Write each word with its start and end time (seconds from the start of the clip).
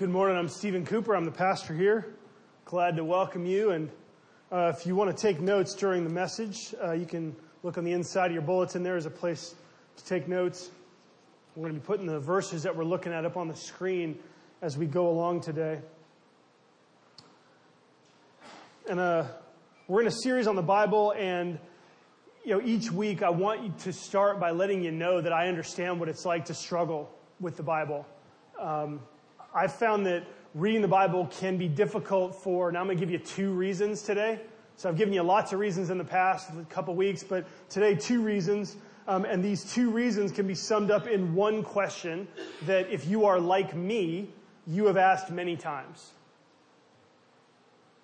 Good 0.00 0.08
morning. 0.08 0.38
I'm 0.38 0.48
Stephen 0.48 0.86
Cooper. 0.86 1.14
I'm 1.14 1.26
the 1.26 1.30
pastor 1.30 1.74
here. 1.74 2.14
Glad 2.64 2.96
to 2.96 3.04
welcome 3.04 3.44
you. 3.44 3.72
And 3.72 3.90
uh, 4.50 4.72
if 4.74 4.86
you 4.86 4.96
want 4.96 5.14
to 5.14 5.22
take 5.22 5.42
notes 5.42 5.74
during 5.74 6.04
the 6.04 6.10
message, 6.10 6.74
uh, 6.82 6.92
you 6.92 7.04
can 7.04 7.36
look 7.62 7.76
on 7.76 7.84
the 7.84 7.92
inside 7.92 8.28
of 8.28 8.32
your 8.32 8.40
bulletin. 8.40 8.82
There 8.82 8.96
is 8.96 9.04
a 9.04 9.10
place 9.10 9.54
to 9.98 10.04
take 10.06 10.26
notes. 10.26 10.70
We're 11.54 11.68
going 11.68 11.74
to 11.74 11.80
be 11.80 11.86
putting 11.86 12.06
the 12.06 12.18
verses 12.18 12.62
that 12.62 12.74
we're 12.74 12.84
looking 12.84 13.12
at 13.12 13.26
up 13.26 13.36
on 13.36 13.46
the 13.46 13.54
screen 13.54 14.18
as 14.62 14.78
we 14.78 14.86
go 14.86 15.06
along 15.06 15.42
today. 15.42 15.80
And 18.88 18.98
uh, 18.98 19.26
we're 19.86 20.00
in 20.00 20.06
a 20.06 20.22
series 20.22 20.46
on 20.46 20.56
the 20.56 20.62
Bible, 20.62 21.12
and 21.14 21.58
you 22.42 22.54
know, 22.54 22.62
each 22.64 22.90
week 22.90 23.22
I 23.22 23.28
want 23.28 23.64
you 23.64 23.74
to 23.80 23.92
start 23.92 24.40
by 24.40 24.52
letting 24.52 24.82
you 24.82 24.92
know 24.92 25.20
that 25.20 25.34
I 25.34 25.48
understand 25.48 26.00
what 26.00 26.08
it's 26.08 26.24
like 26.24 26.46
to 26.46 26.54
struggle 26.54 27.14
with 27.38 27.58
the 27.58 27.62
Bible. 27.62 28.06
Um, 28.58 29.00
I've 29.54 29.72
found 29.72 30.06
that 30.06 30.24
reading 30.54 30.80
the 30.82 30.88
Bible 30.88 31.28
can 31.38 31.56
be 31.56 31.68
difficult 31.68 32.36
for, 32.36 32.70
now 32.70 32.80
I'm 32.80 32.86
going 32.86 32.96
to 32.96 33.00
give 33.00 33.10
you 33.10 33.18
two 33.18 33.52
reasons 33.52 34.02
today. 34.02 34.40
So 34.76 34.88
I've 34.88 34.96
given 34.96 35.12
you 35.12 35.22
lots 35.22 35.52
of 35.52 35.58
reasons 35.58 35.90
in 35.90 35.98
the 35.98 36.04
past, 36.04 36.50
a 36.50 36.64
couple 36.72 36.94
weeks, 36.94 37.22
but 37.22 37.44
today 37.68 37.94
two 37.94 38.22
reasons. 38.22 38.76
Um, 39.08 39.24
and 39.24 39.44
these 39.44 39.72
two 39.72 39.90
reasons 39.90 40.30
can 40.30 40.46
be 40.46 40.54
summed 40.54 40.90
up 40.90 41.08
in 41.08 41.34
one 41.34 41.64
question 41.64 42.28
that 42.66 42.90
if 42.90 43.06
you 43.06 43.26
are 43.26 43.40
like 43.40 43.74
me, 43.74 44.30
you 44.66 44.86
have 44.86 44.96
asked 44.96 45.30
many 45.30 45.56
times. 45.56 46.12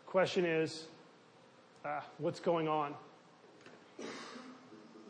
The 0.04 0.10
Question 0.10 0.44
is, 0.44 0.84
uh, 1.84 2.00
what's 2.18 2.40
going 2.40 2.66
on? 2.66 2.94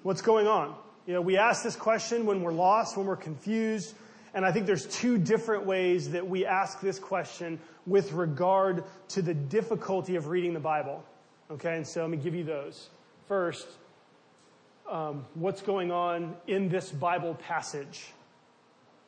What's 0.02 0.22
going 0.22 0.46
on? 0.46 0.74
You 1.06 1.14
know, 1.14 1.22
we 1.22 1.38
ask 1.38 1.62
this 1.62 1.76
question 1.76 2.26
when 2.26 2.42
we're 2.42 2.52
lost, 2.52 2.96
when 2.96 3.06
we're 3.06 3.16
confused, 3.16 3.94
and 4.36 4.44
I 4.44 4.52
think 4.52 4.66
there's 4.66 4.84
two 4.84 5.16
different 5.16 5.64
ways 5.64 6.10
that 6.10 6.28
we 6.28 6.44
ask 6.44 6.78
this 6.80 6.98
question 6.98 7.58
with 7.86 8.12
regard 8.12 8.84
to 9.08 9.22
the 9.22 9.32
difficulty 9.32 10.16
of 10.16 10.28
reading 10.28 10.52
the 10.52 10.60
Bible. 10.60 11.02
Okay, 11.50 11.74
and 11.74 11.86
so 11.86 12.02
let 12.02 12.10
me 12.10 12.18
give 12.18 12.34
you 12.34 12.44
those. 12.44 12.90
First, 13.28 13.66
um, 14.90 15.24
what's 15.34 15.62
going 15.62 15.90
on 15.90 16.36
in 16.46 16.68
this 16.68 16.92
Bible 16.92 17.34
passage? 17.34 18.12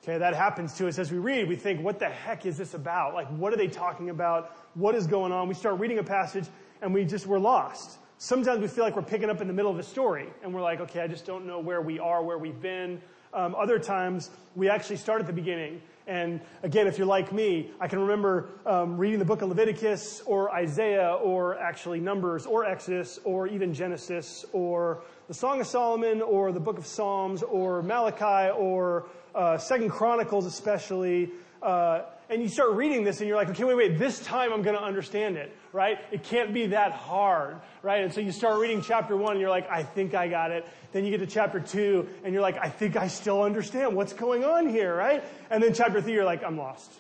Okay, 0.03 0.17
that 0.17 0.35
happens 0.35 0.73
to 0.79 0.89
us 0.89 0.99
as 0.99 1.13
we 1.13 1.19
read. 1.19 1.47
We 1.47 1.57
think, 1.57 1.83
what 1.83 1.99
the 1.99 2.09
heck 2.09 2.47
is 2.47 2.57
this 2.57 2.73
about? 2.73 3.13
Like, 3.13 3.29
what 3.29 3.53
are 3.53 3.59
they 3.59 3.69
talking 3.69 4.09
about? 4.09 4.57
What 4.73 4.95
is 4.95 5.07
going 5.07 5.31
on? 5.31 5.47
We 5.47 5.55
start 5.55 5.79
reading 5.79 5.99
a 5.99 6.05
passage 6.05 6.47
and 6.81 6.95
we 6.95 7.05
just, 7.05 7.27
we're 7.27 7.39
lost. 7.39 7.99
Sometimes 8.17 8.63
we 8.63 8.69
feel 8.69 8.83
like 8.83 8.97
we're 8.97 9.03
picking 9.03 9.29
up 9.29 9.43
in 9.43 9.47
the 9.47 9.53
middle 9.53 9.71
of 9.71 9.79
a 9.79 9.83
story 9.83 10.29
and 10.43 10.55
we're 10.55 10.63
like, 10.63 10.81
okay, 10.81 11.01
I 11.03 11.07
just 11.07 11.27
don't 11.27 11.47
know 11.47 11.59
where 11.59 11.83
we 11.83 11.99
are, 11.99 12.23
where 12.23 12.39
we've 12.39 12.63
been. 12.63 13.03
Um, 13.35 13.55
other 13.55 13.79
times, 13.79 14.31
we 14.57 14.69
actually 14.69 14.97
start 14.97 15.21
at 15.21 15.27
the 15.27 15.33
beginning. 15.33 15.81
And 16.07 16.41
again, 16.63 16.87
if 16.87 16.97
you're 16.97 17.07
like 17.07 17.33
me, 17.33 17.71
I 17.81 17.87
can 17.87 18.01
remember 18.01 18.49
um, 18.65 18.97
reading 18.97 19.19
the 19.19 19.27
book 19.27 19.43
of 19.43 19.51
Leviticus 19.51 20.23
or 20.25 20.51
Isaiah 20.51 21.13
or 21.23 21.59
actually 21.59 22.01
Numbers 22.01 22.47
or 22.47 22.65
Exodus 22.65 23.19
or 23.25 23.47
even 23.47 23.75
Genesis 23.75 24.47
or 24.55 25.03
the 25.29 25.35
Song 25.35 25.61
of 25.61 25.67
Solomon 25.67 26.23
or 26.23 26.51
the 26.51 26.61
book 26.61 26.79
of 26.79 26.87
Psalms 26.87 27.43
or 27.43 27.83
Malachi 27.83 28.51
or 28.53 29.07
uh, 29.35 29.59
Second 29.59 29.91
Chronicles 29.91 30.47
especially. 30.47 31.31
Uh, 31.63 32.03
and 32.31 32.43
you 32.43 32.49
start 32.49 32.73
reading 32.73 33.05
this 33.05 33.21
and 33.21 33.29
you're 33.29 33.37
like, 33.37 33.49
okay, 33.49 33.65
wait, 33.65 33.77
wait, 33.77 33.99
this 33.99 34.21
time 34.21 34.53
I'm 34.53 34.63
going 34.63 34.77
to 34.77 34.83
understand 34.83 35.37
it, 35.37 35.57
right? 35.73 35.99
It 36.13 36.23
can't 36.23 36.53
be 36.53 36.67
that 36.69 36.93
hard, 36.93 37.57
right? 37.83 38.03
And 38.03 38.13
so 38.13 38.21
you 38.21 38.33
start 38.33 38.61
reading 38.61 38.83
chapter 38.83 39.17
one 39.17 39.33
and 39.33 39.41
you're 39.41 39.51
like, 39.51 39.69
I 39.71 39.83
think 39.83 40.15
I 40.15 40.29
got 40.29 40.51
it. 40.51 40.67
Then 40.93 41.05
you 41.05 41.11
get 41.11 41.21
to 41.21 41.27
chapter 41.27 41.59
two 41.59 42.07
and 42.25 42.35
you're 42.35 42.43
like, 42.43 42.59
I 42.61 42.69
think 42.69 42.97
I 42.97 43.09
still 43.09 43.43
understand 43.43 43.97
what's 43.97 44.13
going 44.13 44.45
on 44.45 44.69
here, 44.69 44.95
right? 44.95 45.25
And 45.51 45.63
then 45.63 45.73
chapter 45.73 46.03
three, 46.03 46.13
you're 46.13 46.25
like, 46.25 46.45
I'm 46.45 46.59
lost. 46.59 46.93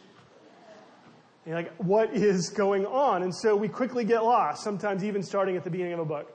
And 1.44 1.52
you're 1.52 1.56
like, 1.56 1.74
what 1.76 2.14
is 2.14 2.48
going 2.48 2.86
on? 2.86 3.22
And 3.22 3.34
so 3.34 3.54
we 3.54 3.68
quickly 3.68 4.04
get 4.04 4.24
lost, 4.24 4.64
sometimes 4.64 5.04
even 5.04 5.22
starting 5.22 5.56
at 5.56 5.64
the 5.64 5.70
beginning 5.70 5.92
of 5.92 6.00
a 6.00 6.04
book. 6.06 6.32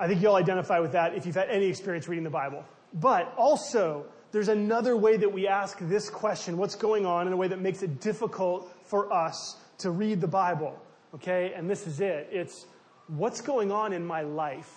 I 0.00 0.08
think 0.08 0.20
you'll 0.20 0.36
identify 0.36 0.80
with 0.80 0.92
that 0.92 1.14
if 1.14 1.26
you've 1.26 1.34
had 1.34 1.48
any 1.48 1.66
experience 1.66 2.08
reading 2.08 2.24
the 2.24 2.30
Bible. 2.30 2.64
But 2.92 3.34
also, 3.36 4.06
there's 4.32 4.48
another 4.48 4.96
way 4.96 5.16
that 5.16 5.32
we 5.32 5.48
ask 5.48 5.78
this 5.80 6.10
question, 6.10 6.56
what's 6.58 6.74
going 6.74 7.06
on, 7.06 7.26
in 7.26 7.32
a 7.32 7.36
way 7.36 7.48
that 7.48 7.60
makes 7.60 7.82
it 7.82 8.00
difficult 8.00 8.70
for 8.84 9.12
us 9.12 9.56
to 9.78 9.90
read 9.90 10.20
the 10.20 10.28
Bible. 10.28 10.78
Okay? 11.14 11.52
And 11.54 11.68
this 11.68 11.86
is 11.86 12.00
it. 12.00 12.28
It's, 12.30 12.66
what's 13.06 13.40
going 13.40 13.72
on 13.72 13.92
in 13.92 14.06
my 14.06 14.22
life? 14.22 14.72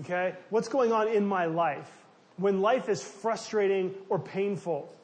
Okay? 0.00 0.34
What's 0.50 0.68
going 0.68 0.92
on 0.92 1.08
in 1.08 1.26
my 1.26 1.46
life? 1.46 1.90
When 2.36 2.60
life 2.60 2.88
is 2.88 3.02
frustrating 3.02 3.94
or 4.08 4.18
painful, 4.18 4.94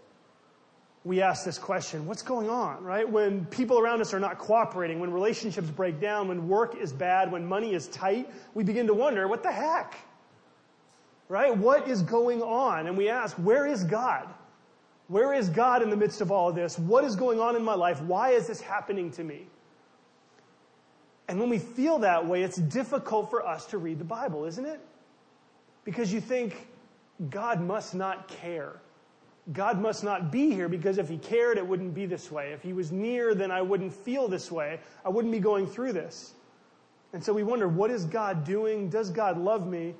we 1.05 1.23
ask 1.23 1.45
this 1.45 1.59
question, 1.59 2.07
what's 2.07 2.23
going 2.23 2.51
on, 2.51 2.83
right? 2.85 3.09
When 3.09 3.47
people 3.47 3.79
around 3.79 4.01
us 4.01 4.13
are 4.13 4.21
not 4.21 4.39
cooperating, 4.39 5.01
when 5.01 5.13
relationships 5.13 5.71
break 5.71 6.01
down, 6.01 6.29
when 6.29 6.49
work 6.49 6.77
is 6.77 6.93
bad, 6.93 7.31
when 7.31 7.47
money 7.47 7.75
is 7.75 7.89
tight, 7.89 8.31
we 8.55 8.65
begin 8.65 8.87
to 8.87 8.95
wonder, 8.95 9.27
what 9.29 9.43
the 9.43 9.53
heck? 9.53 9.97
Right? 11.29 11.57
What 11.57 11.89
is 11.89 12.03
going 12.03 12.43
on? 12.43 12.87
And 12.87 12.97
we 12.97 13.09
ask, 13.09 13.37
where 13.37 13.67
is 13.67 13.85
God? 13.85 14.29
Where 15.09 15.33
is 15.33 15.49
God 15.49 15.83
in 15.83 15.91
the 15.91 15.97
midst 15.97 16.21
of 16.21 16.31
all 16.31 16.51
of 16.51 16.55
this? 16.55 16.79
What 16.79 17.05
is 17.05 17.17
going 17.17 17.41
on 17.41 17.57
in 17.57 17.65
my 17.65 17.75
life? 17.75 18.01
Why 18.03 18.31
is 18.31 18.47
this 18.47 18.61
happening 18.61 19.11
to 19.13 19.25
me? 19.25 19.47
And 21.29 21.39
when 21.39 21.51
we 21.51 21.59
feel 21.59 21.99
that 22.01 22.27
way, 22.27 22.43
it's 22.43 22.57
difficult 22.57 23.31
for 23.31 23.47
us 23.47 23.67
to 23.67 23.79
read 23.79 23.99
the 23.99 24.05
Bible, 24.05 24.45
isn't 24.45 24.65
it? 24.65 24.81
Because 25.85 26.13
you 26.13 26.21
think, 26.21 26.69
God 27.31 27.61
must 27.61 27.95
not 27.95 28.29
care. 28.29 28.81
God 29.53 29.81
must 29.81 30.05
not 30.05 30.31
be 30.31 30.51
here 30.51 30.69
because 30.69 30.99
if 30.99 31.09
he 31.09 31.17
cared, 31.17 31.57
it 31.57 31.67
wouldn't 31.67 31.95
be 31.95 32.07
this 32.07 32.31
way. 32.31 32.53
If 32.53 32.63
he 32.63 32.73
was 32.75 32.93
near, 32.93 33.35
then 33.35 33.51
I 33.51 33.63
wouldn't 33.63 33.93
feel 33.93 34.29
this 34.29 34.53
way. 34.53 34.81
I 35.05 35.09
wouldn't 35.09 35.33
be 35.33 35.41
going 35.41 35.67
through 35.67 35.95
this. 35.95 36.35
And 37.15 37.25
so 37.25 37.33
we 37.33 37.43
wonder, 37.43 37.67
what 37.67 37.91
is 37.91 38.05
God 38.05 38.45
doing? 38.45 38.91
Does 38.91 39.09
God 39.09 39.39
love 39.39 39.67
me? 39.67 39.95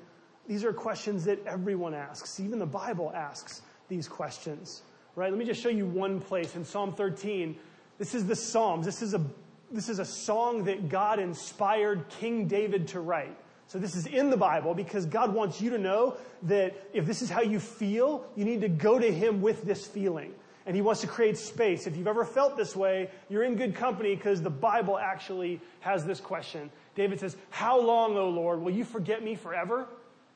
These 0.49 0.63
are 0.63 0.73
questions 0.73 1.25
that 1.25 1.45
everyone 1.45 1.93
asks. 1.93 2.39
Even 2.39 2.57
the 2.57 2.65
Bible 2.65 3.11
asks 3.13 3.61
these 3.87 4.07
questions, 4.07 4.81
right? 5.15 5.29
Let 5.29 5.37
me 5.37 5.45
just 5.45 5.61
show 5.61 5.69
you 5.69 5.85
one 5.85 6.19
place 6.19 6.55
in 6.55 6.65
Psalm 6.65 6.91
13. 6.91 7.55
This 7.99 8.15
is 8.15 8.25
the 8.25 8.35
Psalms. 8.35 8.83
This 8.83 9.03
is 9.03 9.13
a, 9.13 9.23
this 9.71 9.89
is 9.89 9.99
a 9.99 10.05
song 10.05 10.63
that 10.63 10.89
God 10.89 11.19
inspired 11.19 12.09
King 12.19 12.47
David 12.47 12.87
to 12.89 12.99
write. 12.99 13.37
So 13.67 13.77
this 13.77 13.95
is 13.95 14.07
in 14.07 14.31
the 14.31 14.37
Bible 14.37 14.73
because 14.73 15.05
God 15.05 15.35
wants 15.35 15.61
you 15.61 15.69
to 15.69 15.77
know 15.77 16.17
that 16.41 16.75
if 16.93 17.05
this 17.05 17.21
is 17.21 17.29
how 17.29 17.41
you 17.41 17.59
feel, 17.59 18.25
you 18.35 18.43
need 18.43 18.61
to 18.61 18.69
go 18.69 18.97
to 18.97 19.13
Him 19.13 19.43
with 19.43 19.61
this 19.61 19.85
feeling. 19.85 20.33
And 20.65 20.75
He 20.75 20.81
wants 20.81 21.01
to 21.01 21.07
create 21.07 21.37
space. 21.37 21.85
If 21.85 21.95
you've 21.95 22.07
ever 22.07 22.25
felt 22.25 22.57
this 22.57 22.75
way, 22.75 23.11
you're 23.29 23.43
in 23.43 23.55
good 23.55 23.75
company 23.75 24.15
because 24.15 24.41
the 24.41 24.49
Bible 24.49 24.97
actually 24.97 25.61
has 25.81 26.05
this 26.05 26.19
question. 26.19 26.71
David 26.95 27.19
says, 27.19 27.37
How 27.51 27.79
long, 27.79 28.17
O 28.17 28.29
Lord, 28.29 28.61
will 28.61 28.73
you 28.73 28.83
forget 28.83 29.23
me 29.23 29.35
forever? 29.35 29.87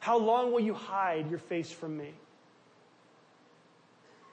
How 0.03 0.17
long 0.17 0.51
will 0.51 0.59
you 0.59 0.73
hide 0.73 1.29
your 1.29 1.39
face 1.39 1.71
from 1.71 1.95
me? 1.95 2.11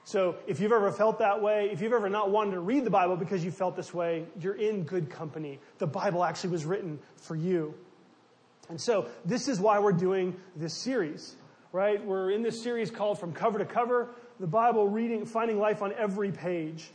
So 0.03 0.35
if 0.45 0.59
you've 0.59 0.73
ever 0.73 0.91
felt 0.91 1.19
that 1.19 1.41
way, 1.41 1.69
if 1.71 1.79
you've 1.79 1.93
ever 1.93 2.09
not 2.09 2.29
wanted 2.29 2.51
to 2.55 2.59
read 2.59 2.83
the 2.83 2.89
Bible 2.89 3.15
because 3.15 3.45
you 3.45 3.51
felt 3.51 3.77
this 3.77 3.93
way, 3.93 4.25
you're 4.41 4.55
in 4.55 4.83
good 4.83 5.09
company. 5.09 5.59
The 5.77 5.87
Bible 5.87 6.25
actually 6.25 6.49
was 6.49 6.65
written 6.65 6.99
for 7.15 7.37
you. 7.37 7.73
And 8.67 8.81
so 8.81 9.07
this 9.23 9.47
is 9.47 9.61
why 9.61 9.79
we're 9.79 9.93
doing 9.93 10.35
this 10.57 10.73
series, 10.73 11.37
right? 11.71 12.05
We're 12.05 12.31
in 12.31 12.43
this 12.43 12.61
series 12.61 12.91
called 12.91 13.17
From 13.17 13.31
Cover 13.31 13.57
to 13.57 13.65
Cover, 13.65 14.09
the 14.41 14.47
Bible 14.47 14.89
reading, 14.89 15.25
finding 15.25 15.57
life 15.57 15.81
on 15.81 15.93
every 15.93 16.33
page. 16.33 16.91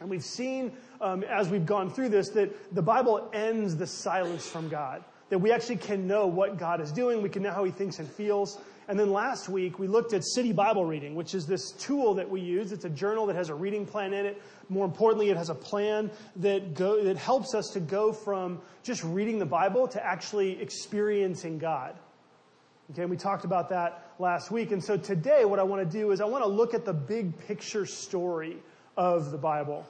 And 0.00 0.08
we've 0.08 0.24
seen, 0.24 0.72
um, 1.02 1.24
as 1.24 1.50
we've 1.50 1.66
gone 1.66 1.90
through 1.90 2.08
this, 2.08 2.30
that 2.30 2.74
the 2.74 2.80
Bible 2.80 3.28
ends 3.34 3.76
the 3.76 3.86
silence 3.86 4.48
from 4.48 4.70
God 4.70 5.04
that 5.32 5.38
we 5.38 5.50
actually 5.50 5.76
can 5.76 6.06
know 6.06 6.26
what 6.26 6.58
God 6.58 6.78
is 6.82 6.92
doing. 6.92 7.22
We 7.22 7.30
can 7.30 7.42
know 7.42 7.52
how 7.52 7.64
He 7.64 7.70
thinks 7.70 7.98
and 7.98 8.06
feels. 8.06 8.60
And 8.86 9.00
then 9.00 9.10
last 9.14 9.48
week, 9.48 9.78
we 9.78 9.86
looked 9.86 10.12
at 10.12 10.22
City 10.26 10.52
Bible 10.52 10.84
Reading, 10.84 11.14
which 11.14 11.34
is 11.34 11.46
this 11.46 11.70
tool 11.70 12.12
that 12.16 12.28
we 12.28 12.42
use. 12.42 12.70
It's 12.70 12.84
a 12.84 12.90
journal 12.90 13.24
that 13.28 13.36
has 13.36 13.48
a 13.48 13.54
reading 13.54 13.86
plan 13.86 14.12
in 14.12 14.26
it. 14.26 14.42
More 14.68 14.84
importantly, 14.84 15.30
it 15.30 15.38
has 15.38 15.48
a 15.48 15.54
plan 15.54 16.10
that, 16.36 16.74
go, 16.74 17.02
that 17.02 17.16
helps 17.16 17.54
us 17.54 17.68
to 17.68 17.80
go 17.80 18.12
from 18.12 18.60
just 18.82 19.02
reading 19.04 19.38
the 19.38 19.46
Bible 19.46 19.88
to 19.88 20.04
actually 20.04 20.60
experiencing 20.60 21.58
God. 21.58 21.94
Okay, 22.90 23.00
and 23.00 23.10
we 23.10 23.16
talked 23.16 23.46
about 23.46 23.70
that 23.70 24.12
last 24.18 24.50
week. 24.50 24.70
And 24.70 24.84
so 24.84 24.98
today, 24.98 25.46
what 25.46 25.58
I 25.58 25.62
want 25.62 25.90
to 25.90 25.98
do 25.98 26.10
is 26.10 26.20
I 26.20 26.26
want 26.26 26.44
to 26.44 26.50
look 26.50 26.74
at 26.74 26.84
the 26.84 26.92
big 26.92 27.38
picture 27.46 27.86
story 27.86 28.58
of 28.98 29.30
the 29.30 29.38
Bible. 29.38 29.86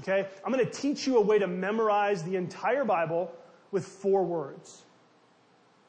Okay? 0.00 0.26
I'm 0.44 0.52
going 0.52 0.62
to 0.62 0.70
teach 0.70 1.06
you 1.06 1.16
a 1.16 1.22
way 1.22 1.38
to 1.38 1.46
memorize 1.46 2.22
the 2.22 2.36
entire 2.36 2.84
Bible 2.84 3.32
with 3.70 3.84
four 3.86 4.24
words. 4.24 4.84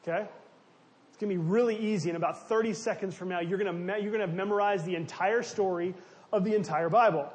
Okay? 0.02 0.28
It's 1.08 1.18
going 1.18 1.30
to 1.30 1.42
be 1.42 1.50
really 1.50 1.76
easy. 1.76 2.10
In 2.10 2.16
about 2.16 2.48
30 2.48 2.74
seconds 2.74 3.14
from 3.14 3.28
now, 3.28 3.40
you're 3.40 3.58
going, 3.58 3.86
to 3.86 3.92
you're 4.00 4.10
going 4.10 4.20
to 4.20 4.26
have 4.26 4.34
memorized 4.34 4.84
the 4.84 4.96
entire 4.96 5.42
story 5.42 5.94
of 6.32 6.44
the 6.44 6.54
entire 6.54 6.88
Bible. 6.88 7.30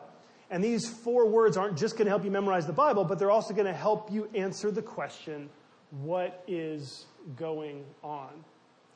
And 0.49 0.63
these 0.63 0.87
four 0.87 1.27
words 1.27 1.57
aren't 1.57 1.77
just 1.77 1.95
going 1.95 2.05
to 2.05 2.11
help 2.11 2.23
you 2.23 2.31
memorize 2.31 2.67
the 2.67 2.73
Bible, 2.73 3.03
but 3.03 3.19
they're 3.19 3.31
also 3.31 3.53
going 3.53 3.65
to 3.65 3.73
help 3.73 4.11
you 4.11 4.29
answer 4.35 4.71
the 4.71 4.81
question, 4.81 5.49
what 5.91 6.43
is 6.47 7.05
going 7.35 7.83
on? 8.03 8.29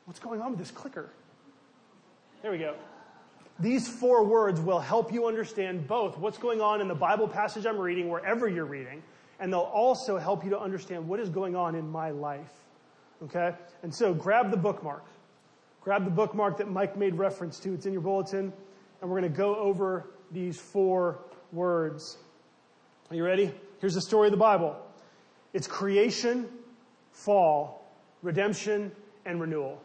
What's 0.04 0.20
going 0.20 0.40
on 0.40 0.50
with 0.50 0.58
this 0.58 0.70
clicker? 0.70 1.10
There 2.42 2.50
we 2.50 2.58
go. 2.58 2.74
These 3.58 3.88
four 3.88 4.24
words 4.24 4.60
will 4.60 4.80
help 4.80 5.12
you 5.12 5.26
understand 5.26 5.86
both 5.86 6.16
what's 6.16 6.38
going 6.38 6.60
on 6.60 6.80
in 6.80 6.88
the 6.88 6.94
Bible 6.94 7.28
passage 7.28 7.66
I'm 7.66 7.78
reading, 7.78 8.08
wherever 8.08 8.48
you're 8.48 8.64
reading, 8.64 9.02
and 9.40 9.52
they'll 9.52 9.60
also 9.60 10.18
help 10.18 10.44
you 10.44 10.50
to 10.50 10.60
understand 10.60 11.08
what 11.08 11.18
is 11.18 11.30
going 11.30 11.56
on 11.56 11.74
in 11.74 11.90
my 11.90 12.10
life. 12.10 12.52
Okay? 13.24 13.52
And 13.82 13.92
so 13.92 14.12
grab 14.12 14.50
the 14.50 14.56
bookmark. 14.56 15.04
Grab 15.80 16.04
the 16.04 16.10
bookmark 16.10 16.58
that 16.58 16.70
Mike 16.70 16.96
made 16.96 17.14
reference 17.14 17.58
to. 17.60 17.72
It's 17.72 17.86
in 17.86 17.92
your 17.92 18.02
bulletin. 18.02 18.52
And 19.00 19.10
we're 19.10 19.18
going 19.18 19.32
to 19.32 19.36
go 19.36 19.56
over 19.56 20.10
these 20.30 20.60
four 20.60 21.20
words. 21.52 22.18
Are 23.10 23.16
you 23.16 23.24
ready? 23.24 23.52
Here's 23.80 23.94
the 23.94 24.02
story 24.02 24.28
of 24.28 24.32
the 24.32 24.36
Bible. 24.36 24.76
It's 25.54 25.66
creation, 25.66 26.46
fall, 27.12 27.90
redemption, 28.22 28.92
and 29.24 29.40
renewal. 29.40 29.80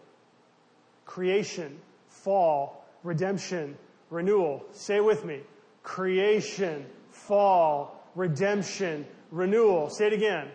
Creation, 1.05 1.79
fall, 2.09 2.85
redemption, 3.03 3.77
renewal. 4.09 4.65
Say 4.73 4.99
with 4.99 5.23
me. 5.23 5.39
Creation, 5.81 6.85
fall, 7.09 8.04
redemption, 8.15 9.05
renewal. 9.31 9.89
Say 9.89 10.07
it 10.07 10.13
again. 10.13 10.47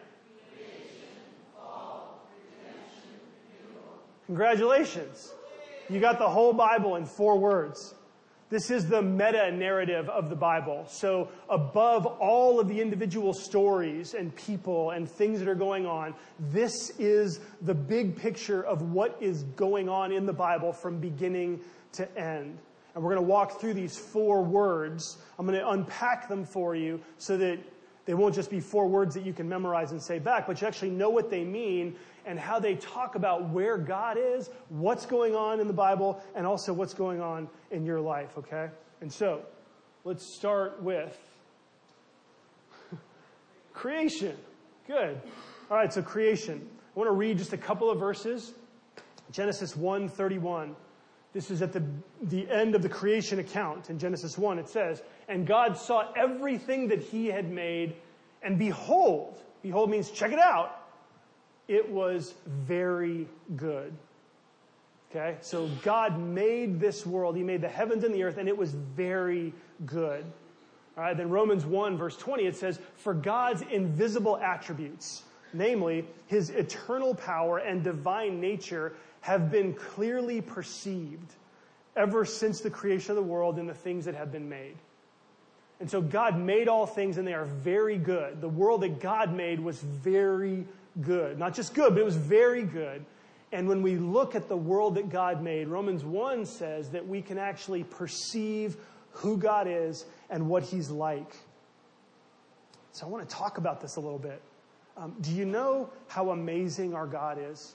Congratulations. 4.27 5.33
You 5.89 5.99
got 5.99 6.19
the 6.19 6.29
whole 6.29 6.53
Bible 6.53 6.97
in 6.97 7.05
four 7.05 7.39
words. 7.39 7.95
This 8.49 8.71
is 8.71 8.89
the 8.89 9.01
meta 9.01 9.53
narrative 9.53 10.09
of 10.09 10.29
the 10.29 10.37
Bible. 10.37 10.85
So 10.89 11.29
above 11.49 12.05
all 12.05 12.59
of 12.59 12.67
the 12.67 12.81
individual 12.81 13.33
stories 13.33 14.15
and 14.15 14.35
people 14.35 14.91
and 14.91 15.09
things 15.09 15.39
that 15.39 15.49
are 15.49 15.55
going 15.55 15.87
on, 15.87 16.15
this 16.39 16.91
is 16.99 17.41
the 17.63 17.75
big 17.75 18.17
picture 18.17 18.63
of 18.65 18.83
what 18.83 19.17
is 19.21 19.45
going 19.55 19.89
on 19.89 20.11
in 20.11 20.27
the 20.27 20.33
Bible 20.33 20.73
from 20.73 20.99
beginning 20.99 21.61
to 21.93 22.19
end. 22.19 22.59
And 22.95 23.05
we're 23.05 23.11
going 23.11 23.25
to 23.25 23.31
walk 23.31 23.61
through 23.61 23.75
these 23.75 23.97
four 23.97 24.43
words. 24.43 25.19
I'm 25.39 25.47
going 25.47 25.59
to 25.59 25.71
unpack 25.71 26.29
them 26.29 26.45
for 26.45 26.75
you 26.75 27.01
so 27.19 27.37
that 27.37 27.59
they 28.05 28.15
won't 28.15 28.35
just 28.35 28.51
be 28.51 28.61
four 28.61 28.89
words 28.89 29.15
that 29.15 29.25
you 29.25 29.33
can 29.33 29.49
memorize 29.49 29.93
and 29.93 30.03
say 30.03 30.19
back, 30.19 30.47
but 30.47 30.61
you 30.61 30.67
actually 30.67 30.91
know 30.91 31.11
what 31.11 31.31
they 31.31 31.45
mean 31.45 31.95
and 32.27 32.39
how 32.39 32.59
they 32.59 32.75
talk 32.75 33.15
about 33.15 33.49
where 33.51 33.79
God 33.79 34.19
is, 34.19 34.51
what's 34.69 35.07
going 35.07 35.35
on 35.35 35.61
in 35.61 35.67
the 35.67 35.73
Bible, 35.73 36.23
and 36.35 36.47
also 36.47 36.73
what's 36.73 36.95
going 36.95 37.21
on 37.21 37.49
in 37.71 37.85
your 37.85 38.01
life, 38.01 38.37
okay? 38.37 38.69
And 39.01 39.13
so, 39.13 39.43
let's 40.05 40.25
start 40.25 40.83
with 40.83 41.19
creation. 43.73 44.37
Good. 44.87 45.21
All 45.71 45.77
right, 45.77 45.93
so 45.93 46.03
creation. 46.03 46.69
I 46.95 46.99
want 46.99 47.09
to 47.09 47.13
read 47.13 47.39
just 47.39 47.53
a 47.53 47.59
couple 47.59 47.91
of 47.91 47.99
verses. 47.99 48.53
Genesis 49.31 49.77
1:31. 49.77 50.75
This 51.33 51.51
is 51.51 51.63
at 51.63 51.73
the, 51.73 51.83
the 52.23 52.51
end 52.51 52.75
of 52.75 52.83
the 52.83 52.89
creation 52.89 53.39
account 53.39 53.89
in 53.89 53.99
Genesis 53.99 54.37
1. 54.37 54.59
It 54.59 54.69
says, 54.69 55.03
And 55.29 55.47
God 55.47 55.77
saw 55.77 56.13
everything 56.17 56.89
that 56.89 57.01
he 57.01 57.27
had 57.27 57.51
made, 57.51 57.95
and 58.43 58.59
behold, 58.59 59.41
behold 59.63 59.91
means 59.91 60.11
check 60.11 60.33
it 60.33 60.41
out, 60.41 60.77
it 61.69 61.89
was 61.89 62.35
very 62.47 63.29
good. 63.57 63.93
Okay? 65.11 65.37
So 65.41 65.69
God 65.83 66.19
made 66.19 66.81
this 66.81 67.07
world. 67.07 67.37
He 67.37 67.43
made 67.43 67.61
the 67.61 67.69
heavens 67.69 68.03
and 68.03 68.15
the 68.15 68.25
earth, 68.25 68.39
and 68.39 68.49
it 68.49 68.57
was 68.57 68.73
very 68.73 69.53
good. 69.87 70.25
All 70.97 71.05
right, 71.05 71.17
then 71.17 71.31
Romans 71.31 71.65
1, 71.65 71.97
verse 71.97 72.17
20, 72.17 72.45
it 72.45 72.57
says, 72.57 72.81
For 72.97 73.15
God's 73.15 73.63
invisible 73.63 74.37
attributes, 74.37 75.23
namely 75.53 76.05
his 76.27 76.51
eternal 76.51 77.15
power 77.15 77.59
and 77.59 77.83
divine 77.83 78.41
nature, 78.41 78.93
have 79.21 79.51
been 79.51 79.75
clearly 79.75 80.41
perceived 80.41 81.33
ever 81.97 82.25
since 82.25 82.61
the 82.61 82.71
creation 82.71 83.11
of 83.11 83.17
the 83.17 83.23
world 83.23 83.59
and 83.59 83.69
the 83.69 83.75
things 83.75 84.05
that 84.05 84.15
have 84.15 84.33
been 84.33 84.49
made. 84.49 84.77
And 85.81 85.91
so 85.91 86.01
God 86.01 86.39
made 86.39 86.69
all 86.69 86.87
things 86.87 87.17
and 87.17 87.27
they 87.27 87.35
are 87.35 87.47
very 87.47 87.97
good. 87.97 88.41
The 88.41 88.49
world 88.49 88.83
that 88.83 89.01
God 89.01 89.35
made 89.35 89.59
was 89.61 89.81
very 89.81 90.67
good. 91.01 91.39
Not 91.39 91.55
just 91.55 91.75
good, 91.75 91.95
but 91.95 92.01
it 92.01 92.05
was 92.05 92.17
very 92.17 92.63
good. 92.63 93.05
And 93.53 93.67
when 93.67 93.83
we 93.83 93.97
look 93.97 94.35
at 94.35 94.49
the 94.49 94.57
world 94.57 94.95
that 94.95 95.11
God 95.11 95.43
made, 95.43 95.69
Romans 95.69 96.05
1 96.05 96.47
says 96.47 96.91
that 96.91 97.07
we 97.07 97.21
can 97.21 97.39
actually 97.39 97.83
perceive 97.83 98.77
who 99.13 99.37
God 99.37 99.67
is 99.69 100.05
and 100.29 100.49
what 100.49 100.63
He's 100.63 100.91
like. 100.91 101.35
So 102.93 103.07
I 103.07 103.09
want 103.09 103.29
to 103.29 103.35
talk 103.35 103.59
about 103.59 103.81
this 103.81 103.97
a 103.97 104.01
little 104.01 104.19
bit. 104.19 104.41
Um, 104.97 105.15
do 105.21 105.33
you 105.33 105.45
know 105.45 105.91
how 106.09 106.31
amazing 106.31 106.95
our 106.95 107.07
God 107.07 107.39
is? 107.41 107.75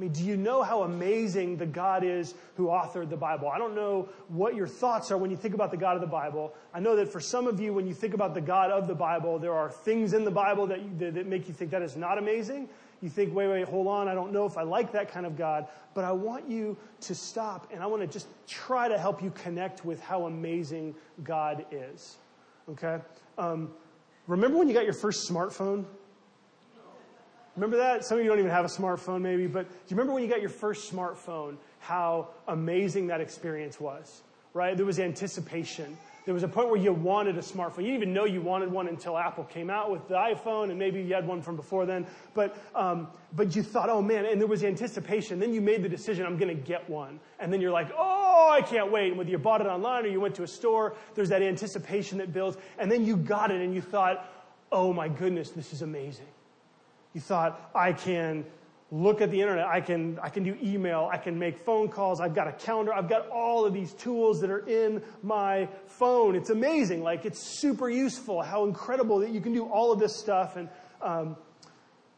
I 0.00 0.02
mean, 0.02 0.12
do 0.12 0.24
you 0.24 0.38
know 0.38 0.62
how 0.62 0.84
amazing 0.84 1.58
the 1.58 1.66
God 1.66 2.04
is 2.04 2.32
who 2.56 2.68
authored 2.68 3.10
the 3.10 3.18
Bible? 3.18 3.50
I 3.50 3.58
don't 3.58 3.74
know 3.74 4.08
what 4.28 4.54
your 4.54 4.66
thoughts 4.66 5.10
are 5.10 5.18
when 5.18 5.30
you 5.30 5.36
think 5.36 5.52
about 5.52 5.70
the 5.70 5.76
God 5.76 5.94
of 5.94 6.00
the 6.00 6.06
Bible. 6.06 6.54
I 6.72 6.80
know 6.80 6.96
that 6.96 7.12
for 7.12 7.20
some 7.20 7.46
of 7.46 7.60
you, 7.60 7.74
when 7.74 7.86
you 7.86 7.92
think 7.92 8.14
about 8.14 8.32
the 8.32 8.40
God 8.40 8.70
of 8.70 8.88
the 8.88 8.94
Bible, 8.94 9.38
there 9.38 9.52
are 9.52 9.68
things 9.68 10.14
in 10.14 10.24
the 10.24 10.30
Bible 10.30 10.66
that, 10.68 10.80
you, 10.80 11.10
that, 11.10 11.26
make 11.26 11.48
you 11.48 11.52
think 11.52 11.70
that 11.72 11.82
is 11.82 11.96
not 11.96 12.16
amazing. 12.16 12.66
You 13.02 13.10
think, 13.10 13.34
wait, 13.34 13.48
wait, 13.48 13.68
hold 13.68 13.88
on, 13.88 14.08
I 14.08 14.14
don't 14.14 14.32
know 14.32 14.46
if 14.46 14.56
I 14.56 14.62
like 14.62 14.90
that 14.92 15.12
kind 15.12 15.26
of 15.26 15.36
God. 15.36 15.66
But 15.92 16.04
I 16.04 16.12
want 16.12 16.48
you 16.48 16.78
to 17.02 17.14
stop 17.14 17.68
and 17.70 17.82
I 17.82 17.86
want 17.86 18.00
to 18.00 18.08
just 18.08 18.26
try 18.46 18.88
to 18.88 18.98
help 18.98 19.22
you 19.22 19.30
connect 19.32 19.84
with 19.84 20.00
how 20.00 20.24
amazing 20.24 20.94
God 21.24 21.66
is. 21.70 22.16
Okay? 22.70 23.00
Um, 23.36 23.70
remember 24.26 24.56
when 24.56 24.66
you 24.66 24.72
got 24.72 24.84
your 24.84 24.94
first 24.94 25.30
smartphone? 25.30 25.84
Remember 27.60 27.76
that? 27.76 28.06
Some 28.06 28.16
of 28.16 28.24
you 28.24 28.30
don't 28.30 28.38
even 28.38 28.50
have 28.50 28.64
a 28.64 28.68
smartphone 28.68 29.20
maybe, 29.20 29.46
but 29.46 29.68
do 29.68 29.76
you 29.88 29.94
remember 29.94 30.14
when 30.14 30.22
you 30.22 30.30
got 30.30 30.40
your 30.40 30.48
first 30.48 30.90
smartphone, 30.90 31.56
how 31.78 32.28
amazing 32.48 33.08
that 33.08 33.20
experience 33.20 33.78
was? 33.78 34.22
Right? 34.54 34.74
There 34.74 34.86
was 34.86 34.98
anticipation. 34.98 35.98
There 36.24 36.32
was 36.32 36.42
a 36.42 36.48
point 36.48 36.70
where 36.70 36.80
you 36.80 36.94
wanted 36.94 37.36
a 37.36 37.42
smartphone. 37.42 37.80
You 37.80 37.88
didn't 37.88 37.96
even 37.96 38.14
know 38.14 38.24
you 38.24 38.40
wanted 38.40 38.72
one 38.72 38.88
until 38.88 39.18
Apple 39.18 39.44
came 39.44 39.68
out 39.68 39.90
with 39.90 40.08
the 40.08 40.14
iPhone, 40.14 40.70
and 40.70 40.78
maybe 40.78 41.02
you 41.02 41.12
had 41.12 41.26
one 41.26 41.42
from 41.42 41.56
before 41.56 41.84
then. 41.84 42.06
But 42.32 42.56
um, 42.74 43.08
but 43.34 43.54
you 43.54 43.62
thought, 43.62 43.90
oh 43.90 44.00
man, 44.00 44.24
and 44.24 44.40
there 44.40 44.48
was 44.48 44.64
anticipation. 44.64 45.38
Then 45.38 45.52
you 45.52 45.60
made 45.60 45.82
the 45.82 45.88
decision, 45.90 46.24
I'm 46.24 46.38
going 46.38 46.56
to 46.56 46.62
get 46.62 46.88
one, 46.88 47.20
and 47.38 47.52
then 47.52 47.60
you're 47.60 47.72
like, 47.72 47.90
oh, 47.94 48.48
I 48.50 48.62
can't 48.62 48.90
wait. 48.90 49.08
And 49.08 49.18
whether 49.18 49.28
you 49.28 49.36
bought 49.36 49.60
it 49.60 49.66
online 49.66 50.06
or 50.06 50.08
you 50.08 50.20
went 50.20 50.34
to 50.36 50.44
a 50.44 50.48
store, 50.48 50.94
there's 51.14 51.28
that 51.28 51.42
anticipation 51.42 52.16
that 52.18 52.32
builds, 52.32 52.56
and 52.78 52.90
then 52.90 53.04
you 53.04 53.18
got 53.18 53.50
it, 53.50 53.60
and 53.60 53.74
you 53.74 53.82
thought, 53.82 54.26
oh 54.72 54.94
my 54.94 55.08
goodness, 55.08 55.50
this 55.50 55.74
is 55.74 55.82
amazing. 55.82 56.26
You 57.12 57.20
thought, 57.20 57.70
I 57.74 57.92
can 57.92 58.44
look 58.92 59.20
at 59.20 59.30
the 59.30 59.40
internet, 59.40 59.66
I 59.66 59.80
can, 59.80 60.18
I 60.20 60.30
can 60.30 60.42
do 60.42 60.56
email, 60.62 61.08
I 61.12 61.16
can 61.16 61.38
make 61.38 61.58
phone 61.58 61.88
calls, 61.88 62.20
I've 62.20 62.34
got 62.34 62.48
a 62.48 62.52
calendar, 62.52 62.92
I've 62.92 63.08
got 63.08 63.28
all 63.28 63.64
of 63.64 63.72
these 63.72 63.92
tools 63.94 64.40
that 64.40 64.50
are 64.50 64.66
in 64.66 65.02
my 65.22 65.68
phone. 65.86 66.34
It's 66.34 66.50
amazing. 66.50 67.02
Like, 67.02 67.24
it's 67.24 67.60
super 67.60 67.88
useful, 67.88 68.42
how 68.42 68.64
incredible 68.64 69.20
that 69.20 69.30
you 69.30 69.40
can 69.40 69.52
do 69.52 69.66
all 69.66 69.92
of 69.92 70.00
this 70.00 70.16
stuff. 70.16 70.56
And, 70.56 70.68
um, 71.00 71.36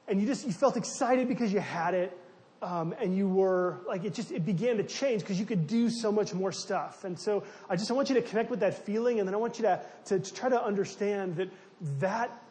and 0.08 0.20
you 0.20 0.26
just, 0.26 0.46
you 0.46 0.52
felt 0.52 0.76
excited 0.76 1.28
because 1.28 1.52
you 1.52 1.60
had 1.60 1.94
it. 1.94 2.18
Um, 2.62 2.94
and 3.00 3.16
you 3.16 3.28
were 3.28 3.80
like 3.88 4.04
it 4.04 4.14
just 4.14 4.30
it 4.30 4.46
began 4.46 4.76
to 4.76 4.84
change 4.84 5.22
because 5.22 5.40
you 5.40 5.44
could 5.44 5.66
do 5.66 5.90
so 5.90 6.12
much 6.12 6.32
more 6.32 6.52
stuff 6.52 7.02
and 7.02 7.18
so 7.18 7.42
i 7.68 7.74
just 7.74 7.90
i 7.90 7.94
want 7.94 8.08
you 8.08 8.14
to 8.14 8.22
connect 8.22 8.50
with 8.50 8.60
that 8.60 8.86
feeling 8.86 9.18
and 9.18 9.26
then 9.26 9.34
i 9.34 9.36
want 9.36 9.58
you 9.58 9.64
to, 9.64 9.80
to, 10.04 10.20
to 10.20 10.32
try 10.32 10.48
to 10.48 10.64
understand 10.64 11.34
that 11.34 11.50
that 11.98 12.41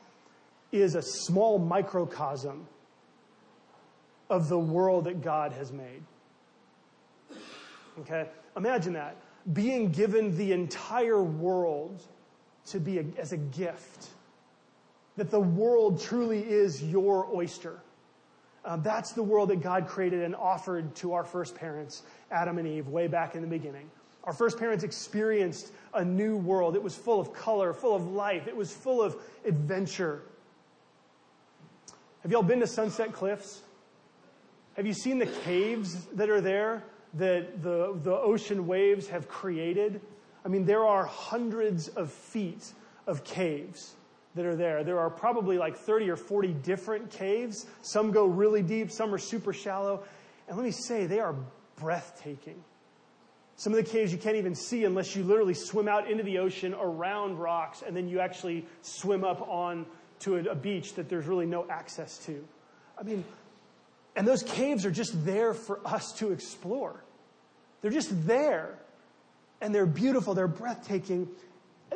is 0.71 0.95
a 0.95 1.01
small 1.01 1.59
microcosm 1.59 2.67
of 4.29 4.47
the 4.47 4.59
world 4.59 5.05
that 5.05 5.21
God 5.21 5.51
has 5.53 5.71
made. 5.71 6.03
Okay? 7.99 8.27
Imagine 8.55 8.93
that. 8.93 9.17
Being 9.51 9.91
given 9.91 10.37
the 10.37 10.53
entire 10.53 11.21
world 11.21 12.01
to 12.67 12.79
be 12.79 12.99
a, 12.99 13.05
as 13.17 13.33
a 13.33 13.37
gift. 13.37 14.07
That 15.17 15.29
the 15.29 15.39
world 15.39 16.01
truly 16.01 16.39
is 16.39 16.81
your 16.81 17.27
oyster. 17.33 17.81
Um, 18.63 18.83
that's 18.83 19.11
the 19.11 19.23
world 19.23 19.49
that 19.49 19.61
God 19.61 19.87
created 19.87 20.21
and 20.21 20.35
offered 20.35 20.95
to 20.97 21.13
our 21.13 21.23
first 21.23 21.55
parents, 21.55 22.03
Adam 22.29 22.57
and 22.59 22.67
Eve, 22.67 22.87
way 22.87 23.07
back 23.07 23.35
in 23.35 23.41
the 23.41 23.47
beginning. 23.47 23.89
Our 24.23 24.33
first 24.33 24.59
parents 24.59 24.83
experienced 24.83 25.71
a 25.93 26.05
new 26.05 26.37
world. 26.37 26.75
It 26.75 26.83
was 26.83 26.95
full 26.95 27.19
of 27.19 27.33
color, 27.33 27.73
full 27.73 27.95
of 27.95 28.07
life. 28.07 28.47
It 28.47 28.55
was 28.55 28.71
full 28.71 29.01
of 29.01 29.15
adventure. 29.45 30.21
Have 32.23 32.31
y'all 32.31 32.43
been 32.43 32.59
to 32.59 32.67
Sunset 32.67 33.13
Cliffs? 33.13 33.61
Have 34.75 34.85
you 34.85 34.93
seen 34.93 35.17
the 35.17 35.25
caves 35.25 36.05
that 36.13 36.29
are 36.29 36.39
there 36.39 36.83
that 37.15 37.63
the, 37.63 37.99
the 38.03 38.13
ocean 38.13 38.67
waves 38.67 39.07
have 39.07 39.27
created? 39.27 40.01
I 40.45 40.47
mean, 40.47 40.65
there 40.65 40.85
are 40.85 41.03
hundreds 41.05 41.87
of 41.87 42.11
feet 42.11 42.73
of 43.07 43.23
caves 43.23 43.95
that 44.35 44.45
are 44.45 44.55
there. 44.55 44.83
There 44.83 44.99
are 44.99 45.09
probably 45.09 45.57
like 45.57 45.75
30 45.75 46.11
or 46.11 46.15
40 46.15 46.53
different 46.53 47.09
caves. 47.09 47.65
Some 47.81 48.11
go 48.11 48.27
really 48.27 48.61
deep, 48.61 48.91
some 48.91 49.11
are 49.15 49.17
super 49.17 49.51
shallow. 49.51 50.03
And 50.47 50.55
let 50.55 50.63
me 50.63 50.71
say, 50.71 51.07
they 51.07 51.19
are 51.19 51.35
breathtaking. 51.75 52.63
Some 53.55 53.73
of 53.73 53.83
the 53.83 53.91
caves 53.91 54.11
you 54.11 54.19
can't 54.19 54.37
even 54.37 54.53
see 54.53 54.85
unless 54.85 55.15
you 55.15 55.23
literally 55.23 55.55
swim 55.55 55.87
out 55.87 56.09
into 56.09 56.23
the 56.23 56.37
ocean 56.37 56.75
around 56.79 57.39
rocks 57.39 57.83
and 57.85 57.97
then 57.97 58.07
you 58.07 58.19
actually 58.19 58.65
swim 58.83 59.23
up 59.23 59.41
on 59.47 59.87
to 60.21 60.37
a, 60.37 60.51
a 60.51 60.55
beach 60.55 60.95
that 60.95 61.09
there's 61.09 61.25
really 61.25 61.45
no 61.45 61.65
access 61.69 62.17
to. 62.25 62.43
I 62.97 63.03
mean, 63.03 63.23
and 64.15 64.27
those 64.27 64.43
caves 64.43 64.85
are 64.85 64.91
just 64.91 65.25
there 65.25 65.53
for 65.53 65.79
us 65.85 66.13
to 66.13 66.31
explore. 66.31 67.03
They're 67.81 67.91
just 67.91 68.27
there. 68.27 68.77
and 69.61 69.73
they're 69.73 69.85
beautiful, 69.85 70.33
they're 70.33 70.47
breathtaking. 70.47 71.29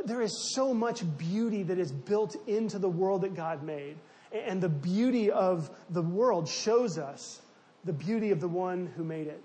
There 0.06 0.22
is 0.22 0.54
so 0.54 0.74
much 0.74 1.04
beauty 1.18 1.64
that 1.64 1.80
is 1.80 1.92
built 1.92 2.36
into 2.48 2.80
the 2.80 2.90
world 2.90 3.22
that 3.22 3.36
God 3.36 3.64
made. 3.64 3.98
And 4.32 4.62
the 4.62 4.70
beauty 4.70 5.32
of 5.32 5.70
the 5.90 6.02
world 6.02 6.48
shows 6.48 6.98
us 6.98 7.42
the 7.86 7.94
beauty 7.94 8.32
of 8.32 8.40
the 8.40 8.48
one 8.48 8.92
who 8.96 9.04
made 9.04 9.28
it. 9.28 9.42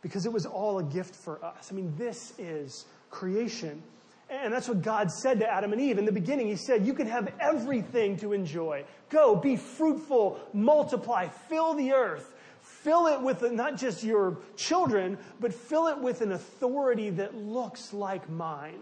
Because 0.00 0.26
it 0.26 0.32
was 0.32 0.46
all 0.46 0.78
a 0.78 0.84
gift 0.84 1.14
for 1.16 1.44
us. 1.44 1.70
I 1.72 1.74
mean, 1.74 1.92
this 1.96 2.34
is 2.38 2.86
creation. 3.10 3.82
And 4.30 4.52
that's 4.52 4.68
what 4.68 4.82
God 4.82 5.10
said 5.10 5.40
to 5.40 5.50
Adam 5.50 5.72
and 5.72 5.80
Eve. 5.80 5.98
In 5.98 6.04
the 6.04 6.12
beginning, 6.12 6.48
He 6.48 6.56
said, 6.56 6.86
You 6.86 6.94
can 6.94 7.06
have 7.06 7.32
everything 7.40 8.16
to 8.18 8.32
enjoy. 8.32 8.84
Go, 9.08 9.36
be 9.36 9.56
fruitful, 9.56 10.38
multiply, 10.52 11.28
fill 11.48 11.74
the 11.74 11.92
earth. 11.92 12.34
Fill 12.60 13.06
it 13.06 13.22
with 13.22 13.42
not 13.52 13.76
just 13.76 14.04
your 14.04 14.36
children, 14.56 15.16
but 15.40 15.54
fill 15.54 15.86
it 15.88 15.98
with 15.98 16.20
an 16.20 16.32
authority 16.32 17.10
that 17.10 17.34
looks 17.34 17.92
like 17.92 18.28
mine. 18.28 18.80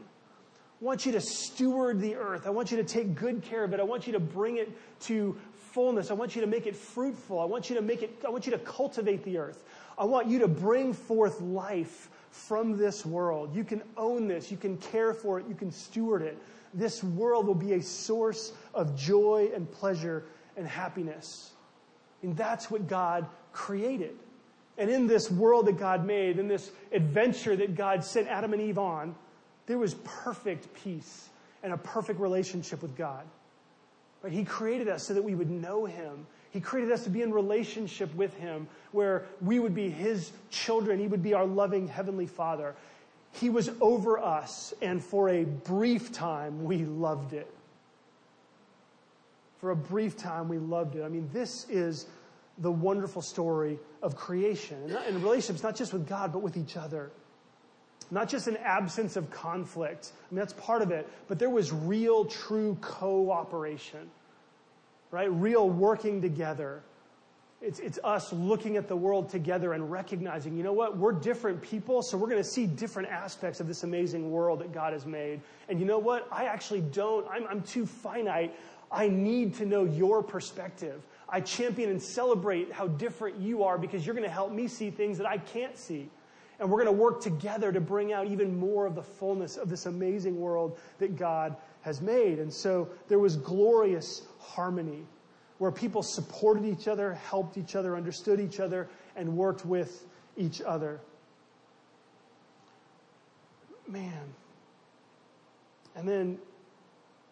I 0.81 0.85
want 0.85 1.07
you 1.07 1.13
to 1.13 1.21
steward 1.21 2.01
the 2.01 2.17
earth. 2.17 2.47
I 2.47 2.51
want 2.51 2.71
you 2.71 2.77
to 2.79 2.85
take 2.85 3.15
good 3.15 3.43
care 3.43 3.65
of 3.65 3.73
it. 3.73 3.81
I 3.81 3.85
want 3.85 4.07
you 4.07 4.13
to 4.15 4.21
bring 4.21 4.59
it 4.59 4.71
to 5.03 5.39
fullness. 5.73 6.11
I 6.11 6.15
want 6.15 6.35
you 6.35 6.43
to 6.43 6.47
make 6.47 6.67
it 6.67 6.77
fruitful. 6.77 7.41
I 7.41 7.45
want 7.45 7.71
you 7.71 7.77
to 7.77 7.83
make 7.83 8.03
it, 8.03 8.23
I 8.27 8.31
want 8.31 8.47
you 8.47 8.53
to 8.53 8.59
cultivate 8.59 9.23
the 9.25 9.39
earth. 9.39 9.65
I 9.97 10.05
want 10.05 10.27
you 10.27 10.41
to 10.41 10.49
bring 10.49 10.93
forth 10.93 11.41
life 11.41 12.11
from 12.37 12.77
this 12.77 13.05
world. 13.05 13.55
You 13.55 13.65
can 13.65 13.83
own 13.97 14.29
this. 14.29 14.51
You 14.51 14.57
can 14.57 14.77
care 14.77 15.15
for 15.15 15.41
it. 15.41 15.47
You 15.49 15.55
can 15.55 15.71
steward 15.71 16.23
it. 16.23 16.39
This 16.75 17.03
world 17.03 17.47
will 17.47 17.55
be 17.55 17.73
a 17.73 17.83
source 17.83 18.53
of 18.75 18.97
joy 18.97 19.51
and 19.55 19.71
pleasure 19.71 20.25
and 20.57 20.67
happiness. 20.67 21.51
And 22.23 22.37
that's 22.37 22.71
what 22.71 22.87
God 22.87 23.27
created. 23.53 24.17
And 24.79 24.91
in 24.91 25.07
this 25.07 25.31
world 25.31 25.67
that 25.67 25.79
God 25.79 26.05
made, 26.05 26.39
in 26.39 26.49
this 26.49 26.71
adventure 26.93 27.57
that 27.57 27.75
God 27.75 28.05
sent 28.05 28.29
Adam 28.29 28.53
and 28.53 28.61
Eve 28.61 28.79
on, 28.79 29.15
there 29.67 29.79
was 29.79 29.95
perfect 30.05 30.73
peace 30.75 31.31
and 31.63 31.73
a 31.73 31.79
perfect 31.79 32.21
relationship 32.21 32.83
with 32.83 32.97
God. 32.97 33.25
Right? 34.23 34.33
He 34.33 34.45
created 34.45 34.89
us 34.89 35.05
so 35.05 35.15
that 35.15 35.23
we 35.23 35.35
would 35.35 35.51
know 35.51 35.87
Him. 35.87 36.27
He 36.57 36.63
created 36.63 36.91
us 36.91 37.05
to 37.05 37.11
be 37.11 37.21
in 37.21 37.35
relationship 37.35 38.15
with 38.15 38.35
Him, 38.39 38.67
where 38.93 39.27
we 39.43 39.59
would 39.59 39.75
be 39.75 39.91
His 39.91 40.33
children. 40.49 40.99
He 40.99 41.07
would 41.07 41.23
be 41.23 41.35
our 41.35 41.45
loving 41.45 41.87
Heavenly 41.87 42.25
Father. 42.27 42.75
He 43.33 43.51
was 43.51 43.69
over 43.83 44.19
us, 44.19 44.73
and 44.81 45.05
for 45.05 45.29
a 45.29 45.45
brief 45.45 46.13
time, 46.13 46.65
we 46.65 46.79
loved 46.79 47.35
it. 47.35 47.53
For 49.61 49.71
a 49.71 49.77
brief 49.77 50.17
time, 50.17 50.49
we 50.49 50.57
loved 50.57 50.97
it. 50.97 51.03
I 51.03 51.11
mean, 51.11 51.29
this 51.31 51.69
is 51.69 52.07
the 52.57 52.73
wonderful 52.73 53.21
story 53.21 53.79
of 54.03 54.17
creation. 54.17 54.97
And 55.07 55.23
relationships, 55.23 55.63
not 55.63 55.77
just 55.77 55.93
with 55.93 56.09
God, 56.09 56.33
but 56.33 56.39
with 56.39 56.57
each 56.57 56.79
other. 56.79 57.11
Not 58.11 58.31
just 58.31 58.47
an 58.47 58.57
absence 58.65 59.17
of 59.17 59.31
conflict. 59.31 60.13
I 60.15 60.35
mean, 60.35 60.39
that's 60.39 60.55
part 60.55 60.81
of 60.81 60.91
it. 60.91 61.07
But 61.29 61.39
there 61.39 61.51
was 61.51 61.71
real, 61.71 62.25
true 62.25 62.79
cooperation. 62.81 64.09
Right? 65.11 65.31
Real 65.31 65.69
working 65.69 66.21
together. 66.21 66.83
It's, 67.63 67.79
it's 67.79 67.99
us 68.05 68.33
looking 68.33 68.77
at 68.77 68.87
the 68.87 68.97
world 68.97 69.31
together 69.31 69.73
and 69.73 69.91
recognizing, 69.91 70.57
you 70.57 70.63
know 70.63 70.75
what? 70.75 70.99
We're 70.99 71.13
different 71.13 71.63
people, 71.63 72.03
so 72.03 72.19
we're 72.19 72.29
going 72.29 72.43
to 72.43 72.49
see 72.49 72.67
different 72.67 73.09
aspects 73.09 73.61
of 73.61 73.67
this 73.67 73.83
amazing 73.83 74.31
world 74.31 74.61
that 74.61 74.73
God 74.73 74.93
has 74.93 75.07
made. 75.07 75.41
And 75.69 75.81
you 75.81 75.87
know 75.87 75.99
what? 75.99 76.29
I 76.31 76.45
actually 76.45 76.83
don't. 76.83 77.27
I'm, 77.29 77.47
I'm 77.47 77.63
too 77.63 77.87
finite. 77.87 78.55
I 78.93 79.09
need 79.09 79.55
to 79.57 79.67
know 79.67 79.85
your 79.85 80.23
perspective. 80.23 81.03
I 81.29 81.41
champion 81.41 81.91
and 81.91 82.01
celebrate 82.01 82.73
how 82.73 82.89
different 82.89 83.39
you 83.41 83.65
are 83.65 83.79
because 83.79 84.05
you're 84.05 84.15
going 84.15 84.29
to 84.29 84.33
help 84.33 84.53
me 84.53 84.69
see 84.69 84.91
things 84.91 85.19
that 85.19 85.27
I 85.27 85.39
can't 85.39 85.77
see. 85.77 86.09
And 86.59 86.71
we're 86.71 86.85
going 86.85 86.95
to 86.95 87.03
work 87.03 87.21
together 87.21 87.73
to 87.73 87.81
bring 87.81 88.13
out 88.13 88.27
even 88.29 88.59
more 88.59 88.87
of 88.87 88.95
the 88.95 89.03
fullness 89.03 89.57
of 89.57 89.69
this 89.69 89.87
amazing 89.87 90.41
world 90.41 90.79
that 90.99 91.17
God 91.17 91.57
has 91.87 92.03
made. 92.03 92.41
And 92.41 92.53
so 92.53 92.89
there 93.07 93.21
was 93.21 93.37
glorious 93.37 94.23
harmony 94.41 95.07
where 95.59 95.71
people 95.71 96.03
supported 96.03 96.67
each 96.67 96.89
other, 96.89 97.15
helped 97.15 97.57
each 97.57 97.77
other, 97.77 97.97
understood 97.97 98.41
each 98.41 98.59
other, 98.59 98.89
and 99.15 99.37
worked 99.37 99.65
with 99.65 100.05
each 100.37 100.61
other. 100.61 101.01
Man. 103.89 104.35
And 105.95 106.09
then 106.09 106.39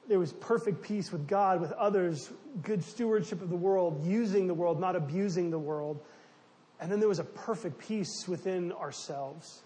there 0.09 0.21
was 0.21 0.33
perfect 0.33 0.83
peace 0.83 1.11
with 1.11 1.27
God, 1.27 1.61
with 1.61 1.73
others, 1.73 2.31
good 2.63 2.85
stewardship 2.85 3.43
of 3.43 3.51
the 3.51 3.57
world, 3.57 4.07
using 4.07 4.47
the 4.47 4.55
world, 4.55 4.81
not 4.81 4.95
abusing 4.95 5.51
the 5.51 5.59
world. 5.59 6.01
And 6.81 6.93
then 6.93 7.01
there 7.01 7.09
was 7.09 7.19
a 7.19 7.25
perfect 7.25 7.79
peace 7.79 8.29
within 8.29 8.71
ourselves. 8.71 9.63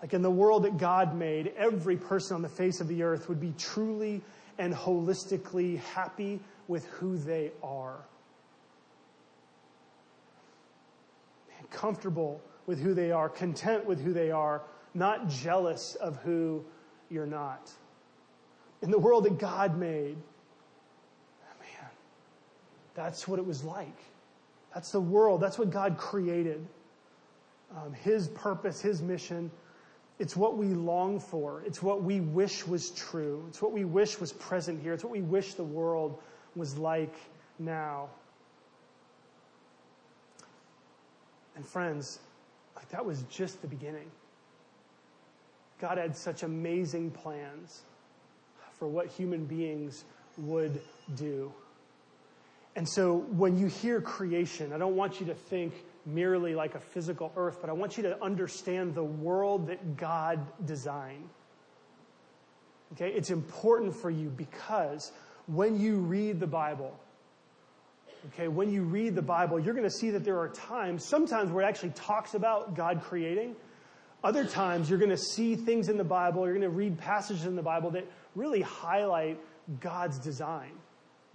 Like 0.00 0.14
in 0.14 0.22
the 0.22 0.30
world 0.30 0.64
that 0.64 0.78
God 0.78 1.14
made, 1.14 1.52
every 1.56 1.96
person 1.96 2.36
on 2.36 2.42
the 2.42 2.48
face 2.48 2.80
of 2.80 2.88
the 2.88 3.02
earth 3.02 3.28
would 3.28 3.40
be 3.40 3.52
truly 3.58 4.22
and 4.58 4.74
holistically 4.74 5.78
happy 5.78 6.40
with 6.68 6.86
who 6.86 7.18
they 7.18 7.52
are. 7.62 7.98
Comfortable 11.70 12.40
with 12.66 12.80
who 12.80 12.94
they 12.94 13.12
are, 13.12 13.28
content 13.28 13.86
with 13.86 14.02
who 14.02 14.12
they 14.12 14.30
are, 14.30 14.62
not 14.94 15.28
jealous 15.28 15.94
of 15.94 16.16
who 16.16 16.64
you're 17.10 17.26
not 17.26 17.70
in 18.82 18.90
the 18.90 18.98
world 18.98 19.24
that 19.24 19.38
God 19.38 19.76
made. 19.76 20.16
Man, 21.60 21.90
that's 22.94 23.28
what 23.28 23.38
it 23.38 23.46
was 23.46 23.62
like. 23.62 23.96
That's 24.74 24.92
the 24.92 25.00
world. 25.00 25.40
That's 25.40 25.58
what 25.58 25.70
God 25.70 25.98
created. 25.98 26.66
Um, 27.76 27.92
his 27.92 28.28
purpose, 28.28 28.80
His 28.80 29.02
mission. 29.02 29.50
It's 30.20 30.36
what 30.36 30.58
we 30.58 30.66
long 30.66 31.18
for. 31.18 31.62
It's 31.66 31.82
what 31.82 32.02
we 32.02 32.20
wish 32.20 32.66
was 32.66 32.90
true. 32.90 33.42
It's 33.48 33.62
what 33.62 33.72
we 33.72 33.86
wish 33.86 34.20
was 34.20 34.34
present 34.34 34.82
here. 34.82 34.92
It's 34.92 35.02
what 35.02 35.12
we 35.14 35.22
wish 35.22 35.54
the 35.54 35.64
world 35.64 36.20
was 36.54 36.76
like 36.76 37.14
now. 37.58 38.10
And 41.56 41.66
friends, 41.66 42.18
like 42.76 42.90
that 42.90 43.04
was 43.04 43.22
just 43.30 43.62
the 43.62 43.66
beginning. 43.66 44.10
God 45.80 45.96
had 45.96 46.14
such 46.14 46.42
amazing 46.42 47.12
plans 47.12 47.80
for 48.78 48.88
what 48.88 49.06
human 49.06 49.46
beings 49.46 50.04
would 50.36 50.82
do. 51.16 51.50
And 52.76 52.86
so 52.86 53.16
when 53.16 53.58
you 53.58 53.68
hear 53.68 54.02
creation, 54.02 54.74
I 54.74 54.78
don't 54.78 54.96
want 54.96 55.18
you 55.18 55.26
to 55.26 55.34
think 55.34 55.72
merely 56.06 56.54
like 56.54 56.74
a 56.74 56.80
physical 56.80 57.32
earth, 57.36 57.58
but 57.60 57.70
I 57.70 57.72
want 57.72 57.96
you 57.96 58.04
to 58.04 58.22
understand 58.22 58.94
the 58.94 59.04
world 59.04 59.68
that 59.68 59.96
God 59.96 60.40
designed. 60.64 61.28
Okay? 62.92 63.10
It's 63.10 63.30
important 63.30 63.94
for 63.94 64.10
you 64.10 64.28
because 64.28 65.12
when 65.46 65.78
you 65.78 65.96
read 65.96 66.40
the 66.40 66.46
Bible, 66.46 66.98
okay, 68.28 68.48
when 68.48 68.70
you 68.70 68.82
read 68.82 69.14
the 69.14 69.22
Bible, 69.22 69.58
you're 69.58 69.74
going 69.74 69.88
to 69.88 69.94
see 69.94 70.10
that 70.10 70.24
there 70.24 70.38
are 70.38 70.48
times, 70.48 71.04
sometimes 71.04 71.50
where 71.50 71.64
it 71.64 71.68
actually 71.68 71.90
talks 71.90 72.34
about 72.34 72.74
God 72.74 73.02
creating. 73.02 73.56
Other 74.22 74.44
times 74.44 74.90
you're 74.90 74.98
going 74.98 75.10
to 75.10 75.16
see 75.16 75.56
things 75.56 75.88
in 75.88 75.96
the 75.96 76.04
Bible, 76.04 76.44
you're 76.44 76.54
going 76.54 76.62
to 76.62 76.68
read 76.68 76.98
passages 76.98 77.46
in 77.46 77.56
the 77.56 77.62
Bible 77.62 77.90
that 77.92 78.06
really 78.34 78.60
highlight 78.60 79.40
God's 79.80 80.18
design, 80.18 80.72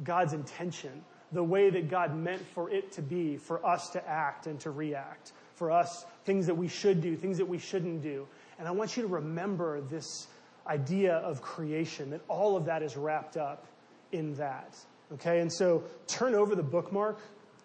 God's 0.04 0.34
intention, 0.34 1.04
the 1.36 1.44
way 1.44 1.70
that 1.70 1.90
God 1.90 2.16
meant 2.16 2.42
for 2.54 2.70
it 2.72 2.92
to 2.94 3.02
be, 3.02 3.38
for 3.38 3.64
us 3.66 3.90
to 3.90 4.10
act 4.10 4.48
and 4.48 4.60
to 4.62 4.72
react, 4.72 5.34
for 5.54 5.70
us, 5.70 6.06
things 6.24 6.48
that 6.48 6.56
we 6.56 6.68
should 6.68 7.02
do, 7.02 7.16
things 7.16 7.38
that 7.38 7.48
we 7.48 7.60
shouldn't 7.60 8.02
do. 8.02 8.28
And 8.58 8.68
I 8.68 8.72
want 8.72 8.98
you 8.98 9.04
to 9.04 9.10
remember 9.10 9.82
this 9.82 10.28
idea 10.66 11.16
of 11.18 11.42
creation, 11.42 12.10
that 12.10 12.22
all 12.28 12.58
of 12.58 12.66
that 12.66 12.82
is 12.82 12.98
wrapped 12.98 13.38
up 13.38 13.68
in 14.12 14.34
that. 14.36 14.76
Okay, 15.14 15.42
and 15.42 15.54
so 15.54 15.84
turn 16.08 16.34
over 16.34 16.56
the 16.56 16.64
bookmark. 16.64 17.20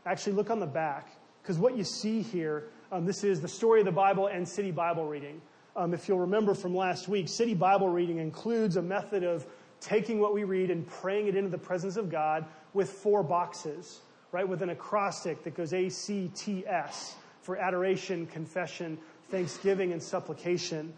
Actually, 0.04 0.34
look 0.34 0.50
on 0.50 0.60
the 0.60 0.66
back, 0.66 1.08
because 1.42 1.58
what 1.58 1.76
you 1.76 1.84
see 1.84 2.20
here, 2.22 2.64
um, 2.92 3.06
this 3.06 3.24
is 3.24 3.40
the 3.40 3.48
story 3.48 3.80
of 3.80 3.86
the 3.86 3.92
Bible 3.92 4.26
and 4.26 4.46
city 4.46 4.70
Bible 4.70 5.06
reading. 5.06 5.40
Um, 5.76 5.94
if 5.94 6.08
you'll 6.08 6.18
remember 6.18 6.54
from 6.54 6.74
last 6.74 7.08
week, 7.08 7.28
city 7.28 7.54
Bible 7.54 7.88
reading 7.88 8.18
includes 8.18 8.76
a 8.76 8.82
method 8.82 9.22
of 9.22 9.46
taking 9.80 10.18
what 10.20 10.34
we 10.34 10.44
read 10.44 10.70
and 10.70 10.86
praying 10.86 11.26
it 11.26 11.36
into 11.36 11.50
the 11.50 11.58
presence 11.58 11.96
of 11.96 12.10
God 12.10 12.44
with 12.74 12.90
four 12.90 13.22
boxes, 13.22 14.00
right? 14.32 14.46
With 14.46 14.62
an 14.62 14.70
acrostic 14.70 15.42
that 15.44 15.54
goes 15.54 15.72
A, 15.72 15.88
C, 15.88 16.30
T, 16.34 16.64
S 16.66 17.16
for 17.42 17.56
adoration, 17.56 18.26
confession, 18.26 18.98
thanksgiving, 19.30 19.92
and 19.92 20.02
supplication. 20.02 20.92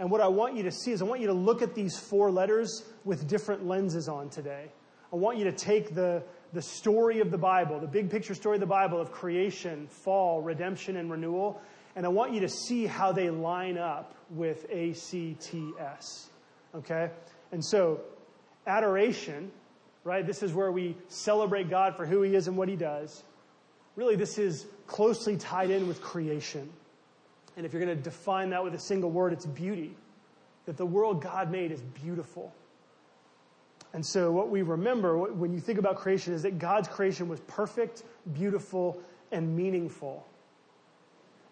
And 0.00 0.10
what 0.10 0.20
I 0.20 0.28
want 0.28 0.56
you 0.56 0.64
to 0.64 0.72
see 0.72 0.92
is 0.92 1.02
I 1.02 1.04
want 1.04 1.20
you 1.20 1.28
to 1.28 1.32
look 1.32 1.62
at 1.62 1.74
these 1.74 1.96
four 1.98 2.30
letters 2.30 2.84
with 3.04 3.28
different 3.28 3.66
lenses 3.66 4.08
on 4.08 4.28
today. 4.28 4.66
I 5.12 5.16
want 5.16 5.38
you 5.38 5.44
to 5.44 5.52
take 5.52 5.94
the, 5.94 6.22
the 6.52 6.62
story 6.62 7.20
of 7.20 7.30
the 7.30 7.38
Bible, 7.38 7.80
the 7.80 7.86
big 7.86 8.10
picture 8.10 8.34
story 8.34 8.56
of 8.56 8.60
the 8.60 8.66
Bible 8.66 9.00
of 9.00 9.10
creation, 9.10 9.86
fall, 9.86 10.42
redemption, 10.42 10.96
and 10.96 11.10
renewal, 11.10 11.60
and 11.96 12.04
I 12.04 12.10
want 12.10 12.32
you 12.32 12.40
to 12.40 12.48
see 12.48 12.86
how 12.86 13.12
they 13.12 13.30
line 13.30 13.78
up 13.78 14.14
with 14.30 14.66
ACTS. 14.70 16.28
Okay? 16.74 17.10
And 17.52 17.64
so, 17.64 18.00
adoration, 18.66 19.50
right? 20.04 20.26
This 20.26 20.42
is 20.42 20.52
where 20.52 20.70
we 20.70 20.96
celebrate 21.08 21.70
God 21.70 21.96
for 21.96 22.06
who 22.06 22.22
He 22.22 22.34
is 22.34 22.48
and 22.48 22.56
what 22.56 22.68
He 22.68 22.76
does. 22.76 23.22
Really, 23.96 24.16
this 24.16 24.38
is 24.38 24.66
closely 24.86 25.36
tied 25.36 25.70
in 25.70 25.88
with 25.88 26.00
creation. 26.00 26.70
And 27.56 27.66
if 27.66 27.72
you're 27.72 27.82
going 27.82 27.96
to 27.96 28.02
define 28.02 28.50
that 28.50 28.62
with 28.62 28.74
a 28.74 28.78
single 28.78 29.10
word, 29.10 29.32
it's 29.32 29.46
beauty. 29.46 29.96
That 30.66 30.76
the 30.76 30.86
world 30.86 31.22
God 31.22 31.50
made 31.50 31.72
is 31.72 31.80
beautiful. 31.80 32.54
And 33.92 34.04
so, 34.04 34.30
what 34.30 34.50
we 34.50 34.62
remember 34.62 35.18
when 35.18 35.52
you 35.52 35.60
think 35.60 35.78
about 35.78 35.96
creation 35.96 36.34
is 36.34 36.42
that 36.42 36.58
God's 36.58 36.88
creation 36.88 37.28
was 37.28 37.40
perfect, 37.40 38.02
beautiful, 38.34 39.00
and 39.32 39.56
meaningful. 39.56 40.26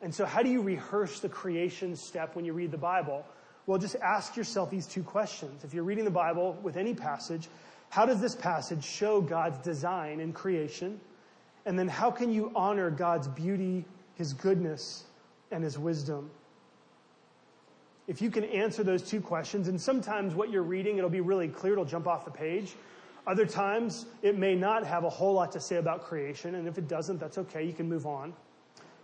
And 0.02 0.14
so, 0.14 0.26
how 0.26 0.42
do 0.42 0.50
you 0.50 0.60
rehearse 0.60 1.20
the 1.20 1.28
creation 1.28 1.96
step 1.96 2.36
when 2.36 2.44
you 2.44 2.52
read 2.52 2.70
the 2.70 2.78
Bible? 2.78 3.24
Well, 3.66 3.78
just 3.78 3.96
ask 3.96 4.36
yourself 4.36 4.70
these 4.70 4.86
two 4.86 5.02
questions. 5.02 5.64
If 5.64 5.74
you're 5.74 5.84
reading 5.84 6.04
the 6.04 6.10
Bible 6.10 6.56
with 6.62 6.76
any 6.76 6.94
passage, 6.94 7.48
how 7.90 8.06
does 8.06 8.20
this 8.20 8.34
passage 8.34 8.84
show 8.84 9.20
God's 9.20 9.58
design 9.58 10.20
in 10.20 10.32
creation? 10.32 11.00
And 11.64 11.76
then, 11.76 11.88
how 11.88 12.12
can 12.12 12.32
you 12.32 12.52
honor 12.54 12.90
God's 12.90 13.26
beauty, 13.26 13.84
His 14.14 14.32
goodness, 14.32 15.04
and 15.50 15.64
His 15.64 15.78
wisdom? 15.78 16.30
If 18.06 18.22
you 18.22 18.30
can 18.30 18.44
answer 18.44 18.84
those 18.84 19.02
two 19.02 19.20
questions, 19.20 19.66
and 19.66 19.80
sometimes 19.80 20.32
what 20.32 20.50
you're 20.50 20.62
reading, 20.62 20.98
it'll 20.98 21.10
be 21.10 21.20
really 21.20 21.48
clear, 21.48 21.72
it'll 21.72 21.84
jump 21.84 22.06
off 22.06 22.24
the 22.24 22.30
page. 22.30 22.74
Other 23.26 23.46
times, 23.46 24.06
it 24.22 24.38
may 24.38 24.54
not 24.54 24.86
have 24.86 25.02
a 25.02 25.10
whole 25.10 25.32
lot 25.32 25.50
to 25.52 25.60
say 25.60 25.76
about 25.76 26.04
creation, 26.04 26.54
and 26.54 26.68
if 26.68 26.78
it 26.78 26.86
doesn't, 26.86 27.18
that's 27.18 27.38
okay, 27.38 27.64
you 27.64 27.72
can 27.72 27.88
move 27.88 28.06
on. 28.06 28.32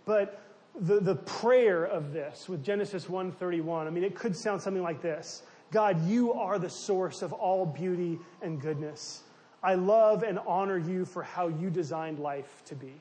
But 0.05 0.41
the, 0.79 0.99
the 0.99 1.15
prayer 1.15 1.85
of 1.85 2.13
this 2.13 2.49
with 2.49 2.63
Genesis 2.63 3.05
1:31, 3.05 3.87
I 3.87 3.89
mean, 3.89 4.03
it 4.03 4.15
could 4.15 4.35
sound 4.35 4.61
something 4.61 4.83
like 4.83 5.01
this. 5.01 5.43
God, 5.71 6.07
you 6.07 6.33
are 6.33 6.59
the 6.59 6.69
source 6.69 7.21
of 7.21 7.33
all 7.33 7.65
beauty 7.65 8.19
and 8.41 8.61
goodness. 8.61 9.23
I 9.63 9.75
love 9.75 10.23
and 10.23 10.39
honor 10.45 10.77
you 10.77 11.05
for 11.05 11.23
how 11.23 11.47
you 11.47 11.69
designed 11.69 12.19
life 12.19 12.63
to 12.65 12.75
be. 12.75 12.93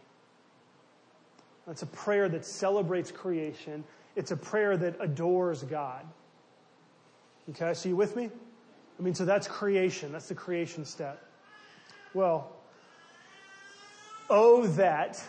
That's 1.66 1.82
a 1.82 1.86
prayer 1.86 2.28
that 2.28 2.44
celebrates 2.44 3.10
creation 3.10 3.84
it's 4.14 4.30
a 4.30 4.36
prayer 4.36 4.76
that 4.76 4.96
adores 5.00 5.62
God. 5.62 6.06
Okay, 7.50 7.74
so 7.74 7.88
you 7.88 7.96
with 7.96 8.14
me? 8.14 8.30
I 8.98 9.02
mean, 9.02 9.14
so 9.14 9.24
that's 9.24 9.48
creation. 9.48 10.12
That's 10.12 10.28
the 10.28 10.34
creation 10.34 10.84
step. 10.84 11.24
Well, 12.14 12.52
oh, 14.28 14.66
that 14.68 15.22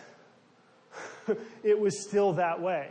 it 1.62 1.78
was 1.78 2.02
still 2.02 2.34
that 2.34 2.60
way. 2.60 2.90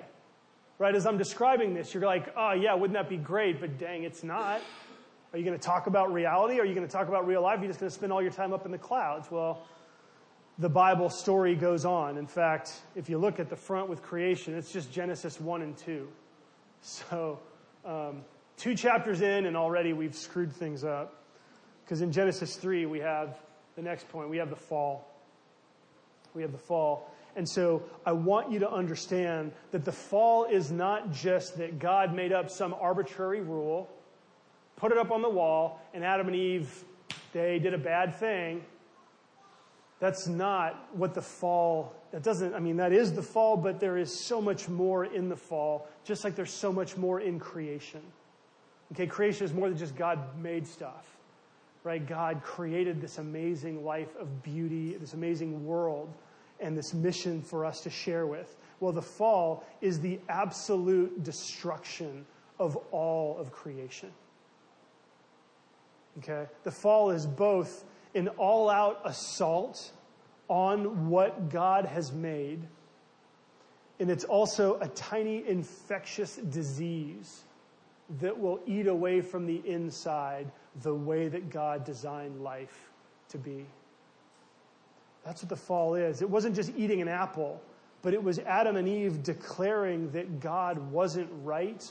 Right? 0.79 0.95
As 0.95 1.05
I'm 1.05 1.17
describing 1.17 1.73
this, 1.73 1.93
you're 1.93 2.03
like, 2.03 2.33
oh, 2.35 2.53
yeah, 2.53 2.73
wouldn't 2.73 2.93
that 2.93 3.09
be 3.09 3.17
great? 3.17 3.59
But 3.61 3.77
dang, 3.77 4.03
it's 4.03 4.23
not. 4.23 4.61
Are 5.31 5.39
you 5.39 5.45
going 5.45 5.57
to 5.57 5.63
talk 5.65 5.87
about 5.87 6.13
reality? 6.13 6.59
Are 6.59 6.65
you 6.65 6.75
going 6.75 6.85
to 6.85 6.91
talk 6.91 7.07
about 7.07 7.25
real 7.25 7.41
life? 7.41 7.59
Are 7.59 7.61
you 7.61 7.67
just 7.67 7.79
going 7.79 7.89
to 7.89 7.95
spend 7.95 8.11
all 8.11 8.21
your 8.21 8.31
time 8.31 8.53
up 8.53 8.65
in 8.65 8.71
the 8.71 8.77
clouds? 8.77 9.31
Well, 9.31 9.65
the 10.59 10.69
Bible 10.69 11.09
story 11.09 11.55
goes 11.55 11.85
on. 11.85 12.17
In 12.17 12.27
fact, 12.27 12.71
if 12.95 13.09
you 13.09 13.17
look 13.17 13.39
at 13.39 13.49
the 13.49 13.55
front 13.55 13.89
with 13.89 14.03
creation, 14.03 14.55
it's 14.55 14.71
just 14.71 14.91
Genesis 14.91 15.39
1 15.39 15.61
and 15.61 15.77
2. 15.77 16.07
So, 16.81 17.39
um, 17.85 18.23
two 18.57 18.75
chapters 18.75 19.21
in, 19.21 19.45
and 19.45 19.57
already 19.57 19.93
we've 19.93 20.15
screwed 20.15 20.53
things 20.53 20.83
up. 20.83 21.23
Because 21.83 22.01
in 22.01 22.11
Genesis 22.11 22.55
3, 22.55 22.85
we 22.85 22.99
have 22.99 23.39
the 23.75 23.81
next 23.81 24.07
point 24.09 24.29
we 24.29 24.37
have 24.37 24.49
the 24.49 24.55
fall. 24.55 25.07
We 26.33 26.41
have 26.43 26.51
the 26.51 26.57
fall. 26.57 27.12
And 27.35 27.47
so 27.47 27.83
I 28.05 28.11
want 28.11 28.51
you 28.51 28.59
to 28.59 28.71
understand 28.71 29.51
that 29.71 29.85
the 29.85 29.91
fall 29.91 30.45
is 30.45 30.71
not 30.71 31.11
just 31.11 31.57
that 31.57 31.79
God 31.79 32.13
made 32.13 32.31
up 32.31 32.49
some 32.49 32.75
arbitrary 32.79 33.41
rule, 33.41 33.89
put 34.75 34.91
it 34.91 34.97
up 34.97 35.11
on 35.11 35.21
the 35.21 35.29
wall, 35.29 35.81
and 35.93 36.03
Adam 36.03 36.27
and 36.27 36.35
Eve, 36.35 36.83
they 37.31 37.57
did 37.59 37.73
a 37.73 37.77
bad 37.77 38.15
thing, 38.15 38.63
that's 39.99 40.27
not 40.27 40.89
what 40.93 41.13
the 41.13 41.21
fall, 41.21 41.95
that 42.11 42.23
doesn't, 42.23 42.53
I 42.53 42.59
mean, 42.59 42.77
that 42.77 42.91
is 42.91 43.13
the 43.13 43.21
fall, 43.21 43.55
but 43.55 43.79
there 43.79 43.97
is 43.97 44.25
so 44.25 44.41
much 44.41 44.67
more 44.67 45.05
in 45.05 45.29
the 45.29 45.35
fall, 45.35 45.87
just 46.03 46.23
like 46.23 46.35
there's 46.35 46.53
so 46.53 46.73
much 46.73 46.97
more 46.97 47.21
in 47.21 47.39
creation. 47.39 48.01
Okay, 48.91 49.07
creation 49.07 49.45
is 49.45 49.53
more 49.53 49.69
than 49.69 49.77
just 49.77 49.95
God 49.95 50.19
made 50.37 50.67
stuff, 50.67 51.05
right? 51.83 52.05
God 52.05 52.43
created 52.43 53.01
this 53.01 53.17
amazing 53.17 53.85
life 53.85 54.13
of 54.19 54.43
beauty, 54.43 54.97
this 54.97 55.13
amazing 55.13 55.65
world, 55.65 56.13
and 56.59 56.77
this 56.77 56.93
mission 56.93 57.41
for 57.41 57.65
us 57.65 57.81
to 57.81 57.89
share 57.89 58.25
with. 58.25 58.55
Well, 58.79 58.91
the 58.91 59.01
fall 59.01 59.65
is 59.81 59.99
the 59.99 60.19
absolute 60.29 61.23
destruction 61.23 62.25
of 62.59 62.77
all 62.91 63.37
of 63.37 63.51
creation. 63.51 64.11
Okay? 66.19 66.45
The 66.63 66.71
fall 66.71 67.11
is 67.11 67.25
both 67.25 67.83
an 68.15 68.27
all 68.29 68.69
out 68.69 69.01
assault 69.05 69.91
on 70.47 71.09
what 71.09 71.49
God 71.49 71.85
has 71.85 72.11
made. 72.11 72.61
And 73.99 74.09
it's 74.11 74.23
also 74.23 74.77
a 74.79 74.87
tiny 74.89 75.47
infectious 75.47 76.35
disease 76.35 77.43
that 78.19 78.37
will 78.37 78.59
eat 78.65 78.87
away 78.87 79.21
from 79.21 79.45
the 79.45 79.61
inside 79.65 80.51
the 80.81 80.93
way 80.93 81.27
that 81.27 81.49
God 81.49 81.85
designed 81.85 82.41
life 82.41 82.91
to 83.29 83.37
be. 83.37 83.65
That's 85.25 85.41
what 85.41 85.49
the 85.49 85.55
fall 85.55 85.95
is. 85.95 86.21
It 86.21 86.29
wasn't 86.29 86.55
just 86.55 86.71
eating 86.77 87.01
an 87.01 87.07
apple, 87.07 87.61
but 88.01 88.13
it 88.13 88.21
was 88.21 88.39
Adam 88.39 88.75
and 88.75 88.87
Eve 88.87 89.23
declaring 89.23 90.11
that 90.11 90.39
God 90.39 90.77
wasn't 90.91 91.29
right 91.43 91.83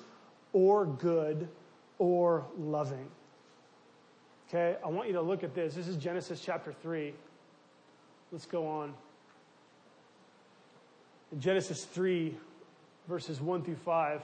or 0.53 0.85
good 0.87 1.49
or 1.99 2.45
loving. 2.59 3.09
Okay, 4.49 4.77
I 4.85 4.88
want 4.88 5.09
you 5.09 5.14
to 5.14 5.23
look 5.23 5.45
at 5.45 5.55
this. 5.55 5.75
This 5.75 5.88
is 5.88 5.97
Genesis 5.97 6.42
chapter 6.45 6.73
3. 6.83 7.14
Let's 8.31 8.45
go 8.45 8.66
on. 8.66 8.92
In 11.33 11.40
Genesis 11.40 11.87
3, 11.87 12.37
verses 13.09 13.40
1 13.40 13.62
through 13.62 13.77
5, 13.77 14.23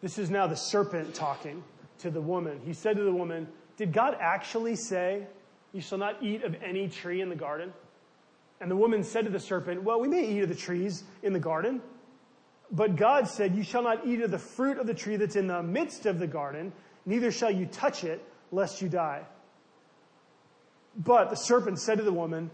this 0.00 0.18
is 0.18 0.30
now 0.30 0.46
the 0.46 0.56
serpent 0.56 1.14
talking 1.14 1.62
to 1.98 2.10
the 2.10 2.20
woman. 2.20 2.60
He 2.64 2.72
said 2.72 2.96
to 2.96 3.02
the 3.02 3.12
woman, 3.12 3.48
Did 3.76 3.92
God 3.92 4.16
actually 4.18 4.76
say, 4.76 5.26
You 5.74 5.82
shall 5.82 5.98
not 5.98 6.22
eat 6.22 6.42
of 6.42 6.56
any 6.62 6.88
tree 6.88 7.20
in 7.20 7.28
the 7.28 7.36
garden? 7.36 7.74
And 8.60 8.70
the 8.70 8.76
woman 8.76 9.04
said 9.04 9.24
to 9.24 9.30
the 9.30 9.40
serpent, 9.40 9.82
Well, 9.82 10.00
we 10.00 10.08
may 10.08 10.26
eat 10.26 10.42
of 10.42 10.48
the 10.48 10.54
trees 10.54 11.04
in 11.22 11.32
the 11.32 11.40
garden. 11.40 11.82
But 12.70 12.96
God 12.96 13.28
said, 13.28 13.54
You 13.54 13.62
shall 13.62 13.82
not 13.82 14.06
eat 14.06 14.22
of 14.22 14.30
the 14.30 14.38
fruit 14.38 14.78
of 14.78 14.86
the 14.86 14.94
tree 14.94 15.16
that's 15.16 15.36
in 15.36 15.46
the 15.46 15.62
midst 15.62 16.06
of 16.06 16.18
the 16.18 16.26
garden, 16.26 16.72
neither 17.04 17.30
shall 17.30 17.50
you 17.50 17.66
touch 17.66 18.04
it, 18.04 18.22
lest 18.50 18.82
you 18.82 18.88
die. 18.88 19.22
But 20.96 21.30
the 21.30 21.36
serpent 21.36 21.78
said 21.78 21.98
to 21.98 22.04
the 22.04 22.12
woman, 22.12 22.50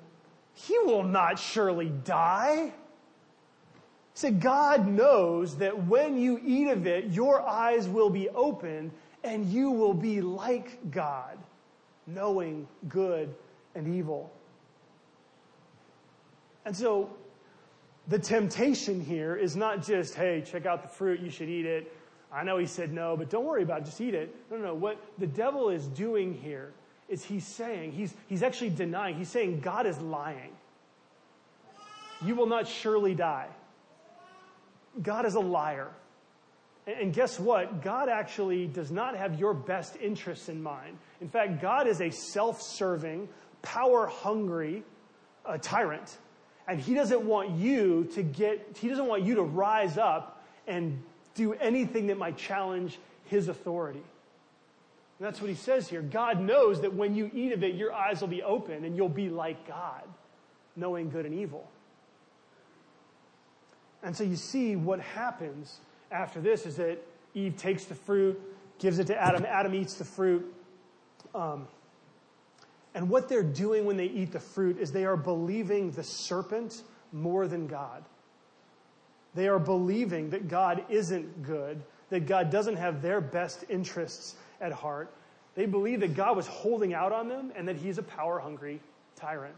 He 0.55 0.79
will 0.81 1.05
not 1.05 1.39
surely 1.39 1.89
die. 1.89 2.67
He 2.67 4.19
said, 4.19 4.41
God 4.41 4.87
knows 4.87 5.57
that 5.59 5.87
when 5.87 6.19
you 6.19 6.39
eat 6.45 6.69
of 6.69 6.87
it, 6.87 7.07
your 7.07 7.41
eyes 7.41 7.89
will 7.89 8.11
be 8.11 8.29
opened 8.29 8.91
and 9.25 9.47
you 9.47 9.71
will 9.71 9.95
be 9.95 10.21
like 10.21 10.91
God, 10.91 11.39
knowing 12.07 12.67
good 12.89 13.35
and 13.75 13.95
evil. 13.95 14.31
And 16.65 16.77
so 16.77 17.11
the 18.09 18.19
temptation 18.19 19.01
here 19.01 19.37
is 19.37 19.57
not 19.57 19.83
just, 19.83 20.15
hey, 20.15 20.43
check 20.45 20.67
out 20.67 20.83
the 20.83 20.89
fruit, 20.89 21.21
you 21.21 21.31
should 21.31 21.49
eat 21.49 21.67
it. 21.67 21.93
I 22.33 22.45
know 22.45 22.59
he 22.59 22.67
said 22.67 22.93
no, 22.93 23.17
but 23.17 23.31
don't 23.31 23.45
worry 23.45 23.63
about 23.63 23.83
it, 23.83 23.85
just 23.85 24.01
eat 24.01 24.15
it. 24.15 24.35
No, 24.51 24.57
no, 24.57 24.65
no. 24.65 24.75
What 24.75 24.99
the 25.19 25.27
devil 25.27 25.69
is 25.69 25.87
doing 25.89 26.35
here 26.35 26.73
is 27.09 27.25
he's 27.25 27.47
saying, 27.47 27.93
he's, 27.93 28.15
he's 28.29 28.43
actually 28.43 28.71
denying, 28.71 29.17
he's 29.17 29.29
saying 29.29 29.61
God 29.61 29.87
is 29.87 29.99
lying. 30.01 30.53
You 32.25 32.35
will 32.35 32.47
not 32.47 32.67
surely 32.67 33.15
die. 33.15 33.49
God 35.03 35.27
is 35.27 35.35
a 35.35 35.41
liar. 35.41 35.91
And 36.87 37.13
guess 37.13 37.39
what? 37.39 37.83
God 37.83 38.09
actually 38.09 38.67
does 38.67 38.91
not 38.91 39.17
have 39.17 39.39
your 39.39 39.55
best 39.55 39.97
interests 40.01 40.49
in 40.49 40.63
mind. 40.63 40.99
In 41.21 41.29
fact, 41.29 41.61
God 41.61 41.87
is 41.87 42.01
a 42.01 42.11
self 42.11 42.61
serving, 42.61 43.29
power 43.63 44.07
hungry 44.07 44.83
uh, 45.47 45.59
tyrant. 45.59 46.19
And 46.69 46.81
he 46.81 46.95
doesn't 46.95 47.23
want 47.23 47.51
you 47.51 48.09
to 48.15 48.23
get, 48.23 48.77
he 48.81 48.89
doesn't 48.89 49.07
want 49.07 49.23
you 49.23 49.35
to 49.37 49.43
rise 49.43 49.99
up 49.99 50.45
and 50.67 51.03
do 51.35 51.55
anything 51.55 52.07
that 52.07 52.19
might 52.19 52.37
challenge 52.37 52.99
his 53.27 53.49
authority. 53.49 54.03
And 55.19 55.27
that's 55.27 55.41
what 55.41 55.51
he 55.51 55.57
says 55.57 55.89
here. 55.89 56.03
God 56.03 56.41
knows 56.41 56.81
that 56.81 56.93
when 56.93 57.15
you 57.15 57.31
eat 57.35 57.53
of 57.53 57.63
it, 57.63 57.75
your 57.75 57.93
eyes 57.93 58.21
will 58.21 58.29
be 58.29 58.43
open 58.43 58.85
and 58.85 58.97
you'll 58.97 59.09
be 59.09 59.29
like 59.29 59.67
God, 59.67 60.03
knowing 60.77 61.11
good 61.11 61.27
and 61.27 61.35
evil. 61.35 61.69
And 64.03 64.17
so 64.17 64.25
you 64.25 64.37
see 64.37 64.77
what 64.77 65.01
happens 65.01 65.79
after 66.11 66.41
this 66.41 66.67
is 66.67 66.77
that 66.77 66.99
Eve 67.35 67.57
takes 67.57 67.85
the 67.85 67.95
fruit, 67.95 68.41
gives 68.79 68.99
it 68.99 69.07
to 69.07 69.17
Adam. 69.17 69.45
Adam 69.47 69.75
eats 69.75 69.95
the 69.95 70.05
fruit. 70.05 70.53
Um, 71.35 71.67
and 72.95 73.09
what 73.09 73.29
they're 73.29 73.43
doing 73.43 73.87
when 73.87 73.97
they 73.97 74.07
eat 74.07 74.33
the 74.33 74.41
fruit 74.41 74.79
is 74.79 74.93
they 74.93 75.05
are 75.05 75.17
believing 75.17 75.91
the 75.93 76.05
serpent 76.05 76.83
more 77.13 77.47
than 77.47 77.67
God. 77.67 78.05
They 79.35 79.49
are 79.49 79.59
believing 79.59 80.31
that 80.31 80.49
God 80.49 80.85
isn't 80.91 81.43
good, 81.43 81.83
that 82.11 82.27
God 82.27 82.51
doesn't 82.51 82.77
have 82.77 83.01
their 83.01 83.21
best 83.21 83.65
interests 83.71 84.35
at 84.61 84.73
heart. 84.73 85.13
They 85.55 85.65
believe 85.65 86.01
that 86.01 86.15
God 86.15 86.37
was 86.37 86.47
holding 86.47 86.93
out 86.93 87.13
on 87.13 87.29
them 87.29 87.53
and 87.57 87.69
that 87.69 87.77
he's 87.77 87.97
a 87.97 88.03
power 88.03 88.39
hungry 88.39 88.81
tyrant. 89.17 89.57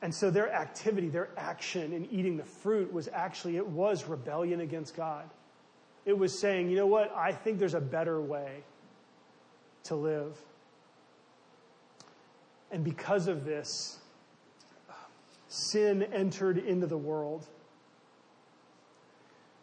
And 0.00 0.12
so 0.14 0.30
their 0.30 0.52
activity, 0.52 1.08
their 1.08 1.28
action 1.36 1.92
in 1.92 2.06
eating 2.06 2.36
the 2.36 2.44
fruit 2.44 2.92
was 2.92 3.08
actually, 3.12 3.56
it 3.56 3.66
was 3.66 4.06
rebellion 4.08 4.60
against 4.60 4.96
God. 4.96 5.28
It 6.04 6.18
was 6.18 6.40
saying, 6.40 6.70
you 6.70 6.76
know 6.76 6.86
what? 6.86 7.12
I 7.14 7.32
think 7.32 7.58
there's 7.58 7.74
a 7.74 7.80
better 7.80 8.20
way 8.20 8.64
to 9.84 9.94
live. 9.94 10.36
And 12.70 12.82
because 12.82 13.28
of 13.28 13.44
this, 13.44 13.98
sin 15.48 16.02
entered 16.14 16.58
into 16.58 16.86
the 16.86 16.96
world. 16.96 17.46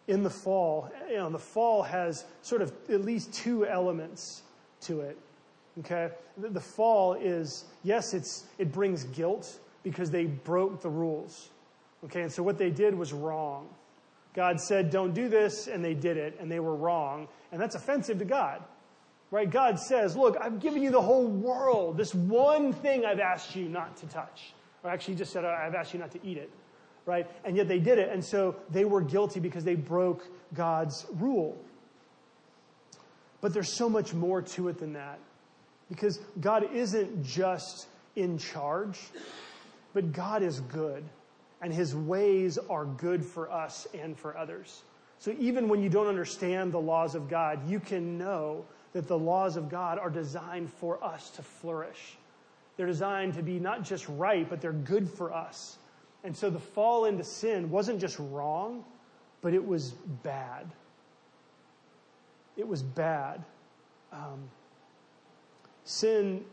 In 0.07 0.23
the 0.23 0.29
fall, 0.29 0.91
you 1.09 1.17
know, 1.17 1.29
the 1.29 1.39
fall 1.39 1.83
has 1.83 2.25
sort 2.41 2.61
of 2.61 2.71
at 2.89 3.01
least 3.01 3.33
two 3.33 3.65
elements 3.65 4.43
to 4.81 5.01
it. 5.01 5.17
Okay? 5.79 6.09
The, 6.37 6.59
fall 6.59 7.13
is, 7.13 7.65
yes, 7.83 8.13
it's, 8.13 8.45
it 8.57 8.71
brings 8.71 9.03
guilt 9.05 9.59
because 9.83 10.11
they 10.11 10.25
broke 10.25 10.81
the 10.81 10.89
rules. 10.89 11.49
Okay? 12.05 12.21
And 12.21 12.31
so 12.31 12.43
what 12.43 12.57
they 12.57 12.69
did 12.69 12.95
was 12.95 13.13
wrong. 13.13 13.67
God 14.33 14.59
said, 14.61 14.91
don't 14.91 15.13
do 15.13 15.27
this, 15.27 15.67
and 15.67 15.83
they 15.83 15.95
did 15.95 16.17
it, 16.17 16.37
and 16.39 16.51
they 16.51 16.59
were 16.59 16.75
wrong. 16.75 17.27
And 17.51 17.59
that's 17.59 17.75
offensive 17.75 18.19
to 18.19 18.25
God. 18.25 18.61
Right? 19.31 19.49
God 19.49 19.79
says, 19.79 20.15
look, 20.15 20.37
I've 20.41 20.59
given 20.59 20.81
you 20.81 20.89
the 20.89 21.01
whole 21.01 21.27
world. 21.27 21.97
This 21.97 22.15
one 22.15 22.73
thing 22.73 23.05
I've 23.05 23.19
asked 23.19 23.55
you 23.55 23.69
not 23.69 23.95
to 23.97 24.07
touch. 24.07 24.53
Or 24.83 24.89
actually, 24.89 25.15
just 25.15 25.31
said, 25.31 25.45
I've 25.45 25.75
asked 25.75 25.93
you 25.93 25.99
not 25.99 26.11
to 26.11 26.19
eat 26.25 26.37
it. 26.37 26.49
Right? 27.05 27.27
And 27.45 27.55
yet 27.55 27.67
they 27.67 27.79
did 27.79 27.99
it. 27.99 28.09
And 28.09 28.23
so 28.23 28.55
they 28.71 28.85
were 28.85 29.01
guilty 29.01 29.39
because 29.39 29.63
they 29.63 29.75
broke 29.75 30.25
God's 30.53 31.05
rule. 31.13 31.57
But 33.41 33.53
there's 33.53 33.71
so 33.71 33.89
much 33.89 34.13
more 34.13 34.41
to 34.41 34.67
it 34.67 34.79
than 34.79 34.93
that. 34.93 35.19
Because 35.89 36.19
God 36.39 36.73
isn't 36.73 37.23
just 37.23 37.87
in 38.15 38.37
charge, 38.37 38.99
but 39.93 40.11
God 40.11 40.43
is 40.43 40.59
good. 40.59 41.03
And 41.61 41.73
his 41.73 41.95
ways 41.95 42.57
are 42.69 42.85
good 42.85 43.25
for 43.25 43.51
us 43.51 43.87
and 43.93 44.17
for 44.17 44.37
others. 44.37 44.83
So 45.19 45.35
even 45.39 45.67
when 45.67 45.83
you 45.83 45.89
don't 45.89 46.07
understand 46.07 46.71
the 46.71 46.79
laws 46.79 47.15
of 47.15 47.29
God, 47.29 47.69
you 47.69 47.79
can 47.79 48.17
know 48.17 48.65
that 48.93 49.07
the 49.07 49.17
laws 49.17 49.55
of 49.55 49.69
God 49.69 49.99
are 49.99 50.09
designed 50.09 50.71
for 50.73 51.03
us 51.03 51.29
to 51.31 51.41
flourish. 51.41 52.17
They're 52.77 52.87
designed 52.87 53.35
to 53.35 53.43
be 53.43 53.59
not 53.59 53.83
just 53.83 54.07
right, 54.07 54.49
but 54.49 54.61
they're 54.61 54.71
good 54.71 55.09
for 55.09 55.33
us. 55.33 55.77
And 56.23 56.35
so 56.35 56.49
the 56.49 56.59
fall 56.59 57.05
into 57.05 57.23
sin 57.23 57.69
wasn't 57.69 57.99
just 57.99 58.17
wrong, 58.19 58.83
but 59.41 59.53
it 59.53 59.65
was 59.65 59.91
bad. 60.23 60.71
It 62.57 62.67
was 62.67 62.81
bad. 62.81 63.43
Um, 64.11 64.49
sin 65.83 66.43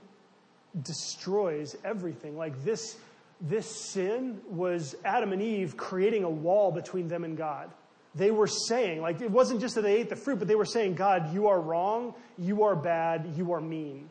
destroys 0.82 1.76
everything. 1.84 2.36
Like 2.36 2.64
this, 2.64 2.96
this 3.40 3.66
sin 3.66 4.40
was 4.48 4.94
Adam 5.04 5.32
and 5.32 5.42
Eve 5.42 5.76
creating 5.76 6.24
a 6.24 6.30
wall 6.30 6.70
between 6.70 7.08
them 7.08 7.24
and 7.24 7.36
God. 7.36 7.70
They 8.16 8.30
were 8.30 8.46
saying, 8.46 9.02
like, 9.02 9.20
it 9.20 9.30
wasn't 9.30 9.60
just 9.60 9.74
that 9.74 9.82
they 9.82 9.96
ate 9.96 10.08
the 10.08 10.16
fruit, 10.16 10.38
but 10.38 10.48
they 10.48 10.54
were 10.54 10.64
saying, 10.64 10.94
God, 10.94 11.34
you 11.34 11.48
are 11.48 11.60
wrong, 11.60 12.14
you 12.38 12.62
are 12.62 12.74
bad, 12.74 13.34
you 13.36 13.52
are 13.52 13.60
mean. 13.60 14.08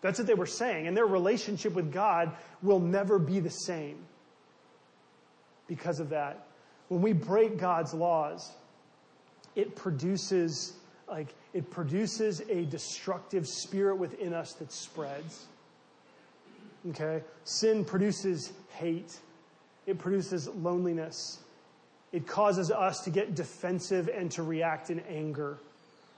That's 0.00 0.18
what 0.18 0.26
they 0.26 0.34
were 0.34 0.46
saying. 0.46 0.86
And 0.86 0.96
their 0.96 1.06
relationship 1.06 1.74
with 1.74 1.92
God 1.92 2.32
will 2.62 2.80
never 2.80 3.18
be 3.18 3.40
the 3.40 3.50
same 3.50 3.98
because 5.66 6.00
of 6.00 6.08
that. 6.10 6.46
When 6.88 7.02
we 7.02 7.12
break 7.12 7.58
God's 7.58 7.92
laws, 7.92 8.50
it 9.54 9.76
produces 9.76 10.72
like 11.08 11.34
it 11.52 11.70
produces 11.70 12.40
a 12.48 12.64
destructive 12.64 13.46
spirit 13.46 13.96
within 13.96 14.32
us 14.34 14.52
that 14.54 14.72
spreads. 14.72 15.46
Okay? 16.90 17.22
Sin 17.44 17.84
produces 17.84 18.52
hate. 18.70 19.18
It 19.86 19.98
produces 19.98 20.48
loneliness. 20.48 21.38
It 22.12 22.26
causes 22.26 22.70
us 22.70 23.04
to 23.04 23.10
get 23.10 23.34
defensive 23.34 24.08
and 24.08 24.30
to 24.32 24.42
react 24.42 24.90
in 24.90 25.00
anger. 25.00 25.58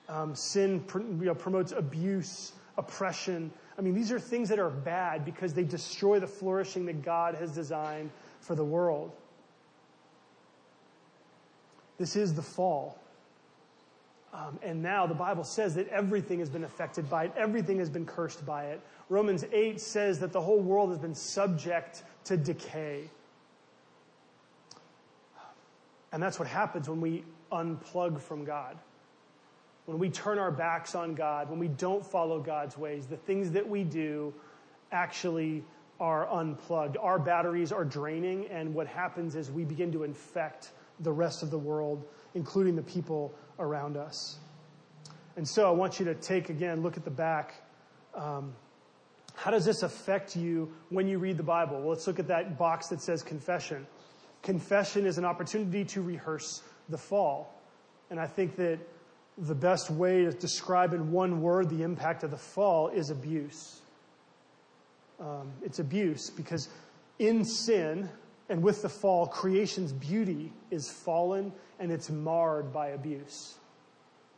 Um, 0.09 0.35
sin 0.35 0.81
pr- 0.81 1.01
you 1.01 1.25
know, 1.25 1.35
promotes 1.35 1.73
abuse, 1.73 2.53
oppression. 2.77 3.51
I 3.79 3.83
mean, 3.83 3.95
these 3.95 4.13
are 4.13 4.21
things 4.21 4.49
that 4.51 4.59
are 4.59 4.71
bad 4.71 5.25
because 5.25 5.55
they 5.55 5.65
destroy 5.65 6.21
the 6.21 6.27
flourishing 6.27 6.87
that 6.87 7.03
God 7.03 7.35
has 7.35 7.53
designed 7.53 8.11
for 8.41 8.55
the 8.55 8.65
world. 8.65 9.13
This 11.99 12.17
is 12.17 12.35
the 12.35 12.43
fall. 12.43 12.99
Um, 14.33 14.59
and 14.63 14.83
now 14.83 15.07
the 15.07 15.15
Bible 15.15 15.45
says 15.45 15.75
that 15.75 15.89
everything 15.89 16.39
has 16.39 16.49
been 16.49 16.65
affected 16.65 17.11
by 17.11 17.25
it, 17.25 17.33
everything 17.37 17.79
has 17.79 17.91
been 17.91 18.07
cursed 18.07 18.47
by 18.47 18.67
it. 18.67 18.81
Romans 19.09 19.45
8 19.53 19.81
says 19.81 20.21
that 20.21 20.33
the 20.33 20.41
whole 20.41 20.61
world 20.61 20.91
has 20.91 20.99
been 20.99 21.17
subject 21.17 22.05
to 22.25 22.37
decay. 22.37 23.11
And 26.13 26.23
that's 26.23 26.39
what 26.39 26.49
happens 26.49 26.89
when 26.89 27.01
we 27.01 27.25
unplug 27.53 28.21
from 28.21 28.45
God. 28.45 28.77
When 29.87 29.99
we 29.99 30.11
turn 30.11 30.39
our 30.39 30.51
backs 30.51 30.95
on 30.95 31.15
God, 31.15 31.51
when 31.51 31.59
we 31.59 31.69
don't 31.69 32.05
follow 32.05 32.41
God's 32.41 32.77
ways, 32.77 33.07
the 33.07 33.17
things 33.17 33.53
that 33.53 33.69
we 33.69 33.85
do 33.85 34.35
actually 34.93 35.65
are 35.99 36.29
unplugged. 36.29 36.97
Our 36.97 37.19
batteries 37.19 37.73
are 37.73 37.85
draining, 37.85 38.47
and 38.49 38.75
what 38.75 38.87
happens 38.87 39.37
is 39.37 39.51
we 39.51 39.65
begin 39.65 39.93
to 39.93 40.05
infect 40.05 40.71
the 41.01 41.13
rest 41.13 41.43
of 41.43 41.51
the 41.51 41.59
world, 41.59 42.05
including 42.35 42.77
the 42.77 42.83
people 42.83 43.35
around 43.59 43.97
us. 43.97 44.39
And 45.37 45.47
so 45.47 45.67
I 45.67 45.71
want 45.71 45.99
you 45.99 46.07
to 46.07 46.15
take 46.15 46.49
again, 46.49 46.83
look 46.83 46.97
at 46.97 47.05
the 47.05 47.11
back. 47.11 47.55
Um, 48.15 48.53
how 49.35 49.51
does 49.51 49.65
this 49.65 49.83
affect 49.83 50.37
you 50.37 50.73
when 50.89 51.07
you 51.07 51.19
read 51.19 51.37
the 51.37 51.43
Bible? 51.43 51.81
Well, 51.81 51.91
let's 51.91 52.07
look 52.07 52.19
at 52.19 52.29
that 52.29 52.59
box 52.59 52.89
that 52.89 53.01
says 53.01 53.23
confession. 53.23 53.87
Confession 54.43 55.07
is 55.07 55.19
an 55.19 55.25
opportunity 55.25 55.85
to 55.87 56.03
rehearse 56.03 56.63
the 56.89 56.99
fall. 56.99 57.55
And 58.11 58.19
I 58.19 58.27
think 58.27 58.57
that 58.57 58.79
the 59.39 59.55
best 59.55 59.91
way 59.91 60.25
to 60.25 60.33
describe 60.33 60.93
in 60.93 61.13
one 61.13 61.41
word 61.41 61.71
the 61.71 61.83
impact 61.83 62.25
of 62.25 62.31
the 62.31 62.37
fall 62.37 62.89
is 62.89 63.11
abuse. 63.11 63.81
Um, 65.21 65.53
it's 65.63 65.79
abuse 65.79 66.31
because 66.31 66.69
in 67.19 67.45
sin 67.45 68.09
and 68.49 68.63
with 68.63 68.83
the 68.83 68.89
fall, 68.89 69.27
creation's 69.27 69.93
beauty 69.93 70.53
is 70.71 70.91
fallen 70.91 71.53
and 71.79 71.93
it's 71.93 72.11
marred 72.11 72.73
by 72.73 72.89
abuse. 72.89 73.55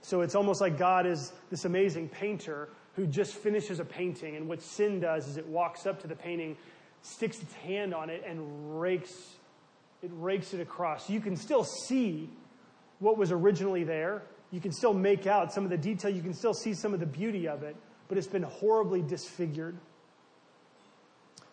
So 0.02 0.20
it's 0.20 0.34
almost 0.34 0.60
like 0.60 0.78
God 0.78 1.06
is 1.06 1.32
this 1.50 1.64
amazing 1.64 2.08
painter 2.08 2.68
who 2.94 3.06
just 3.06 3.34
finishes 3.34 3.80
a 3.80 3.84
painting, 3.84 4.36
and 4.36 4.46
what 4.48 4.60
sin 4.60 5.00
does 5.00 5.26
is 5.26 5.38
it 5.38 5.46
walks 5.46 5.86
up 5.86 6.02
to 6.02 6.06
the 6.06 6.14
painting, 6.14 6.56
sticks 7.00 7.40
its 7.40 7.54
hand 7.54 7.94
on 7.94 8.10
it, 8.10 8.22
and 8.26 8.78
rakes 8.78 9.36
it 10.02 10.10
rakes 10.14 10.52
it 10.52 10.60
across. 10.60 11.08
You 11.08 11.20
can 11.20 11.36
still 11.36 11.64
see 11.64 12.28
what 12.98 13.16
was 13.16 13.30
originally 13.30 13.84
there. 13.84 14.22
You 14.50 14.60
can 14.60 14.72
still 14.72 14.92
make 14.92 15.26
out 15.26 15.52
some 15.52 15.64
of 15.64 15.70
the 15.70 15.78
detail. 15.78 16.10
You 16.10 16.22
can 16.22 16.34
still 16.34 16.54
see 16.54 16.74
some 16.74 16.92
of 16.92 17.00
the 17.00 17.06
beauty 17.06 17.48
of 17.48 17.62
it, 17.62 17.76
but 18.08 18.18
it's 18.18 18.26
been 18.26 18.42
horribly 18.42 19.00
disfigured. 19.02 19.76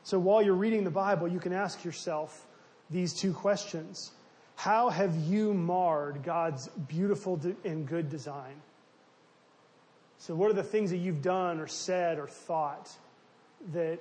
So 0.04 0.18
while 0.18 0.42
you're 0.42 0.56
reading 0.56 0.84
the 0.84 0.92
Bible, 0.92 1.28
you 1.28 1.40
can 1.40 1.54
ask 1.54 1.84
yourself 1.86 2.48
these 2.90 3.14
two 3.14 3.34
questions. 3.34 4.12
How 4.56 4.90
have 4.90 5.16
you 5.16 5.54
marred 5.54 6.24
God's 6.24 6.68
beautiful 6.68 7.40
and 7.64 7.88
good 7.88 8.10
design? 8.10 8.56
So, 10.18 10.36
what 10.36 10.50
are 10.50 10.54
the 10.54 10.64
things 10.64 10.90
that 10.90 10.98
you've 10.98 11.22
done 11.22 11.62
or 11.62 11.68
said 11.68 12.20
or 12.20 12.28
thought 12.28 12.90
that 13.72 14.00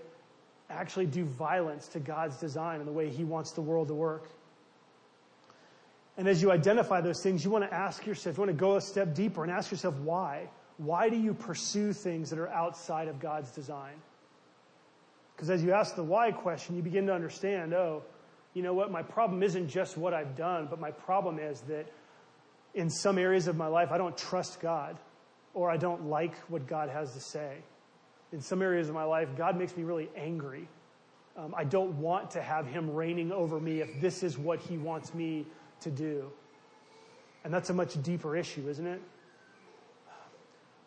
actually 0.68 1.06
do 1.06 1.24
violence 1.24 1.86
to 1.88 2.00
God's 2.00 2.36
design 2.38 2.80
and 2.80 2.88
the 2.88 2.92
way 2.92 3.08
He 3.08 3.22
wants 3.22 3.52
the 3.52 3.60
world 3.60 3.86
to 3.88 3.94
work? 3.94 4.28
And 6.18 6.26
as 6.26 6.42
you 6.42 6.50
identify 6.50 7.00
those 7.00 7.22
things, 7.22 7.44
you 7.44 7.50
want 7.50 7.64
to 7.64 7.72
ask 7.72 8.04
yourself, 8.04 8.36
you 8.36 8.42
want 8.42 8.50
to 8.50 8.60
go 8.60 8.74
a 8.74 8.80
step 8.80 9.14
deeper 9.14 9.44
and 9.44 9.52
ask 9.52 9.70
yourself 9.70 9.94
why. 9.98 10.48
Why 10.76 11.08
do 11.08 11.16
you 11.16 11.32
pursue 11.32 11.92
things 11.92 12.30
that 12.30 12.40
are 12.40 12.48
outside 12.48 13.06
of 13.06 13.20
God's 13.20 13.52
design? 13.52 13.94
Because 15.34 15.48
as 15.48 15.62
you 15.62 15.72
ask 15.72 15.94
the 15.94 16.02
why 16.02 16.32
question, 16.32 16.74
you 16.74 16.82
begin 16.82 17.06
to 17.06 17.14
understand, 17.14 17.72
oh, 17.72 18.02
you 18.52 18.64
know 18.64 18.74
what? 18.74 18.90
My 18.90 19.02
problem 19.02 19.44
isn't 19.44 19.68
just 19.68 19.96
what 19.96 20.12
I've 20.12 20.36
done, 20.36 20.66
but 20.68 20.80
my 20.80 20.90
problem 20.90 21.38
is 21.38 21.60
that 21.62 21.86
in 22.74 22.90
some 22.90 23.16
areas 23.16 23.46
of 23.46 23.56
my 23.56 23.68
life, 23.68 23.92
I 23.92 23.98
don't 23.98 24.16
trust 24.16 24.60
God 24.60 24.98
or 25.54 25.70
I 25.70 25.76
don't 25.76 26.06
like 26.06 26.36
what 26.48 26.66
God 26.66 26.88
has 26.88 27.12
to 27.14 27.20
say. 27.20 27.58
In 28.32 28.40
some 28.40 28.60
areas 28.60 28.88
of 28.88 28.94
my 28.96 29.04
life, 29.04 29.28
God 29.36 29.56
makes 29.56 29.76
me 29.76 29.84
really 29.84 30.10
angry. 30.16 30.68
Um, 31.36 31.54
I 31.56 31.62
don't 31.62 32.00
want 32.00 32.32
to 32.32 32.42
have 32.42 32.66
Him 32.66 32.90
reigning 32.90 33.30
over 33.30 33.60
me 33.60 33.80
if 33.80 34.00
this 34.00 34.24
is 34.24 34.36
what 34.36 34.58
He 34.58 34.76
wants 34.76 35.14
me 35.14 35.46
to 35.82 35.90
do. 35.90 36.30
And 37.44 37.52
that's 37.52 37.70
a 37.70 37.74
much 37.74 38.00
deeper 38.02 38.36
issue, 38.36 38.68
isn't 38.68 38.86
it? 38.86 39.00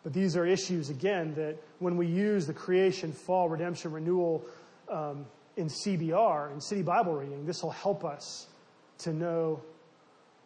But 0.02 0.12
these 0.12 0.36
are 0.36 0.44
issues, 0.44 0.90
again, 0.90 1.34
that 1.34 1.56
when 1.78 1.96
we 1.96 2.06
use 2.06 2.46
the 2.46 2.52
creation, 2.52 3.12
fall, 3.12 3.48
redemption, 3.48 3.92
renewal 3.92 4.44
um, 4.88 5.26
in 5.56 5.68
CBR, 5.68 6.52
in 6.52 6.60
City 6.60 6.82
Bible 6.82 7.14
Reading, 7.14 7.46
this 7.46 7.62
will 7.62 7.70
help 7.70 8.04
us 8.04 8.48
to 8.98 9.12
know, 9.12 9.62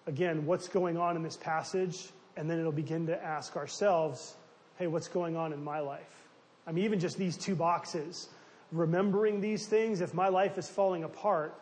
again, 0.07 0.45
what's 0.45 0.69
going 0.69 0.99
on 0.99 1.17
in 1.17 1.23
this 1.23 1.37
passage, 1.37 2.09
and 2.37 2.51
then 2.51 2.59
it'll 2.59 2.71
begin 2.71 3.07
to 3.07 3.25
ask 3.25 3.57
ourselves, 3.57 4.37
hey, 4.79 4.87
what's 4.87 5.09
going 5.09 5.37
on 5.37 5.55
in 5.55 5.65
my 5.65 5.81
life? 5.81 6.29
I 6.67 6.73
mean, 6.73 6.85
even 6.85 7.01
just 7.01 7.17
these 7.17 7.37
two 7.37 7.55
boxes 7.55 8.29
remembering 8.73 9.41
these 9.41 9.67
things, 9.67 10.01
if 10.01 10.13
my 10.13 10.29
life 10.29 10.59
is 10.59 10.69
falling 10.69 11.05
apart, 11.05 11.55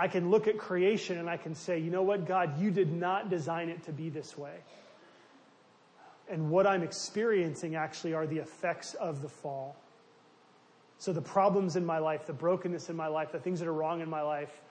I 0.00 0.08
can 0.08 0.30
look 0.30 0.48
at 0.48 0.56
creation 0.56 1.18
and 1.18 1.28
I 1.28 1.36
can 1.36 1.54
say, 1.54 1.78
you 1.78 1.90
know 1.90 2.00
what, 2.00 2.26
God, 2.26 2.58
you 2.58 2.70
did 2.70 2.90
not 2.90 3.28
design 3.28 3.68
it 3.68 3.82
to 3.84 3.92
be 3.92 4.08
this 4.08 4.38
way. 4.38 4.54
And 6.30 6.48
what 6.48 6.66
I'm 6.66 6.82
experiencing 6.82 7.74
actually 7.74 8.14
are 8.14 8.26
the 8.26 8.38
effects 8.38 8.94
of 8.94 9.20
the 9.20 9.28
fall. 9.28 9.76
So 10.96 11.12
the 11.12 11.20
problems 11.20 11.76
in 11.76 11.84
my 11.84 11.98
life, 11.98 12.26
the 12.26 12.32
brokenness 12.32 12.88
in 12.88 12.96
my 12.96 13.08
life, 13.08 13.30
the 13.30 13.38
things 13.38 13.60
that 13.60 13.68
are 13.68 13.74
wrong 13.74 14.00
in 14.00 14.08
my 14.08 14.22
life 14.22 14.62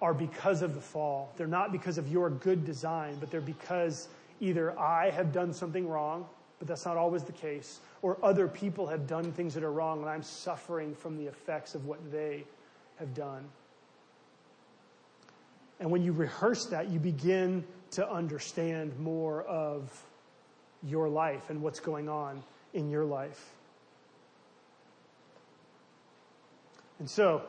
are 0.00 0.14
because 0.14 0.62
of 0.62 0.76
the 0.76 0.80
fall. 0.80 1.32
They're 1.36 1.48
not 1.48 1.72
because 1.72 1.98
of 1.98 2.06
your 2.06 2.30
good 2.30 2.64
design, 2.64 3.16
but 3.18 3.32
they're 3.32 3.40
because 3.40 4.06
either 4.40 4.78
I 4.78 5.10
have 5.10 5.32
done 5.32 5.52
something 5.52 5.88
wrong, 5.88 6.24
but 6.60 6.68
that's 6.68 6.84
not 6.84 6.96
always 6.96 7.24
the 7.24 7.32
case, 7.32 7.80
or 8.00 8.16
other 8.22 8.46
people 8.46 8.86
have 8.86 9.08
done 9.08 9.32
things 9.32 9.54
that 9.54 9.64
are 9.64 9.72
wrong 9.72 10.02
and 10.02 10.08
I'm 10.08 10.22
suffering 10.22 10.94
from 10.94 11.18
the 11.18 11.26
effects 11.26 11.74
of 11.74 11.84
what 11.84 11.98
they 12.12 12.44
have 13.00 13.12
done. 13.12 13.44
And 15.82 15.90
when 15.90 16.04
you 16.04 16.12
rehearse 16.12 16.66
that, 16.66 16.90
you 16.90 17.00
begin 17.00 17.64
to 17.90 18.08
understand 18.08 18.96
more 19.00 19.42
of 19.42 19.90
your 20.84 21.08
life 21.08 21.50
and 21.50 21.60
what's 21.60 21.80
going 21.80 22.08
on 22.08 22.40
in 22.72 22.88
your 22.88 23.04
life. 23.04 23.50
And 27.00 27.10
so, 27.10 27.42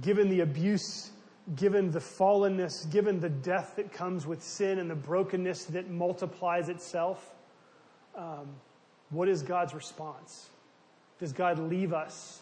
given 0.00 0.30
the 0.30 0.40
abuse 0.40 1.10
given 1.56 1.90
the 1.90 1.98
fallenness, 1.98 2.90
given 2.90 3.20
the 3.20 3.28
death 3.28 3.74
that 3.76 3.92
comes 3.92 4.26
with 4.26 4.42
sin 4.42 4.78
and 4.78 4.90
the 4.90 4.94
brokenness 4.94 5.64
that 5.64 5.90
multiplies 5.90 6.68
itself, 6.68 7.34
um, 8.14 8.48
what 9.10 9.28
is 9.28 9.42
God's 9.42 9.74
response? 9.74 10.48
Does 11.18 11.32
God 11.32 11.58
leave 11.58 11.92
us 11.92 12.40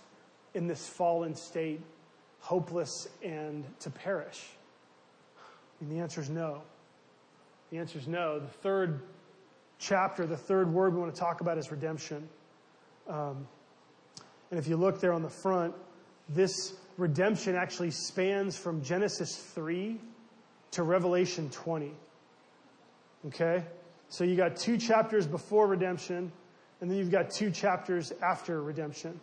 in 0.55 0.67
this 0.67 0.87
fallen 0.87 1.35
state, 1.35 1.81
hopeless 2.41 3.09
and 3.25 3.65
to 3.81 3.91
perish? 3.91 4.45
And 5.81 5.91
the 5.91 5.99
answer 6.01 6.21
is 6.21 6.31
no. 6.31 6.63
The 7.71 7.79
answer 7.79 7.99
is 7.99 8.09
no. 8.09 8.41
The 8.41 8.49
third 8.49 9.03
chapter, 9.79 10.27
the 10.27 10.37
third 10.37 10.73
word 10.73 10.95
we 10.95 11.01
want 11.01 11.15
to 11.15 11.21
talk 11.21 11.41
about 11.41 11.59
is 11.59 11.71
redemption. 11.71 12.29
Um, 13.09 13.47
and 14.51 14.59
if 14.59 14.67
you 14.67 14.77
look 14.77 15.01
there 15.01 15.13
on 15.13 15.23
the 15.23 15.31
front, 15.31 15.75
this 16.29 16.75
redemption 16.97 17.55
actually 17.55 17.91
spans 17.91 18.57
from 18.57 18.83
Genesis 18.83 19.37
3 19.37 20.01
to 20.73 20.83
Revelation 20.83 21.51
20. 21.51 21.93
Okay? 23.27 23.65
So 24.09 24.25
you 24.25 24.37
got 24.37 24.57
two 24.57 24.79
chapters 24.79 25.27
before 25.27 25.67
redemption, 25.67 26.33
and 26.81 26.91
then 26.91 26.99
you've 26.99 27.11
got 27.11 27.31
two 27.31 27.51
chapters 27.51 28.13
after 28.23 28.63
redemption. 28.63 29.21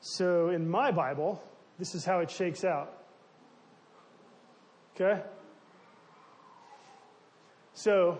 So 0.00 0.50
in 0.50 0.68
my 0.68 0.90
Bible, 0.90 1.42
this 1.78 1.94
is 1.94 2.04
how 2.04 2.20
it 2.20 2.30
shakes 2.30 2.64
out. 2.64 3.03
Okay? 4.94 5.20
So, 7.72 8.18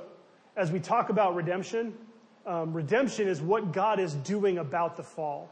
as 0.57 0.73
we 0.73 0.81
talk 0.81 1.11
about 1.11 1.35
redemption, 1.35 1.95
um, 2.47 2.73
redemption 2.73 3.29
is 3.29 3.41
what 3.41 3.73
God 3.73 4.01
is 4.01 4.15
doing 4.15 4.59
about 4.59 4.97
the 4.97 5.03
fall. 5.03 5.51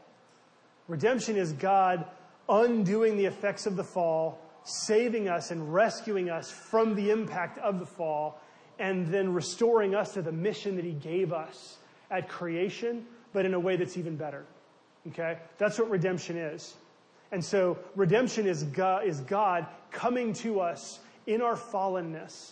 Redemption 0.87 1.37
is 1.37 1.53
God 1.53 2.05
undoing 2.49 3.15
the 3.15 3.25
effects 3.25 3.65
of 3.65 3.75
the 3.75 3.83
fall, 3.83 4.39
saving 4.65 5.29
us 5.29 5.51
and 5.51 5.73
rescuing 5.73 6.29
us 6.29 6.51
from 6.51 6.95
the 6.95 7.09
impact 7.09 7.57
of 7.59 7.79
the 7.79 7.85
fall, 7.85 8.41
and 8.79 9.07
then 9.07 9.33
restoring 9.33 9.95
us 9.95 10.13
to 10.13 10.21
the 10.21 10.31
mission 10.31 10.75
that 10.75 10.85
He 10.85 10.91
gave 10.91 11.31
us 11.31 11.77
at 12.11 12.27
creation, 12.27 13.05
but 13.31 13.45
in 13.45 13.53
a 13.53 13.59
way 13.59 13.77
that's 13.77 13.97
even 13.97 14.17
better. 14.17 14.45
Okay? 15.07 15.37
That's 15.57 15.79
what 15.79 15.89
redemption 15.89 16.37
is. 16.37 16.75
And 17.31 17.43
so 17.43 17.79
redemption 17.95 18.45
is 18.45 18.63
God, 18.63 19.05
is 19.05 19.21
God 19.21 19.65
coming 19.91 20.33
to 20.33 20.59
us 20.59 20.99
in 21.25 21.41
our 21.41 21.55
fallenness. 21.55 22.51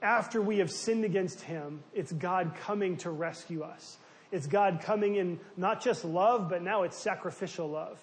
After 0.00 0.40
we 0.40 0.58
have 0.58 0.70
sinned 0.70 1.04
against 1.04 1.40
Him, 1.40 1.82
it's 1.92 2.12
God 2.12 2.54
coming 2.60 2.96
to 2.98 3.10
rescue 3.10 3.62
us. 3.62 3.96
It's 4.30 4.46
God 4.46 4.80
coming 4.82 5.16
in 5.16 5.40
not 5.56 5.82
just 5.82 6.04
love, 6.04 6.48
but 6.48 6.62
now 6.62 6.82
it's 6.82 6.96
sacrificial 6.96 7.68
love. 7.68 7.98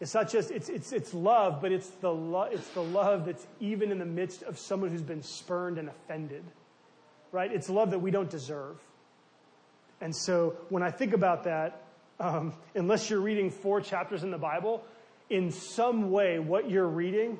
It's 0.00 0.14
not 0.14 0.30
just, 0.30 0.50
it's, 0.50 0.68
it's, 0.68 0.92
it's 0.92 1.12
love, 1.12 1.60
but 1.60 1.72
it's 1.72 1.88
the, 1.88 2.12
lo- 2.12 2.48
it's 2.50 2.68
the 2.68 2.82
love 2.82 3.26
that's 3.26 3.44
even 3.58 3.90
in 3.90 3.98
the 3.98 4.06
midst 4.06 4.42
of 4.42 4.58
someone 4.58 4.90
who's 4.90 5.02
been 5.02 5.22
spurned 5.22 5.78
and 5.78 5.88
offended. 5.88 6.44
Right? 7.32 7.52
It's 7.52 7.68
love 7.68 7.90
that 7.90 7.98
we 7.98 8.10
don't 8.10 8.30
deserve. 8.30 8.76
And 10.00 10.14
so 10.14 10.56
when 10.68 10.82
I 10.82 10.90
think 10.90 11.14
about 11.14 11.44
that, 11.44 11.82
um, 12.20 12.54
unless 12.74 13.10
you're 13.10 13.20
reading 13.20 13.50
four 13.50 13.80
chapters 13.80 14.22
in 14.22 14.30
the 14.30 14.38
Bible, 14.38 14.84
in 15.30 15.50
some 15.50 16.10
way, 16.10 16.38
what 16.38 16.70
you're 16.70 16.86
reading 16.86 17.38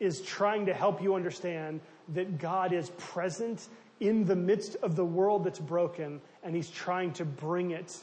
is 0.00 0.20
trying 0.22 0.66
to 0.66 0.74
help 0.74 1.02
you 1.02 1.14
understand 1.14 1.80
that 2.14 2.38
God 2.38 2.72
is 2.72 2.90
present 2.98 3.68
in 4.00 4.24
the 4.24 4.36
midst 4.36 4.76
of 4.76 4.96
the 4.96 5.04
world 5.04 5.44
that's 5.44 5.58
broken, 5.58 6.20
and 6.42 6.54
He's 6.54 6.70
trying 6.70 7.12
to 7.14 7.24
bring 7.24 7.72
it 7.72 7.96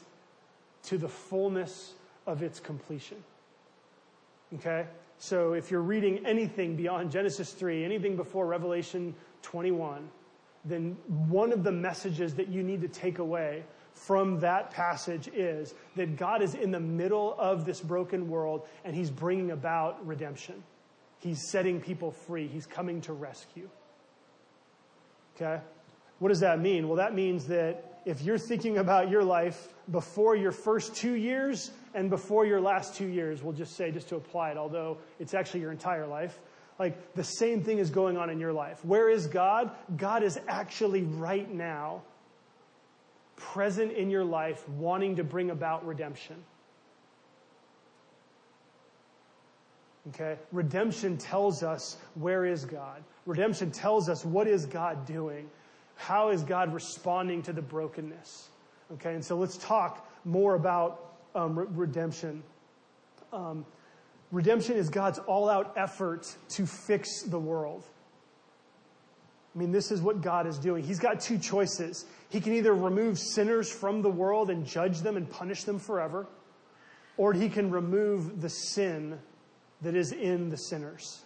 to 0.84 0.98
the 0.98 1.08
fullness 1.08 1.94
of 2.26 2.42
its 2.42 2.60
completion. 2.60 3.16
Okay? 4.54 4.86
So 5.18 5.54
if 5.54 5.70
you're 5.70 5.80
reading 5.80 6.24
anything 6.26 6.76
beyond 6.76 7.10
Genesis 7.10 7.52
3, 7.52 7.84
anything 7.84 8.16
before 8.16 8.46
Revelation 8.46 9.14
21, 9.42 10.08
then 10.64 10.96
one 11.28 11.52
of 11.52 11.64
the 11.64 11.72
messages 11.72 12.34
that 12.34 12.48
you 12.48 12.62
need 12.62 12.82
to 12.82 12.88
take 12.88 13.18
away 13.18 13.62
from 13.94 14.38
that 14.40 14.70
passage 14.70 15.28
is 15.28 15.74
that 15.94 16.16
God 16.16 16.42
is 16.42 16.54
in 16.54 16.70
the 16.70 16.80
middle 16.80 17.34
of 17.38 17.64
this 17.64 17.80
broken 17.80 18.28
world 18.28 18.66
and 18.84 18.94
he's 18.94 19.10
bringing 19.10 19.52
about 19.52 20.06
redemption. 20.06 20.62
He's 21.18 21.48
setting 21.50 21.80
people 21.80 22.10
free. 22.10 22.46
He's 22.46 22.66
coming 22.66 23.00
to 23.02 23.12
rescue. 23.12 23.68
Okay? 25.36 25.60
What 26.18 26.28
does 26.28 26.40
that 26.40 26.60
mean? 26.60 26.88
Well, 26.88 26.96
that 26.96 27.14
means 27.14 27.46
that 27.46 28.00
if 28.04 28.22
you're 28.22 28.38
thinking 28.38 28.78
about 28.78 29.10
your 29.10 29.24
life 29.24 29.68
before 29.90 30.36
your 30.36 30.52
first 30.52 30.94
two 30.94 31.14
years 31.14 31.72
and 31.94 32.08
before 32.08 32.46
your 32.46 32.60
last 32.60 32.94
two 32.94 33.06
years, 33.06 33.42
we'll 33.42 33.52
just 33.52 33.76
say, 33.76 33.90
just 33.90 34.08
to 34.08 34.16
apply 34.16 34.52
it, 34.52 34.56
although 34.56 34.98
it's 35.18 35.34
actually 35.34 35.60
your 35.60 35.72
entire 35.72 36.06
life, 36.06 36.38
like 36.78 37.14
the 37.14 37.24
same 37.24 37.62
thing 37.62 37.78
is 37.78 37.90
going 37.90 38.16
on 38.16 38.30
in 38.30 38.38
your 38.38 38.52
life. 38.52 38.84
Where 38.84 39.10
is 39.10 39.26
God? 39.26 39.70
God 39.96 40.22
is 40.22 40.38
actually 40.46 41.02
right 41.02 41.52
now 41.52 42.02
present 43.36 43.92
in 43.92 44.10
your 44.10 44.24
life, 44.24 44.66
wanting 44.68 45.16
to 45.16 45.24
bring 45.24 45.50
about 45.50 45.86
redemption. 45.86 46.36
Okay? 50.08 50.36
Redemption 50.52 51.16
tells 51.16 51.62
us 51.62 51.96
where 52.14 52.44
is 52.44 52.64
God. 52.64 53.02
Redemption 53.26 53.70
tells 53.70 54.08
us 54.08 54.24
what 54.24 54.46
is 54.46 54.66
God 54.66 55.04
doing. 55.06 55.50
How 55.96 56.30
is 56.30 56.42
God 56.42 56.72
responding 56.72 57.42
to 57.42 57.52
the 57.52 57.62
brokenness? 57.62 58.48
Okay, 58.94 59.14
and 59.14 59.24
so 59.24 59.36
let's 59.36 59.56
talk 59.56 60.08
more 60.24 60.54
about 60.54 61.16
um, 61.34 61.58
re- 61.58 61.66
redemption. 61.70 62.42
Um, 63.32 63.66
redemption 64.30 64.76
is 64.76 64.90
God's 64.90 65.18
all 65.18 65.48
out 65.48 65.72
effort 65.76 66.32
to 66.50 66.66
fix 66.66 67.22
the 67.22 67.38
world. 67.38 67.84
I 69.54 69.58
mean, 69.58 69.72
this 69.72 69.90
is 69.90 70.02
what 70.02 70.20
God 70.20 70.46
is 70.46 70.58
doing. 70.58 70.84
He's 70.84 71.00
got 71.00 71.20
two 71.20 71.38
choices. 71.38 72.04
He 72.28 72.40
can 72.40 72.52
either 72.52 72.74
remove 72.74 73.18
sinners 73.18 73.72
from 73.72 74.02
the 74.02 74.10
world 74.10 74.50
and 74.50 74.66
judge 74.66 75.00
them 75.00 75.16
and 75.16 75.28
punish 75.28 75.64
them 75.64 75.78
forever, 75.78 76.28
or 77.16 77.32
he 77.32 77.48
can 77.48 77.70
remove 77.70 78.42
the 78.42 78.50
sin 78.50 79.18
that 79.82 79.94
is 79.94 80.12
in 80.12 80.50
the 80.50 80.56
sinners. 80.56 81.22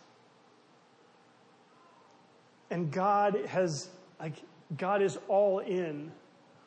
And 2.71 2.93
God 2.93 3.37
has, 3.47 3.89
like, 4.21 4.37
God 4.77 5.03
is 5.03 5.19
all 5.29 5.59
in 5.59 6.13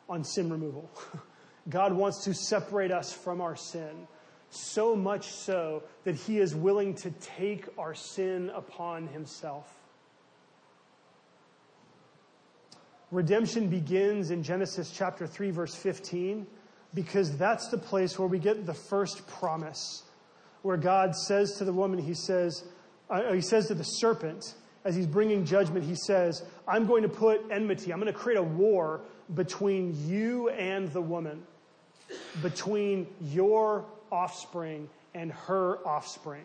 on 0.09 0.23
sin 0.23 0.49
removal. 0.49 0.89
God 1.69 1.93
wants 1.93 2.25
to 2.25 2.33
separate 2.33 2.91
us 2.91 3.13
from 3.13 3.39
our 3.39 3.55
sin, 3.55 4.07
so 4.49 4.95
much 4.95 5.31
so 5.31 5.83
that 6.03 6.15
He 6.15 6.39
is 6.39 6.53
willing 6.53 6.93
to 6.95 7.11
take 7.11 7.67
our 7.77 7.93
sin 7.93 8.51
upon 8.53 9.07
Himself. 9.07 9.73
Redemption 13.11 13.67
begins 13.67 14.31
in 14.31 14.43
Genesis 14.43 14.91
chapter 14.91 15.27
3, 15.27 15.51
verse 15.51 15.75
15, 15.75 16.47
because 16.95 17.37
that's 17.37 17.69
the 17.69 17.77
place 17.77 18.17
where 18.17 18.27
we 18.27 18.39
get 18.39 18.65
the 18.65 18.73
first 18.73 19.25
promise, 19.27 20.03
where 20.63 20.77
God 20.77 21.15
says 21.15 21.53
to 21.59 21.65
the 21.65 21.73
woman, 21.73 21.99
He 21.99 22.15
says, 22.15 22.63
uh, 23.09 23.31
He 23.31 23.41
says 23.41 23.67
to 23.67 23.75
the 23.75 23.83
serpent, 23.83 24.55
as 24.85 24.95
he's 24.95 25.07
bringing 25.07 25.45
judgment, 25.45 25.85
he 25.85 25.95
says, 25.95 26.43
I'm 26.67 26.85
going 26.85 27.03
to 27.03 27.09
put 27.09 27.41
enmity, 27.51 27.91
I'm 27.91 27.99
going 27.99 28.11
to 28.11 28.17
create 28.17 28.37
a 28.37 28.43
war 28.43 29.01
between 29.33 29.95
you 30.07 30.49
and 30.49 30.91
the 30.91 31.01
woman, 31.01 31.43
between 32.41 33.07
your 33.21 33.85
offspring 34.11 34.89
and 35.13 35.31
her 35.31 35.77
offspring. 35.87 36.43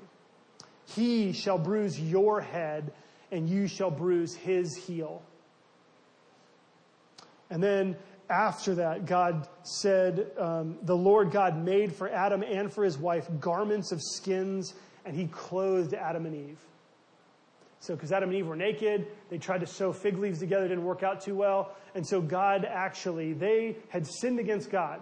He 0.86 1.32
shall 1.32 1.58
bruise 1.58 2.00
your 2.00 2.40
head, 2.40 2.92
and 3.32 3.48
you 3.48 3.66
shall 3.66 3.90
bruise 3.90 4.34
his 4.34 4.76
heel. 4.76 5.22
And 7.50 7.62
then 7.62 7.96
after 8.30 8.74
that, 8.76 9.06
God 9.06 9.48
said, 9.62 10.30
um, 10.38 10.78
the 10.82 10.96
Lord 10.96 11.30
God 11.30 11.62
made 11.62 11.94
for 11.94 12.08
Adam 12.08 12.42
and 12.42 12.72
for 12.72 12.84
his 12.84 12.98
wife 12.98 13.26
garments 13.40 13.92
of 13.92 14.02
skins, 14.02 14.74
and 15.04 15.16
he 15.16 15.26
clothed 15.26 15.94
Adam 15.94 16.26
and 16.26 16.34
Eve. 16.34 16.58
So, 17.80 17.94
because 17.94 18.12
Adam 18.12 18.28
and 18.30 18.38
Eve 18.38 18.46
were 18.46 18.56
naked, 18.56 19.06
they 19.30 19.38
tried 19.38 19.60
to 19.60 19.66
sew 19.66 19.92
fig 19.92 20.18
leaves 20.18 20.40
together, 20.40 20.66
didn't 20.68 20.84
work 20.84 21.02
out 21.02 21.20
too 21.20 21.36
well. 21.36 21.76
And 21.94 22.06
so, 22.06 22.20
God 22.20 22.64
actually, 22.64 23.32
they 23.32 23.76
had 23.88 24.06
sinned 24.06 24.38
against 24.40 24.70
God. 24.70 25.00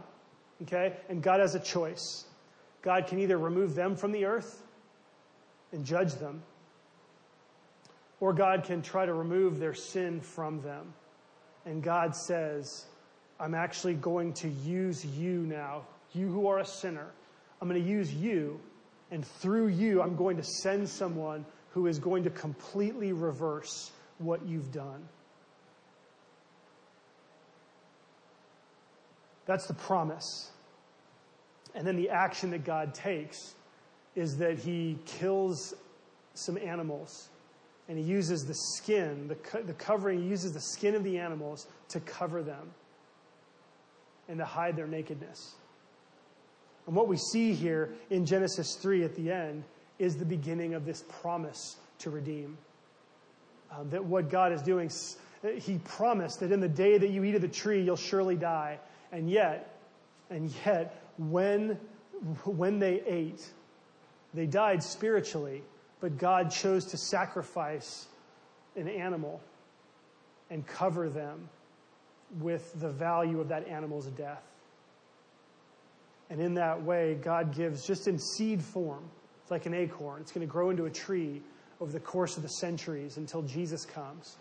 Okay? 0.62 0.94
And 1.08 1.22
God 1.22 1.40
has 1.40 1.54
a 1.54 1.60
choice. 1.60 2.26
God 2.82 3.06
can 3.06 3.18
either 3.18 3.38
remove 3.38 3.74
them 3.74 3.96
from 3.96 4.12
the 4.12 4.26
earth 4.26 4.62
and 5.72 5.84
judge 5.84 6.14
them, 6.14 6.42
or 8.20 8.32
God 8.32 8.64
can 8.64 8.82
try 8.82 9.04
to 9.04 9.12
remove 9.12 9.58
their 9.58 9.74
sin 9.74 10.20
from 10.20 10.62
them. 10.62 10.94
And 11.64 11.82
God 11.82 12.14
says, 12.14 12.86
I'm 13.38 13.54
actually 13.54 13.94
going 13.94 14.32
to 14.34 14.48
use 14.48 15.04
you 15.04 15.40
now, 15.40 15.82
you 16.14 16.28
who 16.28 16.48
are 16.48 16.58
a 16.58 16.66
sinner. 16.66 17.06
I'm 17.60 17.68
going 17.68 17.82
to 17.82 17.88
use 17.88 18.12
you, 18.12 18.60
and 19.10 19.26
through 19.26 19.68
you, 19.68 20.02
I'm 20.02 20.16
going 20.16 20.36
to 20.36 20.42
send 20.42 20.88
someone 20.88 21.44
who 21.70 21.86
is 21.86 21.98
going 21.98 22.24
to 22.24 22.30
completely 22.30 23.12
reverse 23.12 23.90
what 24.18 24.44
you've 24.46 24.72
done. 24.72 25.06
That's 29.44 29.66
the 29.66 29.74
promise. 29.74 30.50
And 31.74 31.86
then 31.86 31.96
the 31.96 32.10
action 32.10 32.50
that 32.50 32.64
God 32.64 32.94
takes 32.94 33.54
is 34.14 34.38
that 34.38 34.58
he 34.58 34.98
kills 35.04 35.74
some 36.34 36.56
animals 36.58 37.28
and 37.88 37.98
he 37.98 38.04
uses 38.04 38.44
the 38.46 38.54
skin, 38.54 39.28
the, 39.28 39.34
co- 39.36 39.62
the 39.62 39.74
covering, 39.74 40.22
he 40.22 40.28
uses 40.28 40.52
the 40.52 40.60
skin 40.60 40.94
of 40.94 41.04
the 41.04 41.18
animals 41.18 41.68
to 41.90 42.00
cover 42.00 42.42
them 42.42 42.72
and 44.28 44.38
to 44.38 44.44
hide 44.44 44.76
their 44.76 44.86
nakedness. 44.86 45.54
And 46.86 46.94
what 46.94 47.08
we 47.08 47.16
see 47.16 47.52
here 47.52 47.94
in 48.10 48.26
Genesis 48.26 48.76
3 48.76 49.04
at 49.04 49.14
the 49.14 49.30
end 49.30 49.64
is 49.98 50.16
the 50.16 50.24
beginning 50.24 50.74
of 50.74 50.84
this 50.84 51.02
promise 51.20 51.76
to 52.00 52.10
redeem. 52.10 52.56
Um, 53.76 53.90
that 53.90 54.04
what 54.04 54.30
God 54.30 54.52
is 54.52 54.62
doing, 54.62 54.90
He 55.58 55.78
promised 55.78 56.40
that 56.40 56.52
in 56.52 56.60
the 56.60 56.68
day 56.68 56.98
that 56.98 57.10
you 57.10 57.24
eat 57.24 57.34
of 57.34 57.42
the 57.42 57.48
tree, 57.48 57.82
you'll 57.82 57.96
surely 57.96 58.36
die. 58.36 58.78
And 59.10 59.28
yet, 59.28 59.78
and 60.30 60.52
yet, 60.64 61.02
when, 61.18 61.78
when 62.44 62.78
they 62.78 63.02
ate, 63.06 63.44
they 64.34 64.46
died 64.46 64.82
spiritually, 64.82 65.62
but 66.00 66.18
God 66.18 66.50
chose 66.50 66.86
to 66.86 66.96
sacrifice 66.96 68.06
an 68.76 68.88
animal 68.88 69.40
and 70.50 70.64
cover 70.66 71.08
them 71.08 71.48
with 72.40 72.72
the 72.80 72.90
value 72.90 73.40
of 73.40 73.48
that 73.48 73.66
animal's 73.68 74.06
death. 74.06 74.42
And 76.28 76.40
in 76.40 76.54
that 76.54 76.82
way, 76.82 77.14
God 77.14 77.54
gives 77.54 77.86
just 77.86 78.08
in 78.08 78.18
seed 78.18 78.62
form. 78.62 79.04
It's 79.42 79.50
like 79.50 79.66
an 79.66 79.74
acorn. 79.74 80.22
It's 80.22 80.32
going 80.32 80.46
to 80.46 80.50
grow 80.50 80.70
into 80.70 80.86
a 80.86 80.90
tree 80.90 81.40
over 81.80 81.92
the 81.92 82.00
course 82.00 82.36
of 82.36 82.42
the 82.42 82.48
centuries 82.48 83.16
until 83.16 83.42
Jesus 83.42 83.84
comes. 83.84 84.36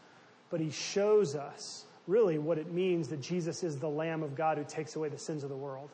But 0.50 0.62
he 0.62 0.71
shows 0.71 1.36
us 1.36 1.86
really 2.08 2.38
what 2.38 2.58
it 2.58 2.71
means 2.71 3.08
that 3.10 3.21
Jesus 3.21 3.63
is 3.63 3.78
the 3.78 3.89
Lamb 3.89 4.24
of 4.24 4.36
God 4.36 4.58
who 4.58 4.63
takes 4.63 4.95
away 4.95 5.10
the 5.10 5.19
sins 5.19 5.43
of 5.43 5.50
the 5.50 5.56
world. 5.56 5.89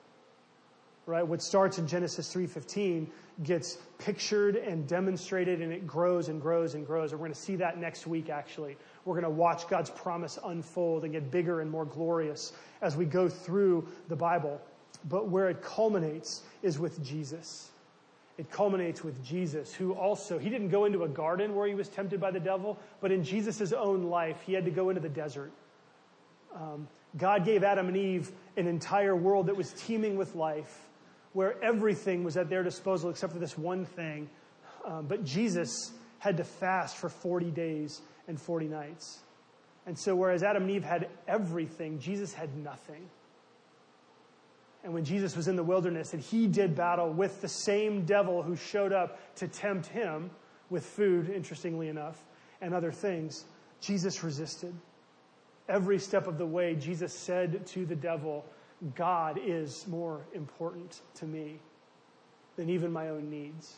Right? 1.11 1.27
What 1.27 1.41
starts 1.41 1.77
in 1.77 1.87
Genesis 1.87 2.33
3:15 2.33 3.11
gets 3.43 3.79
pictured 3.97 4.55
and 4.55 4.87
demonstrated 4.87 5.61
and 5.61 5.73
it 5.73 5.85
grows 5.85 6.29
and 6.29 6.41
grows 6.41 6.73
and 6.73 6.87
grows. 6.87 7.11
And 7.11 7.19
we're 7.19 7.27
going 7.27 7.33
to 7.33 7.41
see 7.41 7.57
that 7.57 7.77
next 7.77 8.07
week 8.07 8.29
actually. 8.29 8.77
We're 9.03 9.15
going 9.15 9.25
to 9.25 9.29
watch 9.29 9.67
God's 9.67 9.89
promise 9.89 10.39
unfold 10.41 11.03
and 11.03 11.11
get 11.11 11.29
bigger 11.29 11.59
and 11.59 11.69
more 11.69 11.83
glorious 11.83 12.53
as 12.81 12.95
we 12.95 13.03
go 13.03 13.27
through 13.27 13.89
the 14.07 14.15
Bible. 14.15 14.61
But 15.09 15.27
where 15.27 15.49
it 15.49 15.61
culminates 15.61 16.43
is 16.61 16.79
with 16.79 17.03
Jesus. 17.03 17.71
It 18.37 18.49
culminates 18.49 19.03
with 19.03 19.21
Jesus, 19.21 19.73
who 19.73 19.91
also, 19.91 20.39
he 20.39 20.49
didn't 20.49 20.69
go 20.69 20.85
into 20.85 21.03
a 21.03 21.09
garden 21.09 21.55
where 21.55 21.67
he 21.67 21.75
was 21.75 21.89
tempted 21.89 22.21
by 22.21 22.31
the 22.31 22.39
devil, 22.39 22.79
but 23.01 23.11
in 23.11 23.21
Jesus' 23.21 23.73
own 23.73 24.03
life, 24.03 24.41
he 24.45 24.53
had 24.53 24.63
to 24.63 24.71
go 24.71 24.87
into 24.87 25.01
the 25.01 25.09
desert. 25.09 25.51
Um, 26.55 26.87
God 27.17 27.43
gave 27.43 27.63
Adam 27.63 27.89
and 27.89 27.97
Eve 27.97 28.31
an 28.55 28.67
entire 28.67 29.15
world 29.15 29.47
that 29.47 29.57
was 29.57 29.73
teeming 29.73 30.15
with 30.15 30.35
life, 30.35 30.87
where 31.33 31.61
everything 31.63 32.23
was 32.23 32.37
at 32.37 32.49
their 32.49 32.63
disposal 32.63 33.09
except 33.09 33.33
for 33.33 33.39
this 33.39 33.57
one 33.57 33.85
thing. 33.85 34.29
Um, 34.85 35.05
but 35.07 35.23
Jesus 35.23 35.91
had 36.19 36.37
to 36.37 36.43
fast 36.43 36.97
for 36.97 37.09
40 37.09 37.51
days 37.51 38.01
and 38.27 38.39
40 38.39 38.67
nights. 38.67 39.19
And 39.85 39.97
so, 39.97 40.15
whereas 40.15 40.43
Adam 40.43 40.63
and 40.63 40.71
Eve 40.71 40.83
had 40.83 41.09
everything, 41.27 41.99
Jesus 41.99 42.33
had 42.33 42.55
nothing. 42.57 43.09
And 44.83 44.93
when 44.93 45.05
Jesus 45.05 45.35
was 45.35 45.47
in 45.47 45.55
the 45.55 45.63
wilderness 45.63 46.13
and 46.13 46.21
he 46.21 46.47
did 46.47 46.75
battle 46.75 47.11
with 47.11 47.41
the 47.41 47.47
same 47.47 48.03
devil 48.05 48.41
who 48.41 48.55
showed 48.55 48.93
up 48.93 49.19
to 49.35 49.47
tempt 49.47 49.87
him 49.87 50.31
with 50.69 50.85
food, 50.85 51.29
interestingly 51.29 51.87
enough, 51.87 52.23
and 52.61 52.73
other 52.73 52.91
things, 52.91 53.45
Jesus 53.79 54.23
resisted. 54.23 54.73
Every 55.69 55.99
step 55.99 56.27
of 56.27 56.37
the 56.37 56.45
way, 56.45 56.75
Jesus 56.75 57.13
said 57.13 57.65
to 57.67 57.85
the 57.85 57.95
devil, 57.95 58.45
God 58.95 59.39
is 59.43 59.85
more 59.87 60.21
important 60.33 61.01
to 61.15 61.25
me 61.25 61.59
than 62.55 62.69
even 62.69 62.91
my 62.91 63.09
own 63.09 63.29
needs. 63.29 63.75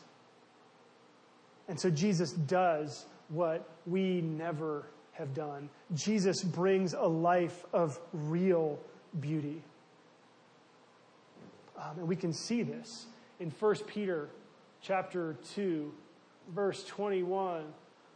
And 1.68 1.78
so 1.78 1.90
Jesus 1.90 2.32
does 2.32 3.06
what 3.28 3.68
we 3.86 4.20
never 4.20 4.86
have 5.12 5.34
done. 5.34 5.68
Jesus 5.94 6.42
brings 6.42 6.94
a 6.94 7.06
life 7.06 7.64
of 7.72 7.98
real 8.12 8.78
beauty. 9.20 9.62
Um, 11.78 11.98
and 11.98 12.08
we 12.08 12.16
can 12.16 12.32
see 12.32 12.62
this 12.62 13.06
in 13.40 13.50
1 13.50 13.74
Peter 13.86 14.28
chapter 14.82 15.36
2, 15.54 15.92
verse 16.54 16.84
21 16.84 17.64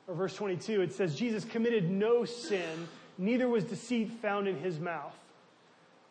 or 0.06 0.14
verse 0.14 0.34
22. 0.34 0.82
It 0.82 0.92
says, 0.92 1.14
Jesus 1.14 1.44
committed 1.44 1.90
no 1.90 2.24
sin, 2.24 2.88
neither 3.16 3.48
was 3.48 3.64
deceit 3.64 4.10
found 4.10 4.48
in 4.48 4.58
his 4.58 4.78
mouth. 4.78 5.14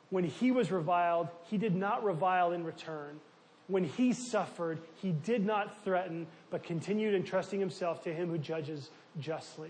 When 0.09 0.23
he 0.23 0.51
was 0.51 0.71
reviled, 0.71 1.27
he 1.49 1.57
did 1.57 1.75
not 1.75 2.03
revile 2.03 2.51
in 2.51 2.63
return. 2.63 3.19
When 3.67 3.83
he 3.83 4.13
suffered, 4.13 4.79
he 5.01 5.11
did 5.11 5.45
not 5.45 5.83
threaten, 5.83 6.27
but 6.49 6.63
continued 6.63 7.13
entrusting 7.13 7.59
himself 7.59 8.03
to 8.03 8.13
him 8.13 8.29
who 8.29 8.37
judges 8.37 8.89
justly. 9.19 9.69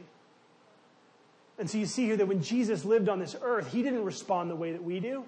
And 1.58 1.68
so 1.68 1.80
you 1.80 1.88
see 1.88 2.06
here 2.06 2.18
that 2.18 2.28
when 2.28 2.44
Jesus 2.44 2.86
lived 2.86 3.10
on 3.10 3.20
this 3.20 3.36
earth, 3.42 3.72
he 3.72 3.82
didn't 3.82 4.06
respond 4.06 4.52
the 4.52 4.56
way 4.56 4.74
that 4.74 4.84
we 4.84 5.00
do. 5.00 5.26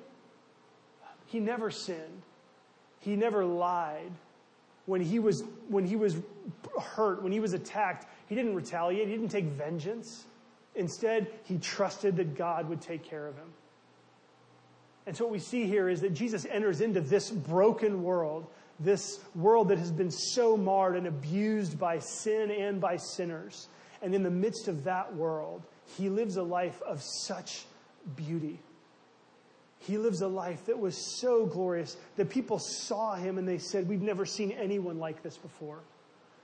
He 1.25 1.39
never 1.39 1.71
sinned. 1.71 2.21
He 2.99 3.15
never 3.15 3.43
lied. 3.43 4.11
When 4.85 5.01
he 5.01 5.17
was, 5.17 5.43
when 5.67 5.85
he 5.85 5.95
was 5.95 6.17
hurt, 6.79 7.23
when 7.23 7.31
he 7.31 7.39
was 7.39 7.53
attacked, 7.53 8.07
he 8.27 8.35
didn't 8.35 8.55
retaliate. 8.55 9.07
He 9.07 9.13
didn't 9.13 9.29
take 9.29 9.45
vengeance. 9.45 10.25
Instead, 10.75 11.27
he 11.43 11.57
trusted 11.57 12.17
that 12.17 12.35
God 12.35 12.69
would 12.69 12.81
take 12.81 13.03
care 13.03 13.25
of 13.25 13.35
him. 13.35 13.51
And 15.05 15.15
so 15.15 15.25
what 15.25 15.31
we 15.31 15.39
see 15.39 15.65
here 15.65 15.89
is 15.89 16.01
that 16.01 16.13
Jesus 16.13 16.45
enters 16.45 16.81
into 16.81 17.01
this 17.01 17.31
broken 17.31 18.03
world, 18.03 18.47
this 18.79 19.19
world 19.35 19.69
that 19.69 19.77
has 19.77 19.91
been 19.91 20.11
so 20.11 20.55
marred 20.55 20.95
and 20.95 21.07
abused 21.07 21.79
by 21.79 21.99
sin 21.99 22.51
and 22.51 22.79
by 22.79 22.97
sinners. 22.97 23.67
And 24.01 24.13
in 24.13 24.23
the 24.23 24.31
midst 24.31 24.67
of 24.67 24.83
that 24.85 25.15
world, 25.15 25.63
he 25.97 26.09
lives 26.09 26.37
a 26.37 26.43
life 26.43 26.81
of 26.83 27.01
such 27.01 27.65
beauty. 28.15 28.59
He 29.79 29.97
lives 29.97 30.21
a 30.21 30.27
life 30.27 30.65
that 30.65 30.77
was 30.77 30.95
so 31.19 31.45
glorious 31.45 31.95
that 32.17 32.29
people 32.29 32.59
saw 32.59 33.15
him 33.15 33.37
and 33.37 33.47
they 33.47 33.57
said, 33.57 33.87
We've 33.87 34.01
never 34.01 34.25
seen 34.25 34.51
anyone 34.51 34.99
like 34.99 35.23
this 35.23 35.37
before. 35.37 35.79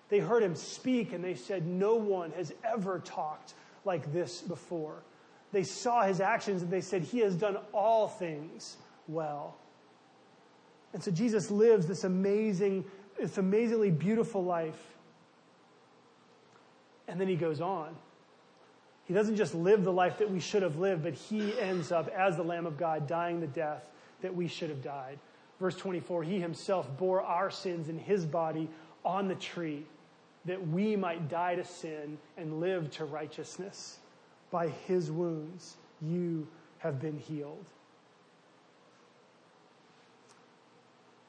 They 0.10 0.20
heard 0.20 0.44
him 0.44 0.56
speak 0.56 1.14
and 1.14 1.24
they 1.24 1.36
said, 1.36 1.66
No 1.66 1.96
one 1.96 2.32
has 2.32 2.54
ever 2.64 3.00
talked 3.00 3.54
like 3.84 4.12
this 4.14 4.42
before. 4.42 5.04
They 5.56 5.64
saw 5.64 6.04
his 6.04 6.20
actions 6.20 6.64
and 6.64 6.70
they 6.70 6.82
said, 6.82 7.04
He 7.04 7.20
has 7.20 7.34
done 7.34 7.58
all 7.72 8.10
things 8.10 8.76
well. 9.08 9.56
And 10.92 11.02
so 11.02 11.12
Jesus 11.12 11.50
lives 11.50 11.88
this 11.88 12.04
amazing, 12.04 12.84
this 13.18 13.38
amazingly 13.38 13.90
beautiful 13.90 14.44
life. 14.44 14.98
And 17.08 17.22
then 17.22 17.30
he 17.30 17.38
goes 17.38 17.62
on. 17.62 17.96
He 19.06 19.14
doesn't 19.14 19.38
just 19.38 19.56
live 19.56 19.86
the 19.86 19.94
life 19.94 20.18
that 20.18 20.30
we 20.30 20.42
should 20.42 20.62
have 20.62 20.76
lived, 20.76 21.04
but 21.04 21.14
he 21.14 21.58
ends 21.58 21.90
up 21.90 22.10
as 22.10 22.36
the 22.36 22.44
Lamb 22.44 22.66
of 22.66 22.78
God, 22.78 23.08
dying 23.08 23.40
the 23.40 23.48
death 23.48 23.88
that 24.22 24.36
we 24.36 24.50
should 24.50 24.70
have 24.70 24.84
died. 24.84 25.20
Verse 25.58 25.78
24, 25.78 26.24
he 26.24 26.38
himself 26.38 26.86
bore 26.98 27.22
our 27.22 27.50
sins 27.50 27.88
in 27.88 27.98
his 27.98 28.26
body 28.26 28.68
on 29.06 29.30
the 29.30 29.36
tree, 29.36 29.86
that 30.44 30.68
we 30.68 30.98
might 30.98 31.30
die 31.30 31.56
to 31.56 31.64
sin 31.64 32.18
and 32.36 32.60
live 32.60 32.92
to 32.92 33.06
righteousness. 33.06 34.00
By 34.52 34.70
his 34.70 35.12
wounds, 35.12 35.78
you 36.02 36.48
have 36.80 37.00
been 37.00 37.18
healed. 37.18 37.66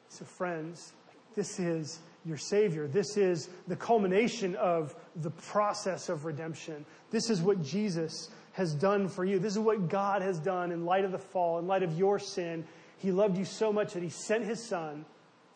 So, 0.09 0.25
friends, 0.25 0.93
this 1.35 1.59
is 1.59 1.99
your 2.25 2.39
Savior. 2.39 2.87
This 2.87 3.17
is 3.17 3.49
the 3.69 3.77
culmination 3.77 4.57
of 4.57 4.95
the 5.17 5.31
process 5.31 6.09
of 6.09 6.25
redemption. 6.25 6.85
This 7.11 7.31
is 7.31 7.43
what 7.43 7.63
Jesus 7.63 8.31
has 8.53 8.75
done 8.75 9.09
for 9.09 9.25
you. 9.25 9.39
This 9.39 9.53
is 9.53 9.59
what 9.59 9.89
God 9.89 10.23
has 10.23 10.39
done 10.39 10.73
in 10.73 10.87
light 10.87 11.05
of 11.05 11.13
the 11.13 11.19
fall, 11.19 11.59
in 11.59 11.67
light 11.67 11.83
of 11.83 11.99
your 11.99 12.19
sin. 12.19 12.65
He 12.99 13.13
loved 13.13 13.37
you 13.37 13.45
so 13.45 13.73
much 13.73 13.93
that 13.93 14.03
he 14.03 14.09
sent 14.09 14.45
his 14.45 14.67
son 14.67 15.05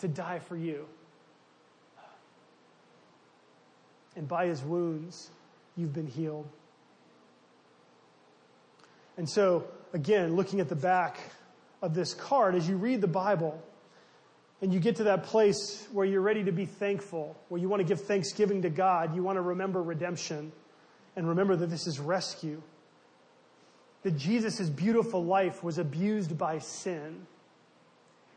to 0.01 0.09
die 0.09 0.39
for 0.39 0.57
you. 0.57 0.87
And 4.17 4.29
by 4.29 4.47
his 4.47 4.63
wounds, 4.63 5.31
you've 5.77 5.95
been 5.95 6.07
healed. 6.07 6.47
And 9.21 9.29
so, 9.29 9.67
again, 9.93 10.35
looking 10.35 10.61
at 10.61 10.71
the 10.71 10.75
back 10.75 11.21
of 11.83 11.93
this 11.93 12.15
card, 12.15 12.55
as 12.55 12.67
you 12.67 12.79
read 12.79 13.03
the 13.03 13.07
Bible, 13.07 13.63
and 14.63 14.73
you 14.73 14.81
get 14.81 14.97
to 14.97 15.05
that 15.05 15.25
place 15.25 15.87
where 15.93 16.07
you're 16.07 16.23
ready 16.23 16.45
to 16.45 16.53
be 16.53 16.65
thankful, 16.65 17.37
where 17.51 17.61
you 17.61 17.69
want 17.69 17.81
to 17.81 17.85
give 17.87 18.01
thanksgiving 18.01 18.63
to 18.63 18.71
God, 18.71 19.15
you 19.15 19.23
want 19.23 19.37
to 19.37 19.43
remember 19.43 19.83
redemption, 19.83 20.53
and 21.17 21.29
remember 21.29 21.55
that 21.55 21.67
this 21.67 21.87
is 21.87 22.01
rescue. 22.01 22.63
That 24.05 24.17
Jesus' 24.17 24.71
beautiful 24.71 25.23
life 25.23 25.63
was 25.63 25.77
abused 25.77 26.39
by 26.39 26.59
sin, 26.59 27.27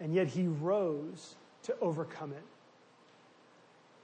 and 0.01 0.13
yet 0.13 0.27
he 0.27 0.47
rose 0.47 1.35
to 1.63 1.79
overcome 1.79 2.33
it. 2.33 2.43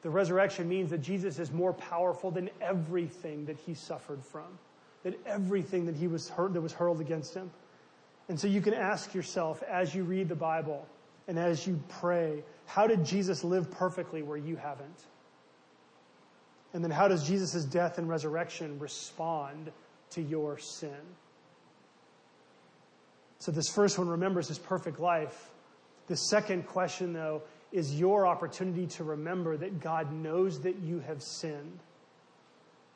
The 0.03 0.09
resurrection 0.09 0.69
means 0.69 0.91
that 0.91 1.01
Jesus 1.01 1.39
is 1.39 1.51
more 1.51 1.73
powerful 1.73 2.31
than 2.31 2.49
everything 2.61 3.47
that 3.47 3.57
he 3.65 3.73
suffered 3.73 4.23
from, 4.23 4.57
than 5.03 5.15
everything 5.25 5.85
that 5.85 5.95
he 5.95 6.07
was 6.07 6.29
hurt, 6.29 6.53
that 6.53 6.61
was 6.61 6.73
hurled 6.73 7.01
against 7.01 7.33
him. 7.33 7.51
And 8.27 8.39
so 8.39 8.47
you 8.47 8.61
can 8.61 8.73
ask 8.73 9.13
yourself 9.13 9.63
as 9.63 9.93
you 9.95 10.03
read 10.03 10.29
the 10.29 10.35
Bible 10.35 10.85
and 11.27 11.37
as 11.39 11.65
you 11.65 11.81
pray, 11.89 12.43
how 12.65 12.87
did 12.87 13.05
Jesus 13.05 13.43
live 13.43 13.71
perfectly 13.71 14.21
where 14.21 14.37
you 14.37 14.55
haven't? 14.55 15.05
And 16.73 16.83
then 16.83 16.91
how 16.91 17.07
does 17.07 17.27
Jesus' 17.27 17.65
death 17.65 17.97
and 17.97 18.07
resurrection 18.07 18.77
respond 18.79 19.71
to 20.11 20.21
your 20.21 20.59
sin? 20.59 21.01
So 23.39 23.51
this 23.51 23.69
first 23.69 23.97
one 23.97 24.09
remembers 24.09 24.49
his 24.49 24.59
perfect 24.59 24.99
life. 24.99 25.49
The 26.07 26.17
second 26.17 26.67
question, 26.67 27.13
though, 27.13 27.41
is 27.71 27.97
your 27.97 28.27
opportunity 28.27 28.87
to 28.87 29.03
remember 29.03 29.55
that 29.57 29.79
God 29.79 30.11
knows 30.11 30.61
that 30.61 30.79
you 30.79 30.99
have 30.99 31.23
sinned 31.23 31.79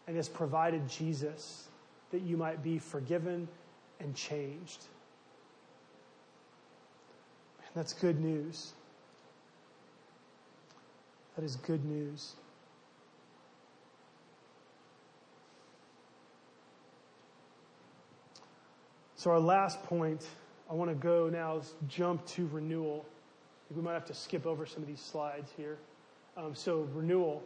and 0.08 0.16
has 0.16 0.28
provided 0.28 0.88
Jesus 0.89 1.70
that 2.14 2.22
you 2.22 2.38
might 2.38 2.61
be 2.64 2.78
forgiven 2.78 3.47
and 3.99 4.16
changed. 4.16 4.86
And 7.57 7.70
that's 7.74 7.91
good 7.91 8.22
news. 8.22 8.74
That 11.36 11.43
is 11.43 11.55
good 11.55 11.84
news. 11.84 12.36
So, 19.16 19.32
our 19.32 19.39
last 19.39 19.82
point, 19.84 20.24
I 20.70 20.76
want 20.76 20.91
to 20.91 20.95
go 20.95 21.30
now, 21.30 21.57
is 21.57 21.74
jump 21.88 22.24
to 22.28 22.47
renewal. 22.51 23.05
we 23.76 23.82
might 23.82 23.93
have 23.93 24.05
to 24.05 24.14
skip 24.14 24.45
over 24.45 24.68
some 24.68 24.84
of 24.84 24.88
these 24.88 24.99
slides 24.99 25.51
here. 25.57 25.80
Um, 26.38 26.53
so, 26.53 26.88
renewal. 26.93 27.41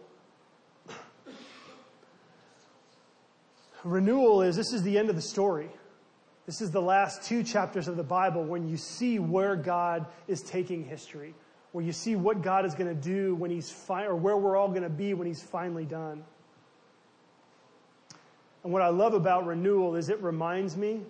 Renewal 3.92 4.42
is 4.42 4.56
this 4.56 4.74
is 4.74 4.84
the 4.84 4.98
end 4.98 5.10
of 5.10 5.16
the 5.16 5.22
story. 5.22 5.70
This 6.46 6.62
is 6.62 6.72
the 6.72 6.82
last 6.82 7.24
two 7.24 7.44
chapters 7.44 7.88
of 7.88 7.98
the 7.98 8.04
Bible 8.04 8.44
when 8.44 8.68
you 8.68 8.78
see 8.78 9.20
where 9.20 9.56
God 9.56 10.06
is 10.28 10.42
taking 10.42 10.84
history, 10.84 11.36
where 11.72 11.84
you 11.84 11.92
see 11.92 12.16
what 12.16 12.42
God 12.42 12.66
is 12.66 12.74
going 12.74 12.88
to 12.88 13.02
do 13.02 13.36
when 13.36 13.52
He's 13.52 13.70
fi- 13.70 14.06
or 14.06 14.16
where 14.16 14.38
we're 14.38 14.56
all 14.56 14.70
going 14.70 14.84
to 14.84 14.90
be 14.90 15.14
when 15.14 15.28
He's 15.28 15.44
finally 15.44 15.86
done. 15.86 16.24
And 18.64 18.72
what 18.74 18.82
I 18.82 18.90
love 18.90 19.14
about 19.14 19.46
renewal 19.46 19.96
is 19.96 20.10
it 20.10 20.22
reminds 20.22 20.78
me 20.78 21.02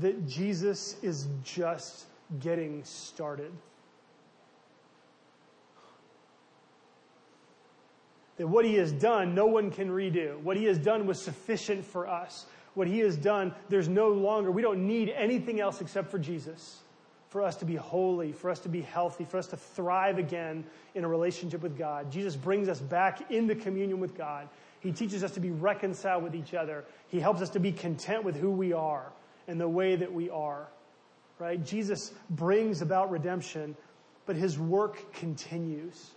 that 0.00 0.26
Jesus 0.26 0.96
is 1.02 1.28
just 1.44 2.06
getting 2.40 2.82
started. 2.84 3.52
That 8.42 8.48
what 8.48 8.64
he 8.64 8.74
has 8.74 8.90
done, 8.90 9.36
no 9.36 9.46
one 9.46 9.70
can 9.70 9.88
redo. 9.88 10.36
What 10.40 10.56
he 10.56 10.64
has 10.64 10.76
done 10.76 11.06
was 11.06 11.22
sufficient 11.22 11.84
for 11.84 12.08
us. 12.08 12.44
What 12.74 12.88
he 12.88 12.98
has 12.98 13.16
done, 13.16 13.54
there's 13.68 13.88
no 13.88 14.08
longer, 14.08 14.50
we 14.50 14.62
don't 14.62 14.84
need 14.84 15.10
anything 15.10 15.60
else 15.60 15.80
except 15.80 16.10
for 16.10 16.18
Jesus 16.18 16.80
for 17.28 17.42
us 17.42 17.54
to 17.58 17.64
be 17.64 17.76
holy, 17.76 18.32
for 18.32 18.50
us 18.50 18.58
to 18.58 18.68
be 18.68 18.80
healthy, 18.80 19.24
for 19.24 19.38
us 19.38 19.46
to 19.46 19.56
thrive 19.56 20.18
again 20.18 20.64
in 20.96 21.04
a 21.04 21.08
relationship 21.08 21.62
with 21.62 21.78
God. 21.78 22.10
Jesus 22.10 22.34
brings 22.34 22.68
us 22.68 22.80
back 22.80 23.30
into 23.30 23.54
communion 23.54 24.00
with 24.00 24.18
God. 24.18 24.48
He 24.80 24.90
teaches 24.90 25.22
us 25.22 25.30
to 25.34 25.40
be 25.40 25.52
reconciled 25.52 26.24
with 26.24 26.34
each 26.34 26.52
other. 26.52 26.84
He 27.06 27.20
helps 27.20 27.42
us 27.42 27.50
to 27.50 27.60
be 27.60 27.70
content 27.70 28.24
with 28.24 28.34
who 28.34 28.50
we 28.50 28.72
are 28.72 29.12
and 29.46 29.60
the 29.60 29.68
way 29.68 29.94
that 29.94 30.12
we 30.12 30.30
are. 30.30 30.66
Right? 31.38 31.64
Jesus 31.64 32.12
brings 32.28 32.82
about 32.82 33.08
redemption, 33.12 33.76
but 34.26 34.34
his 34.34 34.58
work 34.58 35.12
continues. 35.12 36.10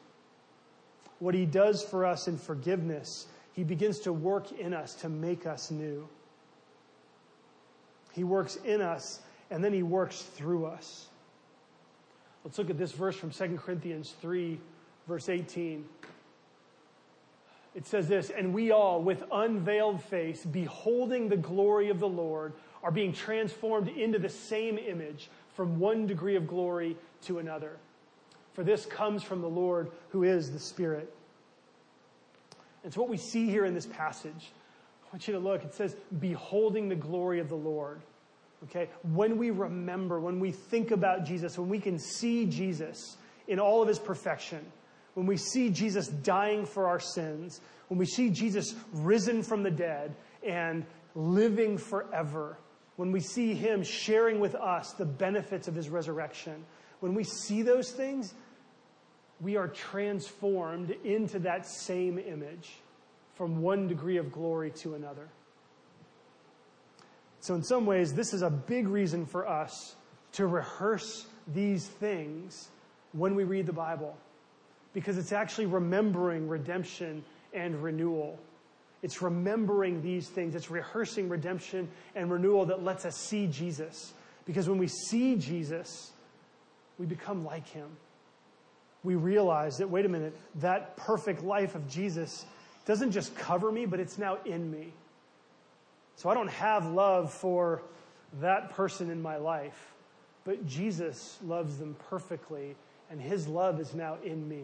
What 1.19 1.33
he 1.33 1.45
does 1.45 1.83
for 1.83 2.05
us 2.05 2.27
in 2.27 2.37
forgiveness, 2.37 3.27
he 3.53 3.63
begins 3.63 3.99
to 4.01 4.13
work 4.13 4.51
in 4.51 4.73
us 4.73 4.95
to 4.95 5.09
make 5.09 5.45
us 5.45 5.71
new. 5.71 6.07
He 8.11 8.23
works 8.23 8.57
in 8.57 8.81
us 8.81 9.21
and 9.49 9.63
then 9.63 9.73
he 9.73 9.83
works 9.83 10.21
through 10.21 10.65
us. 10.65 11.07
Let's 12.43 12.57
look 12.57 12.69
at 12.69 12.77
this 12.77 12.91
verse 12.91 13.15
from 13.15 13.31
2 13.31 13.57
Corinthians 13.57 14.13
3, 14.21 14.59
verse 15.07 15.29
18. 15.29 15.85
It 17.73 17.85
says 17.85 18.07
this, 18.07 18.29
and 18.29 18.53
we 18.53 18.71
all, 18.71 19.01
with 19.01 19.23
unveiled 19.31 20.01
face, 20.03 20.45
beholding 20.45 21.27
the 21.27 21.37
glory 21.37 21.89
of 21.89 21.99
the 21.99 22.07
Lord, 22.07 22.53
are 22.83 22.91
being 22.91 23.11
transformed 23.11 23.89
into 23.89 24.17
the 24.17 24.29
same 24.29 24.77
image 24.77 25.29
from 25.55 25.79
one 25.79 26.07
degree 26.07 26.35
of 26.35 26.47
glory 26.47 26.95
to 27.23 27.39
another. 27.39 27.77
For 28.55 28.63
this 28.63 28.85
comes 28.85 29.21
from 29.21 29.41
the 29.41 29.49
Lord 29.49 29.91
who 30.09 30.23
is 30.23 30.51
the 30.51 30.59
Spirit. 30.59 31.13
And 32.83 32.93
so, 32.93 33.01
what 33.01 33.09
we 33.09 33.17
see 33.17 33.47
here 33.47 33.65
in 33.65 33.73
this 33.73 33.85
passage, 33.85 34.51
I 35.03 35.07
want 35.11 35.27
you 35.27 35.33
to 35.33 35.39
look, 35.39 35.63
it 35.63 35.73
says, 35.73 35.95
beholding 36.19 36.87
the 36.87 36.95
glory 36.95 37.39
of 37.39 37.49
the 37.49 37.55
Lord. 37.55 38.01
Okay? 38.63 38.89
When 39.13 39.37
we 39.37 39.51
remember, 39.51 40.19
when 40.19 40.39
we 40.39 40.51
think 40.51 40.91
about 40.91 41.25
Jesus, 41.25 41.57
when 41.57 41.69
we 41.69 41.79
can 41.79 41.99
see 41.99 42.45
Jesus 42.45 43.17
in 43.47 43.59
all 43.59 43.81
of 43.81 43.87
his 43.87 43.99
perfection, 43.99 44.65
when 45.15 45.25
we 45.25 45.37
see 45.37 45.69
Jesus 45.69 46.07
dying 46.07 46.65
for 46.65 46.87
our 46.87 46.99
sins, 46.99 47.61
when 47.89 47.97
we 47.97 48.05
see 48.05 48.29
Jesus 48.29 48.73
risen 48.93 49.43
from 49.43 49.63
the 49.63 49.71
dead 49.71 50.15
and 50.43 50.85
living 51.13 51.77
forever, 51.77 52.57
when 52.95 53.11
we 53.11 53.19
see 53.19 53.53
Him 53.53 53.83
sharing 53.83 54.39
with 54.39 54.55
us 54.55 54.93
the 54.93 55.05
benefits 55.05 55.67
of 55.67 55.75
His 55.75 55.89
resurrection, 55.89 56.65
when 56.99 57.13
we 57.13 57.23
see 57.23 57.61
those 57.61 57.91
things, 57.91 58.33
we 59.41 59.57
are 59.57 59.67
transformed 59.67 60.91
into 61.03 61.39
that 61.39 61.67
same 61.67 62.17
image 62.17 62.71
from 63.35 63.61
one 63.61 63.87
degree 63.87 64.17
of 64.17 64.31
glory 64.31 64.71
to 64.71 64.95
another. 64.95 65.27
So, 67.41 67.53
in 67.53 67.63
some 67.63 67.85
ways, 67.85 68.13
this 68.13 68.33
is 68.33 68.41
a 68.41 68.49
big 68.49 68.87
reason 68.87 69.25
for 69.25 69.47
us 69.47 69.95
to 70.33 70.47
rehearse 70.47 71.27
these 71.53 71.85
things 71.85 72.69
when 73.11 73.35
we 73.35 73.43
read 73.43 73.65
the 73.65 73.73
Bible, 73.73 74.17
because 74.93 75.17
it's 75.17 75.31
actually 75.31 75.67
remembering 75.67 76.47
redemption 76.47 77.23
and 77.53 77.81
renewal. 77.83 78.39
It's 79.03 79.21
remembering 79.21 80.01
these 80.01 80.27
things. 80.27 80.55
It's 80.55 80.71
rehearsing 80.71 81.29
redemption 81.29 81.87
and 82.15 82.31
renewal 82.31 82.65
that 82.65 82.83
lets 82.83 83.05
us 83.05 83.15
see 83.15 83.45
Jesus. 83.47 84.13
Because 84.45 84.67
when 84.67 84.79
we 84.79 84.87
see 84.87 85.35
Jesus, 85.35 86.11
we 86.97 87.05
become 87.05 87.45
like 87.45 87.67
him. 87.67 87.89
We 89.05 89.15
realize 89.15 89.77
that, 89.77 89.89
wait 89.89 90.05
a 90.05 90.09
minute, 90.09 90.35
that 90.55 90.97
perfect 90.97 91.43
life 91.43 91.75
of 91.75 91.87
Jesus 91.87 92.45
doesn't 92.85 93.11
just 93.11 93.35
cover 93.35 93.71
me, 93.71 93.85
but 93.85 93.99
it's 93.99 94.17
now 94.17 94.39
in 94.45 94.69
me. 94.71 94.91
So 96.15 96.29
I 96.29 96.33
don't 96.33 96.49
have 96.49 96.87
love 96.87 97.31
for 97.31 97.83
that 98.41 98.71
person 98.71 99.11
in 99.11 99.21
my 99.21 99.37
life, 99.37 99.93
but 100.43 100.65
Jesus 100.65 101.37
loves 101.45 101.77
them 101.77 101.95
perfectly, 102.09 102.75
and 103.11 103.21
his 103.21 103.47
love 103.47 103.79
is 103.79 103.93
now 103.93 104.17
in 104.23 104.49
me. 104.49 104.63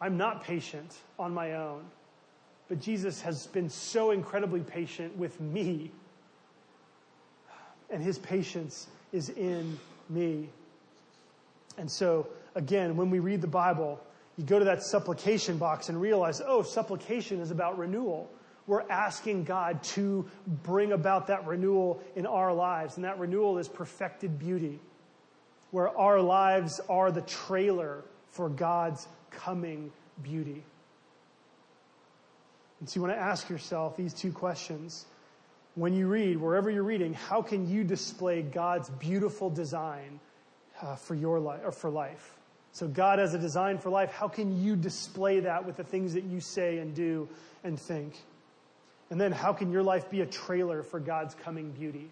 I'm 0.00 0.18
not 0.18 0.44
patient 0.44 0.94
on 1.18 1.32
my 1.32 1.54
own, 1.54 1.84
but 2.68 2.80
Jesus 2.80 3.22
has 3.22 3.46
been 3.46 3.70
so 3.70 4.10
incredibly 4.10 4.60
patient 4.60 5.16
with 5.16 5.40
me. 5.40 5.90
And 7.88 8.02
his 8.02 8.18
patience 8.18 8.88
is 9.12 9.30
in 9.30 9.78
me. 10.10 10.50
And 11.78 11.90
so, 11.90 12.26
again, 12.54 12.96
when 12.96 13.10
we 13.10 13.18
read 13.18 13.40
the 13.40 13.46
Bible, 13.46 14.00
you 14.36 14.44
go 14.44 14.58
to 14.58 14.64
that 14.64 14.82
supplication 14.82 15.58
box 15.58 15.88
and 15.88 16.00
realize, 16.00 16.40
oh, 16.44 16.62
supplication 16.62 17.40
is 17.40 17.50
about 17.50 17.78
renewal. 17.78 18.30
We're 18.66 18.88
asking 18.88 19.44
God 19.44 19.82
to 19.82 20.26
bring 20.62 20.92
about 20.92 21.26
that 21.26 21.46
renewal 21.46 22.00
in 22.16 22.26
our 22.26 22.52
lives. 22.52 22.96
And 22.96 23.04
that 23.04 23.18
renewal 23.18 23.58
is 23.58 23.68
perfected 23.68 24.38
beauty, 24.38 24.80
where 25.70 25.96
our 25.96 26.20
lives 26.20 26.80
are 26.88 27.10
the 27.10 27.22
trailer 27.22 28.04
for 28.30 28.48
God's 28.48 29.06
coming 29.30 29.92
beauty. 30.22 30.64
And 32.80 32.88
so 32.88 32.96
you 32.96 33.02
want 33.02 33.14
to 33.14 33.20
ask 33.20 33.48
yourself 33.48 33.96
these 33.96 34.14
two 34.14 34.32
questions. 34.32 35.06
When 35.74 35.92
you 35.94 36.06
read, 36.06 36.38
wherever 36.38 36.70
you're 36.70 36.82
reading, 36.82 37.14
how 37.14 37.42
can 37.42 37.68
you 37.68 37.84
display 37.84 38.42
God's 38.42 38.90
beautiful 38.90 39.50
design 39.50 40.20
uh, 40.82 40.96
for 40.96 41.14
your 41.14 41.38
life 41.38 41.60
or 41.64 41.72
for 41.72 41.90
life? 41.90 42.34
So 42.72 42.88
God 42.88 43.20
has 43.20 43.34
a 43.34 43.38
design 43.38 43.78
for 43.78 43.90
life. 43.90 44.10
How 44.12 44.26
can 44.26 44.60
you 44.62 44.74
display 44.74 45.40
that 45.40 45.64
with 45.64 45.76
the 45.76 45.84
things 45.84 46.14
that 46.14 46.24
you 46.24 46.40
say 46.40 46.78
and 46.78 46.94
do 46.94 47.28
and 47.62 47.78
think? 47.78 48.14
And 49.10 49.20
then 49.20 49.30
how 49.30 49.52
can 49.52 49.70
your 49.70 49.82
life 49.82 50.10
be 50.10 50.22
a 50.22 50.26
trailer 50.26 50.82
for 50.82 50.98
God's 50.98 51.34
coming 51.34 51.70
beauty? 51.70 52.10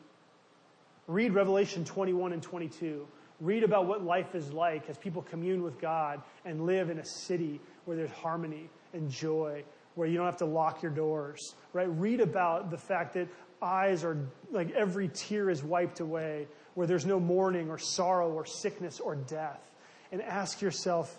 Read 1.09 1.33
Revelation 1.33 1.85
21 1.85 2.33
and 2.33 2.43
22. 2.43 3.07
Read 3.41 3.65
about 3.65 3.87
what 3.87 4.05
life 4.05 4.37
is 4.37 4.53
like 4.53 4.89
as 4.89 4.97
people 4.97 5.23
commune 5.23 5.65
with 5.65 5.81
God 5.81 6.23
and 6.45 6.65
live 6.65 6.91
in 6.91 7.01
a 7.01 7.05
city 7.05 7.61
where 7.85 7.97
there's 7.97 8.13
harmony 8.13 8.71
and 8.93 9.11
joy, 9.11 9.65
where 9.97 10.07
you 10.07 10.17
don't 10.17 10.27
have 10.27 10.37
to 10.37 10.45
lock 10.45 10.81
your 10.81 10.93
doors, 10.93 11.57
right? 11.73 11.89
Read 11.99 12.21
about 12.21 12.71
the 12.71 12.79
fact 12.79 13.15
that 13.15 13.27
eyes 13.63 14.05
are 14.05 14.19
like 14.51 14.73
every 14.73 15.09
tear 15.09 15.49
is 15.49 15.63
wiped 15.63 16.01
away, 16.01 16.49
where 16.75 16.87
there's 16.87 17.07
no 17.07 17.21
mourning 17.21 17.71
or 17.71 17.79
sorrow 17.79 18.31
or 18.31 18.45
sickness 18.45 19.01
or 19.01 19.15
death. 19.15 19.61
And 20.11 20.21
ask 20.21 20.61
yourself, 20.61 21.19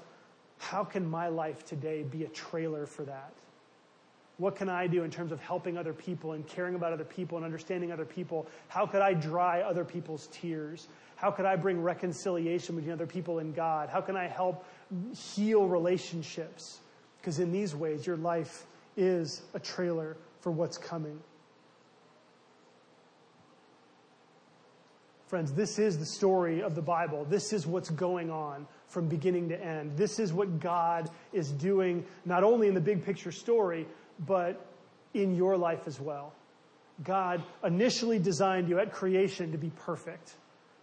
how 0.58 0.84
can 0.84 1.10
my 1.10 1.30
life 1.30 1.66
today 1.66 2.04
be 2.04 2.24
a 2.26 2.30
trailer 2.30 2.86
for 2.86 3.04
that? 3.06 3.34
What 4.38 4.56
can 4.56 4.68
I 4.68 4.88
do 4.88 5.04
in 5.04 5.12
terms 5.12 5.32
of 5.32 5.40
helping 5.40 5.78
other 5.78 5.94
people 5.94 6.34
and 6.34 6.46
caring 6.48 6.76
about 6.76 6.92
other 6.92 7.04
people 7.04 7.38
and 7.38 7.46
understanding 7.46 7.92
other 7.92 8.06
people? 8.06 8.48
How 8.68 8.86
could 8.86 9.02
I 9.02 9.14
dry 9.14 9.62
other 9.62 9.86
people's 9.86 10.28
tears? 10.32 10.88
How 11.16 11.32
could 11.32 11.46
I 11.46 11.56
bring 11.56 11.82
reconciliation 11.82 12.76
between 12.76 12.94
other 12.94 13.06
people 13.06 13.40
and 13.40 13.56
God? 13.56 13.90
How 13.90 14.02
can 14.02 14.16
I 14.16 14.28
help 14.28 14.66
heal 15.16 15.68
relationships? 15.68 16.80
Because 17.20 17.40
in 17.40 17.52
these 17.52 17.76
ways, 17.76 18.06
your 18.06 18.18
life 18.18 18.66
is 18.98 19.44
a 19.54 19.60
trailer 19.60 20.18
for 20.42 20.52
what's 20.52 20.78
coming. 20.78 21.20
Friends, 25.34 25.52
this 25.52 25.80
is 25.80 25.98
the 25.98 26.06
story 26.06 26.62
of 26.62 26.76
the 26.76 26.82
Bible. 26.84 27.26
This 27.26 27.54
is 27.54 27.66
what's 27.66 27.90
going 27.90 28.30
on 28.30 28.68
from 28.86 29.08
beginning 29.08 29.50
to 29.50 29.60
end. 29.60 29.98
This 29.98 30.20
is 30.20 30.32
what 30.32 30.60
God 30.60 31.10
is 31.32 31.50
doing, 31.50 32.06
not 32.24 32.44
only 32.44 32.68
in 32.68 32.76
the 32.76 32.80
big 32.80 33.04
picture 33.04 33.32
story, 33.32 33.88
but 34.28 34.64
in 35.16 35.34
your 35.34 35.58
life 35.58 35.88
as 35.88 36.00
well. 36.00 36.34
God 37.04 37.42
initially 37.64 38.20
designed 38.20 38.70
you 38.70 38.78
at 38.78 38.92
creation 38.92 39.52
to 39.54 39.58
be 39.58 39.72
perfect, 39.72 40.36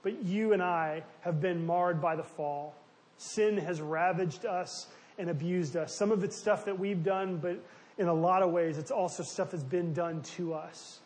but 0.02 0.24
you 0.24 0.52
and 0.52 0.60
I 0.60 1.04
have 1.20 1.40
been 1.40 1.64
marred 1.64 2.02
by 2.02 2.16
the 2.16 2.24
fall. 2.24 2.74
Sin 3.18 3.56
has 3.56 3.80
ravaged 3.80 4.46
us 4.46 4.88
and 5.16 5.30
abused 5.30 5.76
us. 5.76 5.94
Some 5.94 6.10
of 6.10 6.24
it's 6.24 6.36
stuff 6.36 6.64
that 6.64 6.76
we've 6.76 7.04
done, 7.04 7.36
but 7.36 7.56
in 7.98 8.08
a 8.08 8.14
lot 8.14 8.42
of 8.42 8.50
ways, 8.50 8.78
it's 8.78 8.90
also 8.90 9.22
stuff 9.22 9.52
that's 9.52 9.62
been 9.62 9.92
done 9.92 10.22
to 10.22 10.54
us. 10.54 10.98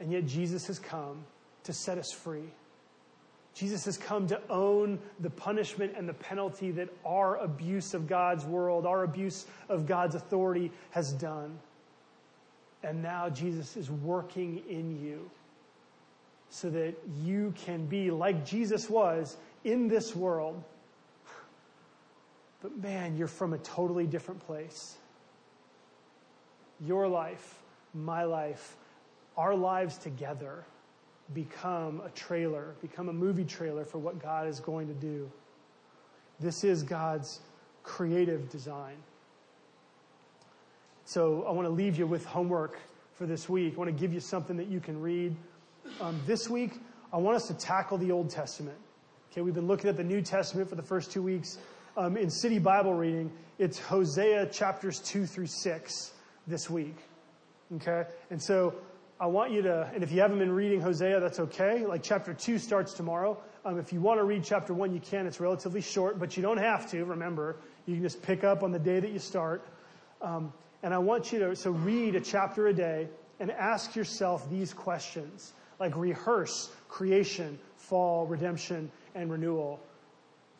And 0.00 0.12
yet, 0.12 0.26
Jesus 0.26 0.66
has 0.66 0.78
come 0.78 1.24
to 1.62 1.72
set 1.72 1.96
us 1.96 2.12
free. 2.12 2.50
Jesus 3.54 3.84
has 3.84 3.96
come 3.96 4.26
to 4.26 4.40
own 4.50 4.98
the 5.20 5.30
punishment 5.30 5.94
and 5.96 6.08
the 6.08 6.14
penalty 6.14 6.72
that 6.72 6.88
our 7.06 7.36
abuse 7.36 7.94
of 7.94 8.08
God's 8.08 8.44
world, 8.44 8.84
our 8.84 9.04
abuse 9.04 9.46
of 9.68 9.86
God's 9.86 10.16
authority 10.16 10.72
has 10.90 11.12
done. 11.12 11.56
And 12.82 13.00
now 13.00 13.30
Jesus 13.30 13.76
is 13.76 13.90
working 13.90 14.62
in 14.68 15.00
you 15.00 15.30
so 16.50 16.68
that 16.70 16.94
you 17.22 17.54
can 17.64 17.86
be 17.86 18.10
like 18.10 18.44
Jesus 18.44 18.90
was 18.90 19.36
in 19.62 19.88
this 19.88 20.16
world. 20.16 20.62
But 22.60 22.76
man, 22.82 23.16
you're 23.16 23.28
from 23.28 23.52
a 23.52 23.58
totally 23.58 24.06
different 24.06 24.44
place. 24.46 24.96
Your 26.80 27.06
life, 27.06 27.60
my 27.94 28.24
life, 28.24 28.76
our 29.36 29.54
lives 29.54 29.96
together 29.96 30.64
become 31.32 32.02
a 32.04 32.10
trailer, 32.10 32.74
become 32.82 33.08
a 33.08 33.12
movie 33.12 33.44
trailer 33.44 33.84
for 33.84 33.98
what 33.98 34.20
God 34.20 34.46
is 34.46 34.60
going 34.60 34.88
to 34.88 34.94
do. 34.94 35.30
This 36.40 36.64
is 36.64 36.82
God's 36.82 37.40
creative 37.82 38.50
design. 38.50 38.96
So 41.06 41.44
I 41.46 41.52
want 41.52 41.66
to 41.66 41.72
leave 41.72 41.96
you 41.98 42.06
with 42.06 42.24
homework 42.24 42.78
for 43.14 43.26
this 43.26 43.48
week. 43.48 43.74
I 43.74 43.76
want 43.76 43.88
to 43.88 43.98
give 43.98 44.12
you 44.12 44.20
something 44.20 44.56
that 44.56 44.68
you 44.68 44.80
can 44.80 45.00
read. 45.00 45.34
Um, 46.00 46.20
this 46.26 46.48
week, 46.48 46.72
I 47.12 47.18
want 47.18 47.36
us 47.36 47.46
to 47.48 47.54
tackle 47.54 47.98
the 47.98 48.10
Old 48.10 48.30
Testament. 48.30 48.76
Okay, 49.30 49.40
we've 49.40 49.54
been 49.54 49.66
looking 49.66 49.88
at 49.88 49.96
the 49.96 50.04
New 50.04 50.22
Testament 50.22 50.68
for 50.68 50.76
the 50.76 50.82
first 50.82 51.12
two 51.12 51.22
weeks. 51.22 51.58
Um, 51.96 52.16
in 52.16 52.30
City 52.30 52.58
Bible 52.58 52.94
reading, 52.94 53.30
it's 53.58 53.78
Hosea 53.78 54.46
chapters 54.46 54.98
2 55.00 55.26
through 55.26 55.46
6 55.46 56.12
this 56.46 56.68
week. 56.68 56.96
Okay? 57.76 58.04
And 58.30 58.42
so 58.42 58.74
I 59.20 59.26
want 59.26 59.52
you 59.52 59.62
to, 59.62 59.88
and 59.94 60.02
if 60.02 60.10
you 60.10 60.20
haven't 60.20 60.40
been 60.40 60.50
reading 60.50 60.80
Hosea, 60.80 61.20
that's 61.20 61.38
okay. 61.38 61.86
Like 61.86 62.02
chapter 62.02 62.34
2 62.34 62.58
starts 62.58 62.94
tomorrow. 62.94 63.38
Um, 63.64 63.78
if 63.78 63.92
you 63.92 64.00
want 64.00 64.18
to 64.18 64.24
read 64.24 64.42
chapter 64.42 64.74
1, 64.74 64.92
you 64.92 65.00
can. 65.00 65.26
It's 65.26 65.38
relatively 65.38 65.80
short, 65.80 66.18
but 66.18 66.36
you 66.36 66.42
don't 66.42 66.58
have 66.58 66.90
to, 66.90 67.04
remember. 67.04 67.56
You 67.86 67.94
can 67.94 68.02
just 68.02 68.22
pick 68.22 68.42
up 68.42 68.64
on 68.64 68.72
the 68.72 68.78
day 68.78 68.98
that 68.98 69.10
you 69.10 69.20
start. 69.20 69.64
Um, 70.20 70.52
and 70.82 70.92
I 70.92 70.98
want 70.98 71.32
you 71.32 71.38
to, 71.40 71.54
so 71.54 71.70
read 71.70 72.16
a 72.16 72.20
chapter 72.20 72.66
a 72.66 72.74
day 72.74 73.08
and 73.38 73.52
ask 73.52 73.94
yourself 73.94 74.50
these 74.50 74.74
questions. 74.74 75.52
Like 75.78 75.96
rehearse 75.96 76.70
creation, 76.88 77.58
fall, 77.76 78.26
redemption, 78.26 78.90
and 79.14 79.30
renewal. 79.30 79.80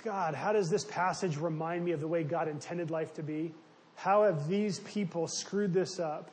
God, 0.05 0.34
how 0.34 0.52
does 0.52 0.70
this 0.70 0.84
passage 0.84 1.38
remind 1.38 1.84
me 1.84 1.92
of 1.92 2.00
the 2.00 2.09
way 2.09 2.22
God 2.22 2.46
intended 2.46 2.90
life 2.90 3.14
to 3.14 3.22
be? 3.22 3.52
How 3.96 4.24
have 4.24 4.48
these 4.48 4.78
people 4.80 5.26
screwed 5.26 5.72
this 5.72 5.98
up? 5.98 6.30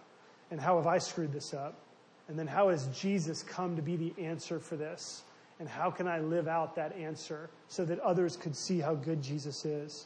And 0.52 0.60
how 0.60 0.78
have 0.78 0.88
I 0.88 0.98
screwed 0.98 1.32
this 1.32 1.54
up? 1.54 1.76
And 2.32 2.40
then 2.40 2.48
how 2.48 2.70
has 2.70 2.88
Jesus 2.98 3.44
come 3.44 3.76
to 3.76 3.82
be 3.82 3.98
the 3.98 4.14
answer 4.18 4.58
for 4.58 4.78
this? 4.78 5.24
And 5.60 5.68
how 5.68 5.92
can 5.92 6.08
I 6.08 6.20
live 6.20 6.48
out 6.48 6.78
that 6.78 6.96
answer 6.96 7.50
so 7.68 7.84
that 7.84 8.00
others 8.00 8.38
could 8.38 8.56
see 8.56 8.80
how 8.80 8.96
good 8.96 9.22
Jesus 9.22 9.66
is? 9.66 10.06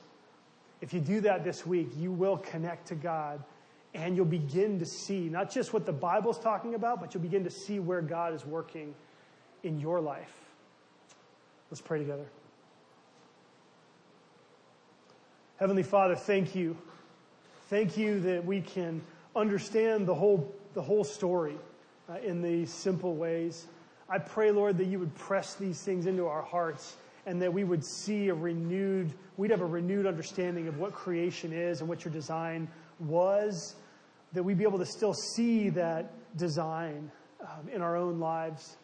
If 0.82 0.91
you 0.91 1.01
do 1.01 1.21
that 1.21 1.43
this 1.43 1.67
week, 1.67 1.89
you 1.95 2.11
will 2.11 2.38
connect 2.38 2.88
to 2.88 2.95
God 2.95 3.43
and 3.93 4.15
you'll 4.15 4.26
begin 4.26 4.80
to 4.80 4.88
see 4.88 5.30
not 5.30 5.51
just 5.51 5.71
what 5.71 5.86
the 5.86 5.93
Bible's 5.93 6.39
talking 6.39 6.73
about, 6.73 6.99
but 6.99 7.13
you'll 7.13 7.21
begin 7.21 7.43
to 7.43 7.51
see 7.51 7.80
where 7.80 8.01
God 8.01 8.34
is 8.34 8.43
working 8.43 8.95
in 9.61 9.80
your 9.80 10.01
life. 10.01 10.34
Let's 11.69 11.80
pray 11.80 11.99
together. 11.99 12.26
Heavenly 15.57 15.84
Father, 15.84 16.15
thank 16.15 16.55
you. 16.55 16.76
Thank 17.69 17.97
you 17.97 18.19
that 18.21 18.43
we 18.43 18.61
can 18.61 19.03
understand 19.36 20.07
the 20.07 20.15
whole, 20.15 20.51
the 20.73 20.82
whole 20.82 21.03
story 21.03 21.57
uh, 22.10 22.18
in 22.20 22.41
these 22.41 22.72
simple 22.72 23.16
ways. 23.16 23.68
I 24.10 24.20
pray, 24.20 24.51
Lord, 24.51 24.78
that 24.78 24.86
you 24.86 24.99
would 24.99 25.16
press 25.16 25.56
these 25.56 25.82
things 25.82 26.06
into 26.06 26.28
our 26.28 26.43
hearts 26.43 26.95
and 27.26 27.41
that 27.41 27.51
we 27.51 27.64
would 27.64 27.84
see 27.84 28.30
a 28.30 28.34
renewed, 28.34 29.12
we'd 29.38 29.51
have 29.51 29.62
a 29.62 29.66
renewed 29.66 30.06
understanding 30.06 30.68
of 30.68 30.78
what 30.78 30.93
creation 30.93 31.51
is 31.51 31.80
and 31.80 31.89
what 31.89 32.06
your 32.06 32.14
design 32.14 32.68
was, 32.99 33.76
that 34.34 34.43
we'd 34.43 34.58
be 34.58 34.64
able 34.64 34.78
to 34.78 34.86
still 34.86 35.14
see 35.14 35.70
that 35.70 36.12
design 36.38 37.12
um, 37.41 37.68
in 37.74 37.82
our 37.82 37.97
own 37.97 38.20
lives. 38.20 38.78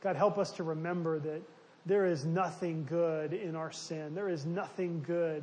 God, 0.00 0.16
help 0.16 0.38
us 0.38 0.52
to 0.52 0.62
remember 0.62 1.18
that 1.18 1.42
there 1.84 2.06
is 2.06 2.24
nothing 2.24 2.84
good 2.88 3.32
in 3.32 3.54
our 3.54 3.70
sin. 3.70 4.14
There 4.14 4.28
is 4.28 4.46
nothing 4.46 5.02
good 5.06 5.42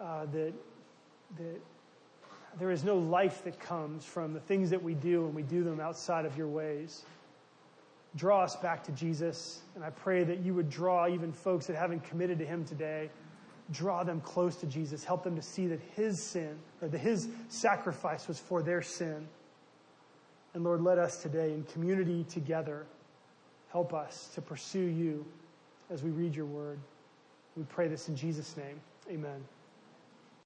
uh, 0.00 0.26
that, 0.26 0.52
that 1.38 1.60
there 2.58 2.70
is 2.70 2.84
no 2.84 2.96
life 2.96 3.44
that 3.44 3.60
comes 3.60 4.04
from 4.04 4.32
the 4.32 4.40
things 4.40 4.70
that 4.70 4.82
we 4.82 4.94
do 4.94 5.26
and 5.26 5.34
we 5.34 5.42
do 5.42 5.62
them 5.62 5.80
outside 5.80 6.24
of 6.24 6.36
your 6.36 6.48
ways. 6.48 7.02
Draw 8.16 8.44
us 8.44 8.56
back 8.56 8.82
to 8.84 8.92
Jesus, 8.92 9.60
and 9.74 9.84
I 9.84 9.90
pray 9.90 10.24
that 10.24 10.38
you 10.38 10.54
would 10.54 10.70
draw 10.70 11.06
even 11.06 11.32
folks 11.32 11.66
that 11.66 11.76
haven't 11.76 12.04
committed 12.04 12.38
to 12.38 12.46
him 12.46 12.64
today. 12.64 13.10
Draw 13.72 14.04
them 14.04 14.22
close 14.22 14.56
to 14.56 14.66
Jesus. 14.66 15.04
Help 15.04 15.22
them 15.22 15.36
to 15.36 15.42
see 15.42 15.66
that 15.66 15.80
his 15.94 16.22
sin, 16.22 16.56
or 16.80 16.88
that 16.88 16.98
his 16.98 17.28
sacrifice 17.48 18.26
was 18.26 18.38
for 18.38 18.62
their 18.62 18.80
sin. 18.80 19.28
And 20.54 20.64
Lord, 20.64 20.80
let 20.80 20.98
us 20.98 21.20
today 21.20 21.52
in 21.52 21.64
community 21.64 22.24
together 22.24 22.86
help 23.70 23.92
us 23.92 24.30
to 24.34 24.40
pursue 24.40 24.78
you 24.78 25.26
as 25.90 26.02
we 26.02 26.08
read 26.08 26.34
your 26.34 26.46
word. 26.46 26.78
We 27.56 27.64
pray 27.64 27.88
this 27.88 28.08
in 28.08 28.16
Jesus' 28.16 28.56
name. 28.56 28.80
Amen. 29.10 29.55